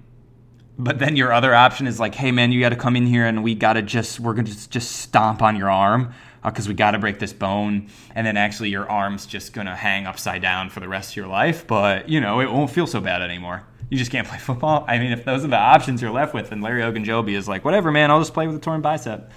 but 0.77 0.99
then 0.99 1.15
your 1.15 1.31
other 1.31 1.53
option 1.53 1.87
is 1.87 1.99
like, 1.99 2.15
hey 2.15 2.31
man, 2.31 2.51
you 2.51 2.59
got 2.59 2.69
to 2.69 2.75
come 2.75 2.95
in 2.95 3.05
here 3.05 3.25
and 3.25 3.43
we 3.43 3.55
got 3.55 3.73
to 3.73 3.81
just 3.81 4.19
we're 4.19 4.33
gonna 4.33 4.47
just, 4.47 4.71
just 4.71 4.91
stomp 4.97 5.41
on 5.41 5.55
your 5.55 5.69
arm 5.69 6.13
because 6.43 6.67
uh, 6.67 6.69
we 6.69 6.73
got 6.73 6.91
to 6.91 6.99
break 6.99 7.17
this 7.17 7.33
bone, 7.33 7.89
and 8.13 8.27
then 8.27 8.37
actually 8.37 8.69
your 8.69 8.89
arm's 8.89 9.25
just 9.25 9.53
gonna 9.53 9.75
hang 9.75 10.05
upside 10.05 10.41
down 10.41 10.69
for 10.69 10.79
the 10.79 10.87
rest 10.87 11.11
of 11.11 11.15
your 11.15 11.27
life. 11.27 11.65
But 11.65 12.09
you 12.09 12.21
know 12.21 12.39
it 12.39 12.51
won't 12.51 12.69
feel 12.69 12.87
so 12.87 13.01
bad 13.01 13.21
anymore. 13.21 13.63
You 13.89 13.97
just 13.97 14.11
can't 14.11 14.27
play 14.29 14.37
football. 14.37 14.85
I 14.87 14.99
mean, 14.99 15.11
if 15.11 15.25
those 15.25 15.43
are 15.43 15.49
the 15.49 15.57
options 15.57 16.01
you're 16.01 16.11
left 16.11 16.33
with, 16.33 16.49
then 16.49 16.61
Larry 16.61 16.81
Ogunjobi 16.81 17.35
is 17.35 17.47
like, 17.47 17.63
whatever, 17.63 17.91
man, 17.91 18.11
I'll 18.11 18.19
just 18.19 18.33
play 18.33 18.47
with 18.47 18.55
a 18.55 18.59
torn 18.59 18.81
bicep. 18.81 19.31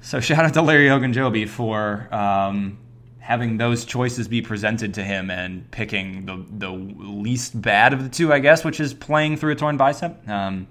So 0.00 0.20
shout 0.20 0.44
out 0.44 0.52
to 0.54 0.62
Larry 0.62 0.88
Ogunjobi 0.88 1.48
for 1.48 2.12
um, 2.14 2.78
having 3.24 3.56
those 3.56 3.86
choices 3.86 4.28
be 4.28 4.42
presented 4.42 4.92
to 4.92 5.02
him 5.02 5.30
and 5.30 5.70
picking 5.70 6.26
the 6.26 6.44
the 6.58 6.70
least 6.70 7.60
bad 7.60 7.94
of 7.94 8.02
the 8.02 8.08
two, 8.10 8.30
I 8.32 8.38
guess, 8.38 8.64
which 8.64 8.80
is 8.80 8.92
playing 8.92 9.38
through 9.38 9.52
a 9.52 9.56
torn 9.56 9.78
bicep, 9.78 10.28
um, 10.28 10.66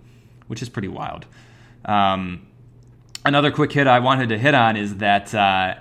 which 0.46 0.62
is 0.62 0.70
pretty 0.70 0.88
wild. 0.88 1.26
Um, 1.84 2.46
another 3.26 3.52
quick 3.52 3.72
hit 3.72 3.88
I 3.88 4.00
wanted 4.00 4.30
to 4.30 4.38
hit 4.38 4.54
on 4.54 4.78
is 4.78 4.98
that 4.98 5.34
uh, 5.34 5.76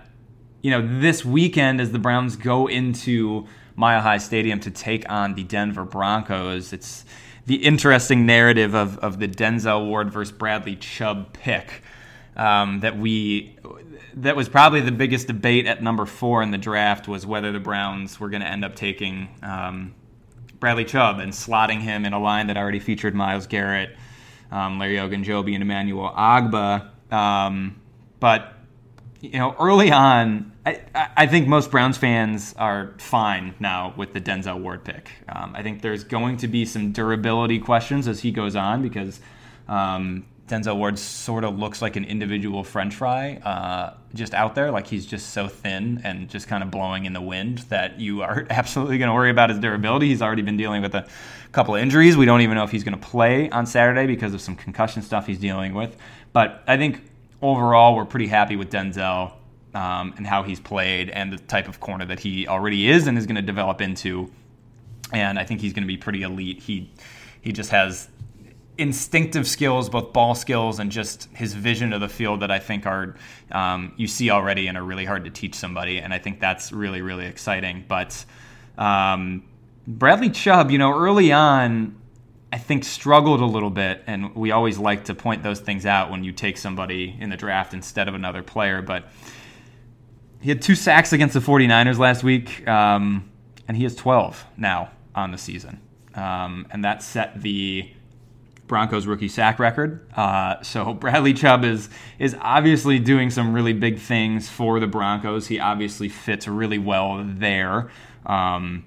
you 0.62 0.70
know, 0.70 1.00
this 1.00 1.26
weekend 1.26 1.78
as 1.78 1.92
the 1.92 1.98
Browns 1.98 2.36
go 2.36 2.68
into 2.68 3.46
Mile 3.76 4.00
High 4.00 4.18
Stadium 4.18 4.58
to 4.60 4.70
take 4.70 5.10
on 5.10 5.34
the 5.34 5.44
Denver 5.44 5.84
Broncos, 5.84 6.72
it's 6.72 7.04
the 7.44 7.56
interesting 7.56 8.24
narrative 8.24 8.74
of, 8.74 8.96
of 9.00 9.18
the 9.18 9.28
Denzel 9.28 9.88
Ward 9.88 10.10
versus 10.10 10.32
Bradley 10.32 10.76
Chubb 10.76 11.34
pick 11.34 11.82
um, 12.34 12.80
that 12.80 12.96
we 12.96 13.58
that 14.16 14.36
was 14.36 14.48
probably 14.48 14.80
the 14.80 14.92
biggest 14.92 15.26
debate 15.26 15.66
at 15.66 15.82
number 15.82 16.06
four 16.06 16.42
in 16.42 16.50
the 16.50 16.58
draft 16.58 17.08
was 17.08 17.26
whether 17.26 17.52
the 17.52 17.60
Browns 17.60 18.20
were 18.20 18.28
going 18.28 18.42
to 18.42 18.48
end 18.48 18.64
up 18.64 18.74
taking 18.74 19.28
um, 19.42 19.94
Bradley 20.60 20.84
Chubb 20.84 21.18
and 21.18 21.32
slotting 21.32 21.80
him 21.80 22.04
in 22.04 22.12
a 22.12 22.18
line 22.18 22.46
that 22.46 22.56
already 22.56 22.78
featured 22.78 23.14
Myles 23.14 23.46
Garrett, 23.46 23.96
um, 24.50 24.78
Larry 24.78 24.96
Ogunjobi, 24.96 25.54
and 25.54 25.62
Emmanuel 25.62 26.12
Ogbah. 26.16 26.88
Um, 27.12 27.80
but 28.20 28.54
you 29.20 29.38
know, 29.38 29.54
early 29.58 29.90
on, 29.92 30.52
I, 30.66 30.80
I, 30.94 31.26
think 31.26 31.46
most 31.46 31.70
Browns 31.70 31.96
fans 31.96 32.54
are 32.58 32.94
fine 32.98 33.54
now 33.60 33.94
with 33.96 34.12
the 34.12 34.20
Denzel 34.20 34.60
Ward 34.60 34.84
pick. 34.84 35.10
Um, 35.28 35.52
I 35.54 35.62
think 35.62 35.80
there's 35.80 36.02
going 36.02 36.38
to 36.38 36.48
be 36.48 36.64
some 36.64 36.92
durability 36.92 37.60
questions 37.60 38.08
as 38.08 38.20
he 38.20 38.32
goes 38.32 38.56
on 38.56 38.82
because 38.82 39.20
um, 39.68 40.26
Denzel 40.48 40.76
Ward 40.76 40.98
sort 40.98 41.44
of 41.44 41.58
looks 41.58 41.80
like 41.80 41.96
an 41.96 42.04
individual 42.04 42.64
French 42.64 42.94
fry 42.94 43.36
uh, 43.36 43.94
just 44.12 44.34
out 44.34 44.54
there. 44.54 44.70
Like 44.70 44.86
he's 44.86 45.06
just 45.06 45.30
so 45.30 45.48
thin 45.48 46.00
and 46.04 46.28
just 46.28 46.48
kind 46.48 46.62
of 46.62 46.70
blowing 46.70 47.04
in 47.04 47.12
the 47.12 47.20
wind 47.20 47.58
that 47.68 48.00
you 48.00 48.22
are 48.22 48.46
absolutely 48.50 48.98
going 48.98 49.08
to 49.08 49.14
worry 49.14 49.30
about 49.30 49.50
his 49.50 49.58
durability. 49.58 50.08
He's 50.08 50.20
already 50.20 50.42
been 50.42 50.56
dealing 50.56 50.82
with 50.82 50.94
a 50.94 51.06
couple 51.52 51.76
of 51.76 51.80
injuries. 51.80 52.16
We 52.16 52.26
don't 52.26 52.40
even 52.40 52.56
know 52.56 52.64
if 52.64 52.70
he's 52.70 52.84
going 52.84 52.98
to 52.98 53.06
play 53.06 53.48
on 53.50 53.66
Saturday 53.66 54.06
because 54.06 54.34
of 54.34 54.40
some 54.40 54.56
concussion 54.56 55.02
stuff 55.02 55.26
he's 55.26 55.38
dealing 55.38 55.74
with. 55.74 55.96
But 56.32 56.62
I 56.66 56.76
think 56.76 57.02
overall, 57.40 57.96
we're 57.96 58.04
pretty 58.04 58.28
happy 58.28 58.56
with 58.56 58.70
Denzel 58.70 59.32
um, 59.74 60.14
and 60.16 60.26
how 60.26 60.42
he's 60.42 60.60
played 60.60 61.10
and 61.10 61.32
the 61.32 61.38
type 61.38 61.68
of 61.68 61.80
corner 61.80 62.04
that 62.06 62.20
he 62.20 62.46
already 62.48 62.88
is 62.88 63.06
and 63.06 63.16
is 63.16 63.26
going 63.26 63.36
to 63.36 63.42
develop 63.42 63.80
into. 63.80 64.30
And 65.12 65.38
I 65.38 65.44
think 65.44 65.60
he's 65.60 65.72
going 65.72 65.82
to 65.82 65.88
be 65.88 65.96
pretty 65.96 66.22
elite. 66.22 66.60
He 66.60 66.90
he 67.42 67.52
just 67.52 67.70
has 67.70 68.08
instinctive 68.78 69.46
skills, 69.46 69.88
both 69.88 70.12
ball 70.12 70.34
skills 70.34 70.78
and 70.78 70.90
just 70.90 71.28
his 71.34 71.54
vision 71.54 71.92
of 71.92 72.00
the 72.00 72.08
field 72.08 72.40
that 72.40 72.50
I 72.50 72.58
think 72.58 72.86
are 72.86 73.16
um, 73.50 73.92
you 73.96 74.06
see 74.06 74.30
already 74.30 74.66
and 74.66 74.78
are 74.78 74.82
really 74.82 75.04
hard 75.04 75.24
to 75.24 75.30
teach 75.30 75.54
somebody. 75.54 75.98
And 75.98 76.12
I 76.12 76.18
think 76.18 76.40
that's 76.40 76.72
really 76.72 77.02
really 77.02 77.26
exciting. 77.26 77.84
But 77.86 78.24
um, 78.78 79.44
Bradley 79.86 80.30
Chubb, 80.30 80.70
you 80.70 80.78
know, 80.78 80.92
early 80.94 81.32
on, 81.32 81.96
I 82.52 82.58
think 82.58 82.84
struggled 82.84 83.40
a 83.40 83.46
little 83.46 83.70
bit, 83.70 84.02
and 84.06 84.34
we 84.34 84.50
always 84.50 84.78
like 84.78 85.04
to 85.06 85.14
point 85.14 85.42
those 85.42 85.60
things 85.60 85.86
out 85.86 86.10
when 86.10 86.22
you 86.22 86.32
take 86.32 86.58
somebody 86.58 87.16
in 87.18 87.30
the 87.30 87.36
draft 87.36 87.72
instead 87.72 88.08
of 88.08 88.14
another 88.14 88.42
player. 88.42 88.82
But 88.82 89.08
he 90.40 90.50
had 90.50 90.60
two 90.60 90.74
sacks 90.74 91.12
against 91.12 91.34
the 91.34 91.40
49ers 91.40 91.98
last 91.98 92.22
week, 92.22 92.66
um, 92.68 93.30
and 93.68 93.76
he 93.76 93.84
has 93.84 93.94
12 93.94 94.44
now 94.56 94.90
on 95.14 95.30
the 95.30 95.38
season. 95.38 95.80
Um, 96.14 96.66
and 96.70 96.84
that 96.84 97.02
set 97.02 97.40
the 97.40 97.90
Broncos 98.66 99.06
rookie 99.06 99.28
sack 99.28 99.58
record. 99.58 100.06
Uh, 100.16 100.62
so 100.62 100.94
Bradley 101.00 101.34
Chubb 101.34 101.64
is 101.64 101.88
is 102.18 102.36
obviously 102.40 102.98
doing 102.98 103.30
some 103.30 103.52
really 103.52 103.72
big 103.72 103.98
things 103.98 104.48
for 104.48 104.80
the 104.80 104.86
Broncos. 104.86 105.46
He 105.48 105.58
obviously 105.60 106.08
fits 106.08 106.48
really 106.48 106.78
well 106.78 107.22
there. 107.24 107.90
Um, 108.26 108.84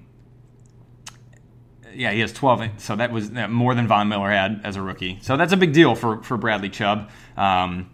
yeah, 1.94 2.12
he 2.12 2.20
has 2.20 2.32
12. 2.32 2.68
So 2.78 2.96
that 2.96 3.10
was 3.10 3.30
more 3.30 3.74
than 3.74 3.86
Von 3.86 4.08
Miller 4.08 4.30
had 4.30 4.60
as 4.64 4.76
a 4.76 4.82
rookie. 4.82 5.18
So 5.22 5.36
that's 5.36 5.52
a 5.52 5.56
big 5.56 5.72
deal 5.72 5.94
for 5.94 6.22
for 6.22 6.36
Bradley 6.36 6.68
Chubb. 6.68 7.10
Um, 7.36 7.90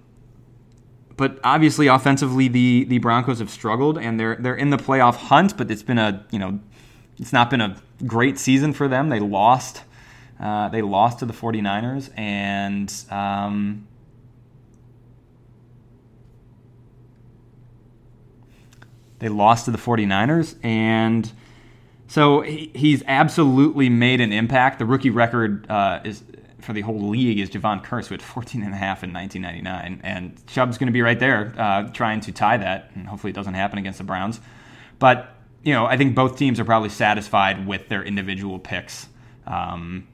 but 1.17 1.39
obviously, 1.45 1.87
offensively, 1.87 2.49
the 2.49 2.85
the 2.85 2.99
Broncos 2.99 3.39
have 3.39 3.51
struggled, 3.51 3.99
and 3.99 4.19
they're 4.19 4.37
they're 4.37 4.57
in 4.57 4.71
the 4.71 4.77
playoff 4.77 5.17
hunt. 5.17 5.57
But 5.57 5.71
it's 5.71 5.83
been 5.83 5.99
a 5.99 6.25
you 6.31 6.39
know, 6.39 6.59
it's 7.19 7.33
not 7.33 7.51
been 7.51 7.61
a 7.61 7.77
great 8.07 8.39
season 8.39 8.73
for 8.73 8.89
them. 8.89 9.09
They 9.09 9.21
lost. 9.21 9.83
Uh, 10.43 10.69
they 10.69 10.83
lost 10.83 11.21
to 11.21 11.25
the 11.25 11.33
49ers, 11.33 12.11
and 12.19 12.93
um, 13.11 13.87
they 19.21 19.29
lost 19.29 19.67
to 19.67 19.71
the 19.71 19.79
49ers, 19.79 20.57
and 20.65 21.31
so 22.09 22.41
he, 22.41 22.73
he's 22.75 23.05
absolutely 23.07 23.89
made 23.89 24.21
an 24.21 24.33
impact. 24.33 24.81
The 24.81 24.85
rookie 24.85 25.11
record 25.11 25.71
uh, 25.71 26.01
is 26.03 26.25
for 26.61 26.73
the 26.73 26.81
whole 26.81 27.01
league 27.01 27.39
is 27.39 27.49
Jevon 27.49 27.85
Kearse 27.85 28.11
with 28.11 28.21
14 28.21 28.63
and 28.63 28.75
a 28.75 28.77
half 28.77 29.05
in 29.05 29.13
1999, 29.13 30.01
and 30.03 30.47
Chubb's 30.49 30.77
going 30.77 30.89
to 30.89 30.93
be 30.93 31.03
right 31.03 31.19
there 31.19 31.55
uh, 31.57 31.89
trying 31.91 32.21
to 32.21 32.33
tie 32.33 32.57
that, 32.57 32.91
and 32.97 33.07
hopefully 33.07 33.31
it 33.31 33.35
doesn't 33.37 33.55
happen 33.55 33.79
against 33.79 33.99
the 33.99 34.05
Browns. 34.05 34.41
But 34.99 35.37
you 35.63 35.73
know, 35.73 35.87
I 35.87 35.97
think 35.97 36.17
both 36.17 36.37
teams 36.37 36.59
are 36.59 36.65
probably 36.65 36.89
satisfied 36.89 37.67
with 37.67 37.89
their 37.89 38.03
individual 38.03 38.59
picks, 38.59 39.07
um, 39.47 40.09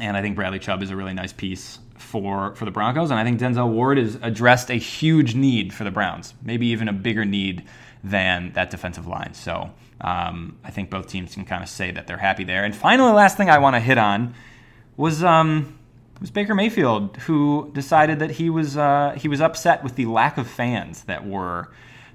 and 0.00 0.16
I 0.16 0.22
think 0.22 0.36
Bradley 0.36 0.58
Chubb 0.58 0.82
is 0.82 0.90
a 0.90 0.96
really 0.96 1.14
nice 1.14 1.32
piece 1.32 1.78
for 1.96 2.54
for 2.54 2.64
the 2.64 2.70
Broncos, 2.70 3.10
and 3.10 3.18
I 3.18 3.24
think 3.24 3.40
Denzel 3.40 3.70
Ward 3.70 3.98
has 3.98 4.16
addressed 4.22 4.70
a 4.70 4.74
huge 4.74 5.34
need 5.34 5.72
for 5.72 5.84
the 5.84 5.90
Browns, 5.90 6.34
maybe 6.42 6.66
even 6.68 6.88
a 6.88 6.92
bigger 6.92 7.24
need 7.24 7.64
than 8.02 8.52
that 8.52 8.70
defensive 8.70 9.06
line. 9.06 9.34
So. 9.34 9.70
Um, 10.02 10.56
I 10.64 10.70
think 10.70 10.88
both 10.88 11.08
teams 11.08 11.34
can 11.34 11.44
kind 11.44 11.62
of 11.62 11.68
say 11.68 11.90
that 11.90 12.06
they're 12.06 12.16
happy 12.16 12.42
there. 12.44 12.64
And 12.64 12.74
finally, 12.74 13.12
last 13.12 13.36
thing 13.36 13.50
I 13.50 13.58
want 13.58 13.76
to 13.76 13.80
hit 13.80 13.98
on 13.98 14.34
was 14.96 15.22
um, 15.22 15.78
was 16.20 16.30
Baker 16.30 16.54
Mayfield, 16.54 17.16
who 17.18 17.70
decided 17.72 18.18
that 18.18 18.32
he 18.32 18.50
was 18.50 18.76
uh, 18.76 19.16
he 19.16 19.28
was 19.28 19.40
upset 19.40 19.82
with 19.82 19.96
the 19.96 20.06
lack 20.06 20.38
of 20.38 20.46
fans 20.48 21.04
that 21.04 21.26
were 21.26 21.68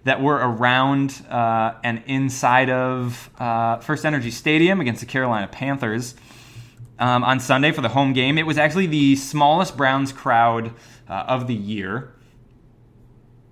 that 0.03 0.21
were 0.21 0.35
around 0.35 1.21
uh, 1.29 1.73
and 1.83 2.03
inside 2.05 2.69
of 2.69 3.29
uh, 3.39 3.77
First 3.79 4.05
Energy 4.05 4.31
Stadium 4.31 4.79
against 4.79 4.99
the 4.99 5.07
Carolina 5.07 5.47
Panthers 5.47 6.15
um, 6.99 7.23
on 7.23 7.39
Sunday 7.39 7.71
for 7.71 7.81
the 7.81 7.89
home 7.89 8.13
game. 8.13 8.37
It 8.37 8.45
was 8.45 8.57
actually 8.57 8.87
the 8.87 9.15
smallest 9.15 9.77
Browns 9.77 10.11
crowd 10.11 10.73
uh, 11.09 11.25
of 11.27 11.47
the 11.47 11.55
year. 11.55 12.13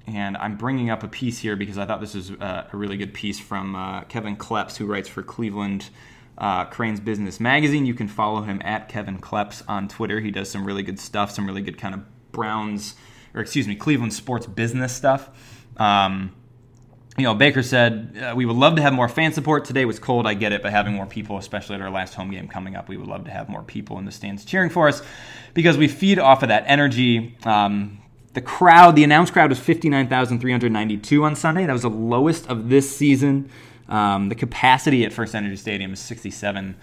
And 0.06 0.36
I'm 0.38 0.58
bringing 0.58 0.90
up 0.90 1.04
a 1.04 1.08
piece 1.08 1.40
here 1.40 1.56
because 1.56 1.78
I 1.78 1.86
thought 1.86 2.02
this 2.02 2.14
was 2.14 2.32
uh, 2.32 2.68
a 2.72 2.78
really 2.78 2.98
good 2.98 3.14
piece 3.14 3.40
from 3.40 3.76
uh, 3.76 4.02
Kevin 4.04 4.36
Kleps, 4.36 4.76
who 4.76 4.86
writes 4.86 5.08
for 5.08 5.24
Cleveland 5.24 5.90
uh, 6.38 6.66
Crain's 6.66 7.00
Business 7.00 7.40
Magazine. 7.40 7.86
You 7.86 7.94
can 7.94 8.08
follow 8.08 8.42
him 8.42 8.62
at 8.66 8.90
Kevin 8.90 9.20
Kleps 9.20 9.64
on 9.68 9.88
Twitter. 9.88 10.20
He 10.20 10.32
does 10.32 10.50
some 10.50 10.66
really 10.66 10.84
good 10.84 11.00
stuff, 11.00 11.32
some 11.32 11.46
really 11.46 11.62
good 11.62 11.78
kind 11.78 11.94
of 11.96 12.02
Browns, 12.32 12.96
or 13.34 13.42
excuse 13.42 13.68
me, 13.68 13.76
Cleveland 13.76 14.14
sports 14.14 14.48
business 14.48 14.94
stuff. 14.94 15.30
Um, 15.78 16.34
you 17.18 17.24
know, 17.24 17.36
Baker 17.36 17.62
said, 17.62 18.18
uh, 18.18 18.36
We 18.36 18.46
would 18.46 18.56
love 18.56 18.76
to 18.78 18.82
have 18.82 18.94
more 18.94 19.08
fan 19.08 19.34
support. 19.34 19.66
Today 19.66 19.86
was 19.86 20.00
cold, 20.00 20.26
I 20.26 20.34
get 20.34 20.52
it, 20.52 20.64
but 20.64 20.72
having 20.72 20.94
more 20.94 21.06
people, 21.06 21.38
especially 21.38 21.76
at 21.76 21.82
our 21.82 21.92
last 21.92 22.16
home 22.16 22.32
game 22.32 22.48
coming 22.48 22.76
up, 22.76 22.90
we 22.90 22.98
would 22.98 23.08
love 23.08 23.26
to 23.26 23.32
have 23.32 23.50
more 23.50 23.62
people 23.64 24.00
in 24.00 24.06
the 24.06 24.12
stands 24.12 24.46
cheering 24.46 24.70
for 24.70 24.88
us 24.88 25.02
because 25.54 25.78
we 25.78 25.88
feed 25.88 26.18
off 26.18 26.42
of 26.42 26.50
that 26.50 26.64
energy. 26.66 27.38
Um, 27.44 28.00
the 28.34 28.42
crowd, 28.42 28.96
the 28.96 29.04
announced 29.04 29.32
crowd 29.32 29.52
was 29.52 29.60
59,392 29.60 31.24
on 31.24 31.36
Sunday. 31.36 31.68
That 31.68 31.74
was 31.74 31.84
the 31.84 31.90
lowest 31.90 32.48
of 32.48 32.70
this 32.70 32.96
season. 32.96 33.50
Um, 33.88 34.30
the 34.30 34.36
capacity 34.36 35.06
at 35.06 35.14
First 35.14 35.36
Energy 35.36 35.56
Stadium 35.56 35.94
is 35.94 36.00
67, 36.00 36.76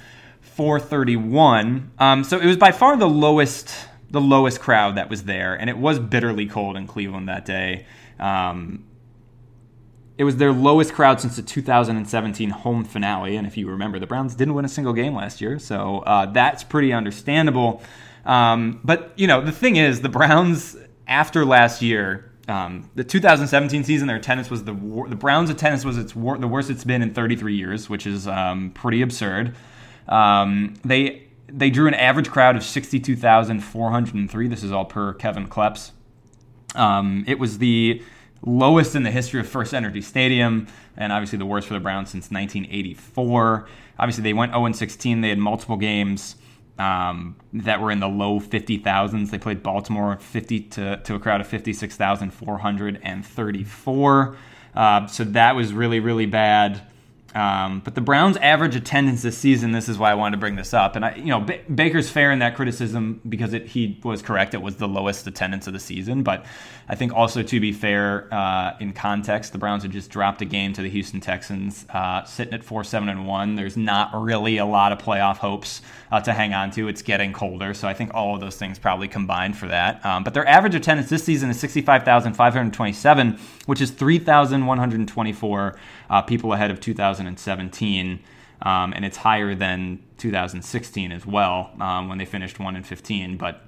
431. 0.42 1.90
Um, 1.98 2.22
so 2.22 2.38
it 2.38 2.46
was 2.46 2.56
by 2.56 2.70
far 2.70 2.96
the 2.96 3.08
lowest, 3.08 3.74
the 4.10 4.20
lowest 4.20 4.60
crowd 4.60 4.96
that 4.96 5.10
was 5.10 5.24
there, 5.24 5.54
and 5.54 5.68
it 5.68 5.76
was 5.76 5.98
bitterly 5.98 6.46
cold 6.46 6.76
in 6.76 6.86
Cleveland 6.86 7.28
that 7.28 7.44
day. 7.44 7.86
Um, 8.20 8.84
it 10.20 10.24
was 10.24 10.36
their 10.36 10.52
lowest 10.52 10.92
crowd 10.92 11.18
since 11.18 11.36
the 11.36 11.42
2017 11.42 12.50
home 12.50 12.84
finale, 12.84 13.36
and 13.36 13.46
if 13.46 13.56
you 13.56 13.66
remember, 13.70 13.98
the 13.98 14.06
Browns 14.06 14.34
didn't 14.34 14.52
win 14.52 14.66
a 14.66 14.68
single 14.68 14.92
game 14.92 15.14
last 15.14 15.40
year, 15.40 15.58
so 15.58 16.00
uh, 16.00 16.26
that's 16.26 16.62
pretty 16.62 16.92
understandable. 16.92 17.80
Um, 18.26 18.80
but 18.84 19.14
you 19.16 19.26
know, 19.26 19.40
the 19.40 19.50
thing 19.50 19.76
is, 19.76 20.02
the 20.02 20.10
Browns 20.10 20.76
after 21.08 21.46
last 21.46 21.80
year 21.80 22.32
um, 22.48 22.90
the 22.96 23.02
2017 23.02 23.82
season, 23.82 24.08
their 24.08 24.18
attendance 24.18 24.50
was 24.50 24.64
the 24.64 24.74
the 25.08 25.16
Browns' 25.16 25.48
attendance 25.48 25.86
was 25.86 25.96
its 25.96 26.12
the 26.12 26.20
worst 26.20 26.68
it's 26.68 26.84
been 26.84 27.00
in 27.00 27.14
33 27.14 27.56
years, 27.56 27.88
which 27.88 28.06
is 28.06 28.28
um, 28.28 28.72
pretty 28.72 29.00
absurd. 29.00 29.56
Um, 30.06 30.74
they 30.84 31.28
they 31.48 31.70
drew 31.70 31.88
an 31.88 31.94
average 31.94 32.28
crowd 32.28 32.56
of 32.56 32.62
62,403. 32.62 34.48
This 34.48 34.62
is 34.62 34.70
all 34.70 34.84
per 34.84 35.14
Kevin 35.14 35.48
Kleps. 35.48 35.92
Um, 36.74 37.24
it 37.26 37.38
was 37.38 37.56
the 37.56 38.02
lowest 38.42 38.94
in 38.94 39.02
the 39.02 39.10
history 39.10 39.40
of 39.40 39.48
First 39.48 39.74
Energy 39.74 40.00
Stadium, 40.00 40.68
and 40.96 41.12
obviously 41.12 41.38
the 41.38 41.46
worst 41.46 41.66
for 41.68 41.74
the 41.74 41.80
Browns 41.80 42.10
since 42.10 42.30
1984. 42.30 43.68
Obviously, 43.98 44.22
they 44.22 44.32
went 44.32 44.52
0 44.52 44.72
16. 44.72 45.20
They 45.20 45.28
had 45.28 45.38
multiple 45.38 45.76
games 45.76 46.36
um, 46.78 47.36
that 47.52 47.78
were 47.80 47.90
in 47.90 47.98
the 48.00 48.08
low 48.08 48.40
50,000s. 48.40 49.30
They 49.30 49.38
played 49.38 49.62
Baltimore 49.62 50.16
50 50.16 50.60
to, 50.60 50.96
to 50.96 51.14
a 51.14 51.18
crowd 51.18 51.42
of 51.42 51.46
56,434. 51.46 54.36
Uh, 54.74 55.06
so 55.06 55.24
that 55.24 55.56
was 55.56 55.74
really, 55.74 56.00
really 56.00 56.26
bad. 56.26 56.80
Um, 57.34 57.80
but 57.84 57.94
the 57.94 58.00
Browns' 58.00 58.36
average 58.38 58.74
attendance 58.74 59.22
this 59.22 59.38
season, 59.38 59.70
this 59.70 59.88
is 59.88 59.98
why 59.98 60.10
I 60.10 60.14
wanted 60.14 60.32
to 60.32 60.40
bring 60.40 60.56
this 60.56 60.74
up. 60.74 60.96
And 60.96 61.04
I, 61.04 61.14
you 61.14 61.26
know, 61.26 61.40
B- 61.40 61.60
Baker's 61.72 62.10
fair 62.10 62.32
in 62.32 62.40
that 62.40 62.56
criticism 62.56 63.20
because 63.28 63.52
it, 63.52 63.66
he 63.66 64.00
was 64.02 64.20
correct; 64.20 64.54
it 64.54 64.62
was 64.62 64.76
the 64.76 64.88
lowest 64.88 65.26
attendance 65.26 65.66
of 65.66 65.72
the 65.72 65.78
season. 65.78 66.22
But 66.24 66.44
I 66.88 66.96
think 66.96 67.14
also 67.14 67.42
to 67.42 67.60
be 67.60 67.72
fair 67.72 68.32
uh, 68.34 68.76
in 68.80 68.92
context, 68.92 69.52
the 69.52 69.58
Browns 69.58 69.84
had 69.84 69.92
just 69.92 70.10
dropped 70.10 70.42
a 70.42 70.44
game 70.44 70.72
to 70.72 70.82
the 70.82 70.90
Houston 70.90 71.20
Texans, 71.20 71.86
uh, 71.90 72.24
sitting 72.24 72.54
at 72.54 72.64
four 72.64 72.82
seven 72.82 73.08
and 73.08 73.26
one. 73.26 73.54
There's 73.54 73.76
not 73.76 74.10
really 74.20 74.58
a 74.58 74.66
lot 74.66 74.90
of 74.90 74.98
playoff 74.98 75.36
hopes 75.36 75.82
uh, 76.10 76.20
to 76.20 76.32
hang 76.32 76.52
on 76.52 76.72
to. 76.72 76.88
It's 76.88 77.02
getting 77.02 77.32
colder, 77.32 77.74
so 77.74 77.86
I 77.86 77.94
think 77.94 78.12
all 78.12 78.34
of 78.34 78.40
those 78.40 78.56
things 78.56 78.78
probably 78.78 79.06
combined 79.06 79.56
for 79.56 79.68
that. 79.68 80.04
Um, 80.04 80.24
but 80.24 80.34
their 80.34 80.46
average 80.48 80.74
attendance 80.74 81.08
this 81.08 81.22
season 81.22 81.48
is 81.48 81.60
sixty 81.60 81.80
five 81.80 82.02
thousand 82.02 82.34
five 82.34 82.54
hundred 82.54 82.72
twenty 82.72 82.92
seven, 82.92 83.38
which 83.66 83.80
is 83.80 83.92
three 83.92 84.18
thousand 84.18 84.66
one 84.66 84.78
hundred 84.78 85.06
twenty 85.06 85.32
four 85.32 85.78
uh, 86.10 86.20
people 86.22 86.52
ahead 86.52 86.70
of 86.70 86.80
2017. 86.80 88.20
Um, 88.62 88.92
and 88.92 89.06
it's 89.06 89.16
higher 89.16 89.54
than 89.54 90.00
2016 90.18 91.12
as 91.12 91.24
well 91.24 91.70
um, 91.80 92.10
when 92.10 92.18
they 92.18 92.26
finished 92.26 92.58
1 92.58 92.76
and 92.76 92.86
15. 92.86 93.38
But 93.38 93.62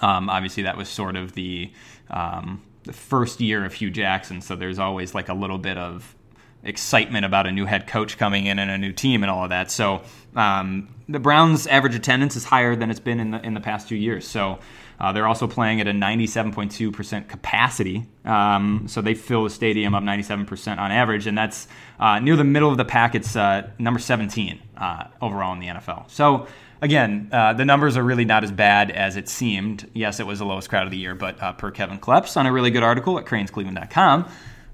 um, 0.00 0.30
obviously, 0.30 0.62
that 0.62 0.76
was 0.76 0.88
sort 0.88 1.16
of 1.16 1.32
the, 1.32 1.72
um, 2.08 2.62
the 2.84 2.92
first 2.92 3.40
year 3.40 3.64
of 3.64 3.72
Hue 3.72 3.90
Jackson, 3.90 4.40
so 4.42 4.54
there's 4.54 4.78
always 4.78 5.12
like 5.12 5.28
a 5.28 5.34
little 5.34 5.58
bit 5.58 5.76
of 5.76 6.14
excitement 6.62 7.24
about 7.24 7.46
a 7.46 7.52
new 7.52 7.64
head 7.64 7.86
coach 7.86 8.18
coming 8.18 8.46
in 8.46 8.58
and 8.58 8.70
a 8.70 8.78
new 8.78 8.92
team 8.92 9.22
and 9.22 9.30
all 9.30 9.44
of 9.44 9.50
that. 9.50 9.70
So 9.70 10.02
um, 10.34 10.88
the 11.08 11.18
Browns' 11.20 11.66
average 11.66 11.94
attendance 11.94 12.36
is 12.36 12.44
higher 12.44 12.76
than 12.76 12.90
it's 12.90 13.00
been 13.00 13.20
in 13.20 13.30
the 13.30 13.44
in 13.44 13.54
the 13.54 13.60
past 13.60 13.88
two 13.88 13.96
years. 13.96 14.26
So 14.26 14.58
uh, 14.98 15.12
they're 15.12 15.26
also 15.26 15.46
playing 15.46 15.80
at 15.80 15.88
a 15.88 15.92
97.2% 15.92 17.28
capacity. 17.28 18.06
Um, 18.24 18.86
so 18.88 19.02
they 19.02 19.14
fill 19.14 19.44
the 19.44 19.50
stadium 19.50 19.94
up 19.94 20.02
97% 20.02 20.78
on 20.78 20.90
average, 20.90 21.26
and 21.26 21.36
that's 21.36 21.68
uh, 22.00 22.18
near 22.18 22.36
the 22.36 22.44
middle 22.44 22.70
of 22.70 22.76
the 22.76 22.84
pack. 22.84 23.14
It's 23.14 23.36
uh, 23.36 23.70
number 23.78 24.00
17 24.00 24.60
uh, 24.76 25.04
overall 25.20 25.52
in 25.52 25.60
the 25.60 25.66
NFL. 25.66 26.10
So 26.10 26.46
again, 26.80 27.28
uh, 27.32 27.52
the 27.52 27.64
numbers 27.64 27.96
are 27.96 28.02
really 28.02 28.24
not 28.24 28.44
as 28.44 28.50
bad 28.50 28.90
as 28.90 29.16
it 29.16 29.28
seemed. 29.28 29.88
Yes, 29.94 30.20
it 30.20 30.26
was 30.26 30.38
the 30.38 30.46
lowest 30.46 30.68
crowd 30.68 30.84
of 30.84 30.90
the 30.90 30.98
year, 30.98 31.14
but 31.14 31.42
uh, 31.42 31.52
per 31.52 31.70
Kevin 31.70 31.98
Kleps 31.98 32.36
on 32.36 32.46
a 32.46 32.52
really 32.52 32.70
good 32.70 32.82
article 32.82 33.18
at 33.18 33.26
crainscleveland.com, 33.26 34.28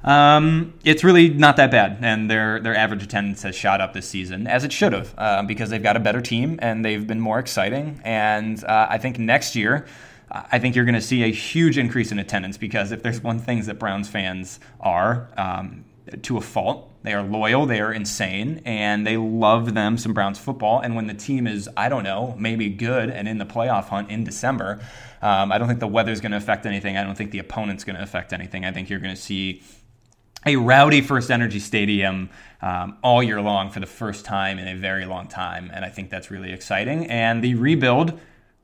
um, 0.05 0.75
it's 0.85 1.05
really 1.05 1.29
not 1.29 1.57
that 1.59 1.71
bad, 1.71 1.99
and 2.03 2.29
their 2.29 2.59
their 2.61 2.75
average 2.75 3.05
attendance 3.05 3.43
has 3.43 3.55
shot 3.55 3.81
up 3.81 3.93
this 3.93 4.09
season, 4.09 4.49
as 4.49 4.65
it 4.65 4.73
should 4.73 4.93
have, 4.93 5.15
uh, 5.17 5.43
because 5.45 5.71
they've 5.71 5.83
got 5.83 5.97
a 5.97 6.01
better 6.01 6.21
team 6.21 6.59
and 6.61 6.85
they've 6.85 7.07
been 7.07 7.21
more 7.21 7.39
exciting. 7.39 8.01
And 8.03 8.63
uh, 8.65 8.89
I 8.91 8.99
think 8.99 9.21
next 9.21 9.55
year, 9.55 9.87
I 10.35 10.59
think 10.59 10.75
you're 10.75 10.87
going 10.87 10.95
to 10.95 11.01
see 11.01 11.25
a 11.25 11.31
huge 11.31 11.77
increase 11.77 12.11
in 12.11 12.19
attendance 12.19 12.57
because 12.57 12.91
if 12.91 13.03
there's 13.03 13.23
one 13.23 13.39
thing 13.39 13.63
that 13.65 13.79
Browns 13.79 14.09
fans 14.09 14.61
are, 14.81 15.29
um, 15.37 15.85
to 16.23 16.39
a 16.39 16.41
fault, 16.41 16.91
they 17.03 17.13
are 17.13 17.23
loyal, 17.23 17.67
they 17.67 17.81
are 17.81 17.93
insane, 17.93 18.63
and 18.65 19.07
they 19.07 19.17
love 19.17 19.75
them 19.75 19.99
some 19.99 20.15
Browns 20.15 20.39
football. 20.39 20.81
And 20.81 20.97
when 20.97 21.07
the 21.07 21.15
team 21.15 21.47
is, 21.47 21.69
I 21.77 21.89
don't 21.89 22.03
know, 22.03 22.35
maybe 22.39 22.71
good 22.71 23.11
and 23.11 23.29
in 23.29 23.39
the 23.39 23.45
playoff 23.45 23.89
hunt 23.89 24.11
in 24.11 24.25
December, 24.25 24.81
um, 25.21 25.53
I 25.53 25.59
don't 25.59 25.69
think 25.69 25.81
the 25.81 25.87
weather's 25.87 26.21
going 26.21 26.33
to 26.33 26.39
affect 26.39 26.65
anything. 26.65 26.97
I 26.97 27.05
don't 27.05 27.17
think 27.17 27.31
the 27.31 27.39
opponent's 27.39 27.85
going 27.85 27.97
to 27.97 28.03
affect 28.03 28.33
anything. 28.33 28.65
I 28.65 28.73
think 28.73 28.89
you're 28.89 29.01
going 29.01 29.15
to 29.15 29.21
see 29.21 29.63
a 30.47 30.57
rowdy 30.57 31.03
First 31.03 31.31
Energy 31.31 31.61
Stadium 31.61 32.31
um, 32.61 32.97
all 33.03 33.23
year 33.23 33.41
long 33.41 33.71
for 33.71 33.81
the 33.81 33.87
first 33.87 34.25
time 34.25 34.59
in 34.59 34.67
a 34.67 34.75
very 34.75 35.05
long 35.05 35.29
time. 35.29 35.71
And 35.73 35.85
I 35.85 35.89
think 35.89 36.11
that's 36.11 36.31
really 36.31 36.53
exciting. 36.53 37.07
And 37.07 37.45
the 37.45 37.55
rebuild, 37.55 38.19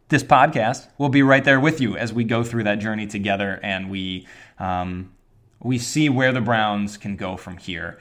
this 0.09 0.23
podcast, 0.23 0.89
will 0.99 1.09
be 1.09 1.23
right 1.23 1.45
there 1.45 1.61
with 1.61 1.81
you 1.81 1.97
as 1.97 2.13
we 2.13 2.25
go 2.25 2.43
through 2.43 2.65
that 2.65 2.77
journey 2.79 3.07
together 3.07 3.61
and 3.63 3.91
we, 3.91 4.27
um, 4.59 5.13
we 5.61 5.79
see 5.79 6.09
where 6.09 6.33
the 6.33 6.41
Browns 6.41 6.97
can 6.97 7.17
go 7.17 7.37
from 7.37 7.57
here. 7.57 7.99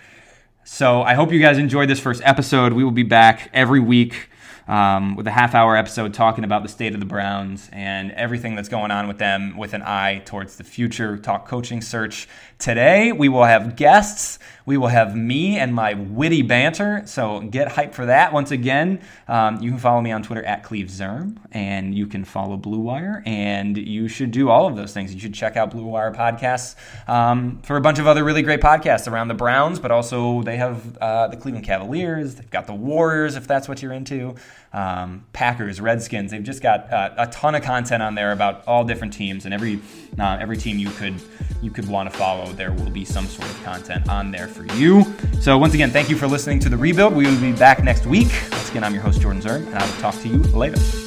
So 0.63 1.01
I 1.01 1.13
hope 1.13 1.31
you 1.31 1.39
guys 1.39 1.57
enjoyed 1.57 1.89
this 1.89 1.99
first 1.99 2.21
episode. 2.25 2.73
We 2.73 2.83
will 2.83 2.91
be 2.91 3.03
back 3.03 3.49
every 3.53 3.79
week 3.79 4.29
um, 4.67 5.15
with 5.15 5.25
a 5.27 5.31
half 5.31 5.55
hour 5.55 5.77
episode 5.77 6.13
talking 6.13 6.43
about 6.43 6.63
the 6.63 6.69
state 6.69 6.93
of 6.93 6.99
the 6.99 7.05
Browns 7.05 7.69
and 7.71 8.11
everything 8.11 8.55
that's 8.55 8.69
going 8.69 8.91
on 8.91 9.07
with 9.07 9.17
them 9.17 9.57
with 9.57 9.73
an 9.73 9.81
eye 9.81 10.21
towards 10.25 10.57
the 10.57 10.63
future. 10.63 11.17
Talk 11.17 11.47
coaching 11.47 11.81
search. 11.81 12.27
Today, 12.59 13.11
we 13.11 13.29
will 13.29 13.45
have 13.45 13.75
guests. 13.75 14.39
We 14.67 14.75
will 14.75 14.89
have 14.89 15.15
me 15.15 15.57
and 15.57 15.73
my 15.73 15.93
witty 15.93 16.41
banter. 16.41 17.03
So 17.05 17.39
get 17.39 17.69
hyped 17.69 17.93
for 17.93 18.07
that. 18.07 18.33
Once 18.33 18.51
again, 18.51 18.99
um, 19.29 19.61
you 19.61 19.69
can 19.71 19.79
follow 19.79 20.01
me 20.01 20.11
on 20.11 20.23
Twitter 20.23 20.43
at 20.43 20.61
CleveZirm 20.63 21.37
and 21.53 21.95
you 21.95 22.05
can 22.05 22.25
follow 22.25 22.57
Blue 22.57 22.81
Wire. 22.81 23.23
And 23.25 23.77
you 23.77 24.09
should 24.09 24.31
do 24.31 24.49
all 24.49 24.67
of 24.67 24.75
those 24.75 24.91
things. 24.91 25.13
You 25.13 25.21
should 25.21 25.33
check 25.33 25.55
out 25.55 25.71
Blue 25.71 25.85
Wire 25.85 26.11
podcasts 26.11 26.75
um, 27.07 27.61
for 27.61 27.77
a 27.77 27.81
bunch 27.81 27.97
of 27.97 28.07
other 28.07 28.25
really 28.25 28.41
great 28.41 28.59
podcasts 28.59 29.09
around 29.09 29.29
the 29.29 29.35
Browns, 29.35 29.79
but 29.79 29.89
also 29.89 30.43
they 30.43 30.57
have 30.57 30.97
uh, 30.97 31.29
the 31.29 31.37
Cleveland 31.37 31.65
Cavaliers. 31.65 32.35
They've 32.35 32.51
got 32.51 32.67
the 32.67 32.75
Warriors, 32.75 33.37
if 33.37 33.47
that's 33.47 33.69
what 33.69 33.81
you're 33.81 33.93
into 33.93 34.35
um, 34.73 35.25
Packers, 35.33 35.79
Redskins. 35.81 36.31
They've 36.31 36.43
just 36.43 36.61
got 36.61 36.91
uh, 36.91 37.13
a 37.17 37.27
ton 37.27 37.55
of 37.55 37.63
content 37.63 38.03
on 38.03 38.15
there 38.15 38.31
about 38.31 38.67
all 38.67 38.83
different 38.83 39.13
teams, 39.13 39.45
and 39.45 39.53
every 39.53 39.79
uh, 40.19 40.37
every 40.39 40.57
team 40.57 40.77
you 40.77 40.89
could 40.91 41.15
you 41.61 41.71
could 41.71 41.87
want 41.87 42.11
to 42.11 42.17
follow, 42.17 42.51
there 42.53 42.71
will 42.71 42.89
be 42.89 43.05
some 43.05 43.25
sort 43.25 43.49
of 43.49 43.63
content 43.63 44.07
on 44.09 44.31
there 44.31 44.47
for 44.47 44.65
you. 44.75 45.03
So 45.41 45.57
once 45.57 45.73
again, 45.73 45.89
thank 45.89 46.09
you 46.09 46.15
for 46.15 46.27
listening 46.27 46.59
to 46.59 46.69
the 46.69 46.77
rebuild. 46.77 47.15
We 47.15 47.25
will 47.25 47.39
be 47.39 47.53
back 47.53 47.83
next 47.83 48.05
week. 48.05 48.29
Once 48.51 48.69
again, 48.69 48.83
I'm 48.83 48.93
your 48.93 49.03
host 49.03 49.21
Jordan 49.21 49.41
Zirm, 49.41 49.65
and 49.67 49.75
I 49.75 49.85
will 49.85 50.01
talk 50.01 50.15
to 50.21 50.27
you 50.27 50.37
later. 50.37 51.06